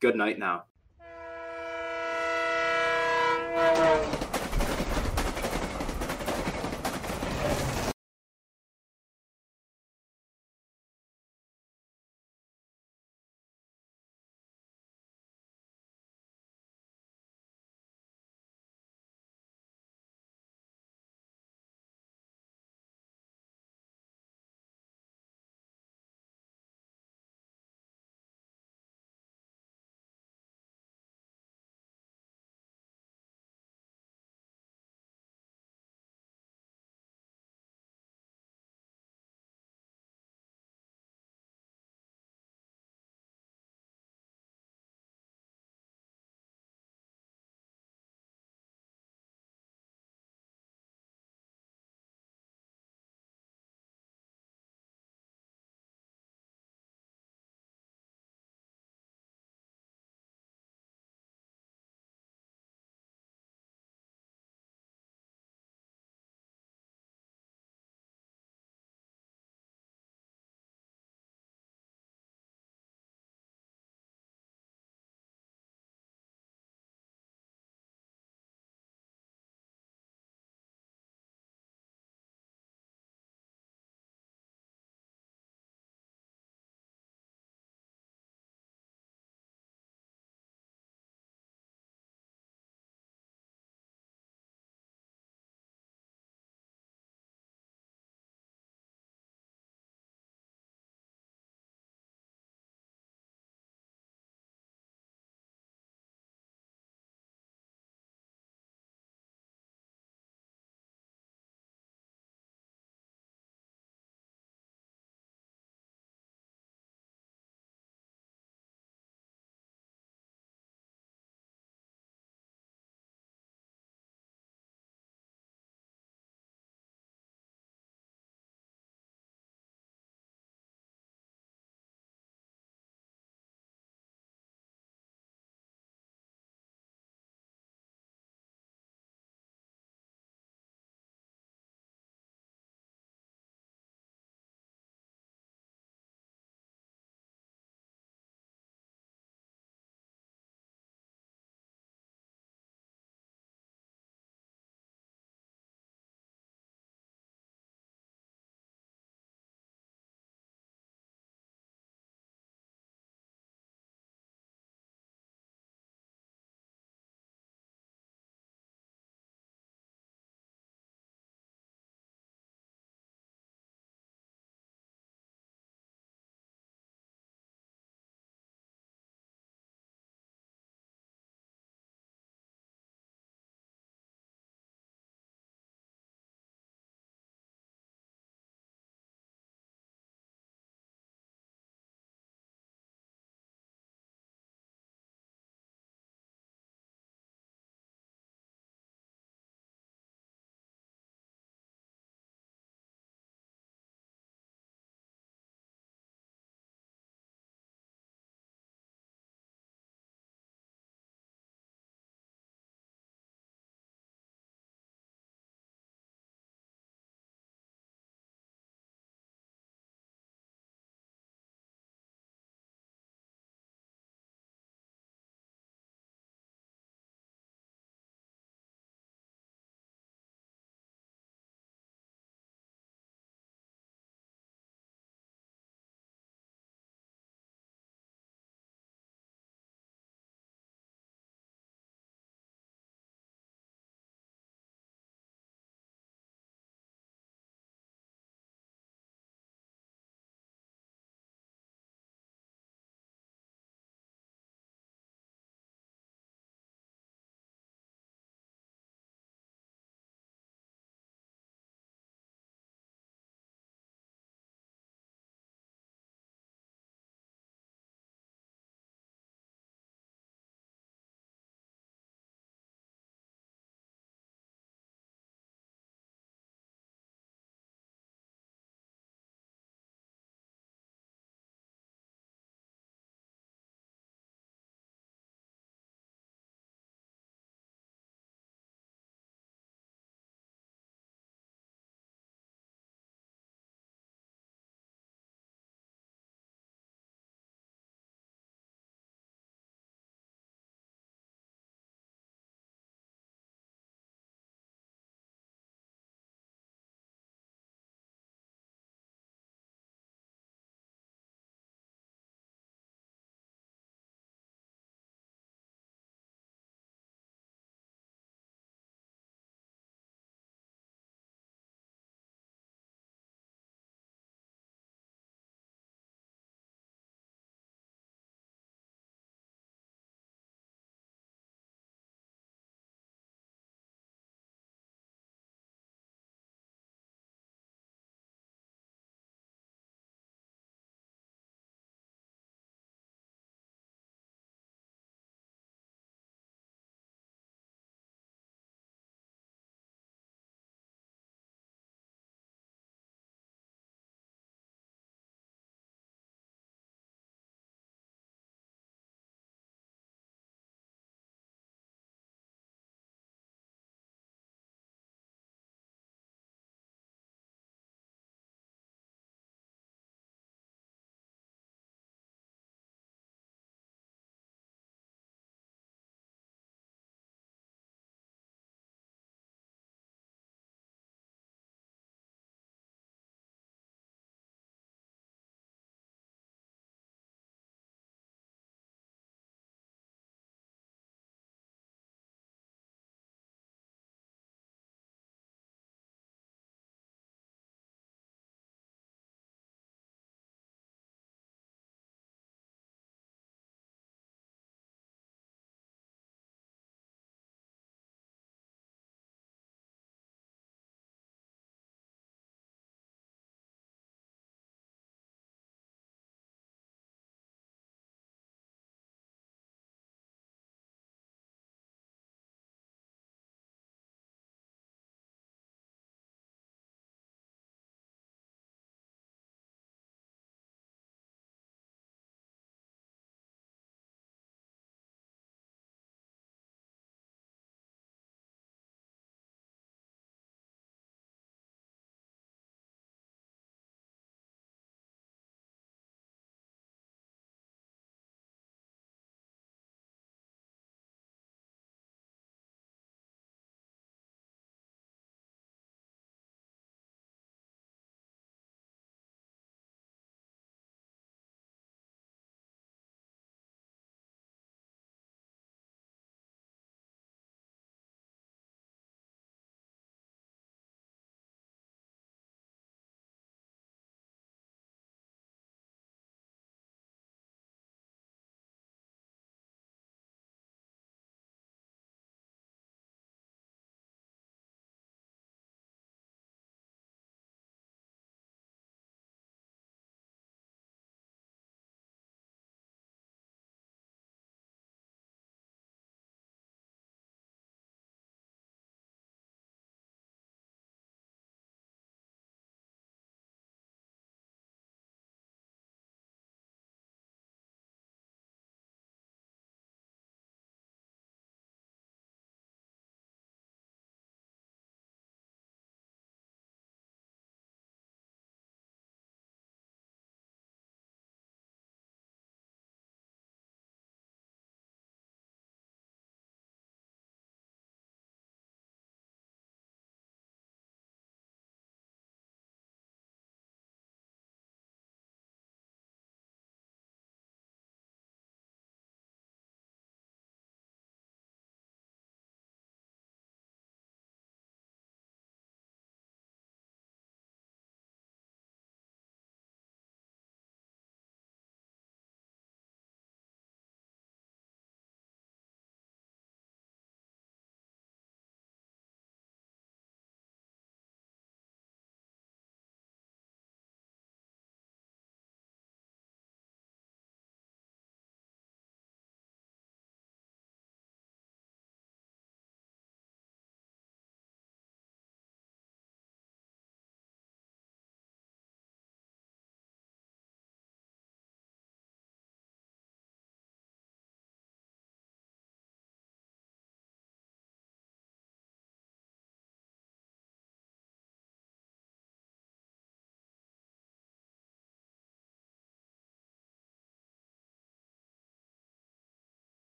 good 0.00 0.16
night 0.16 0.38
now. 0.38 0.64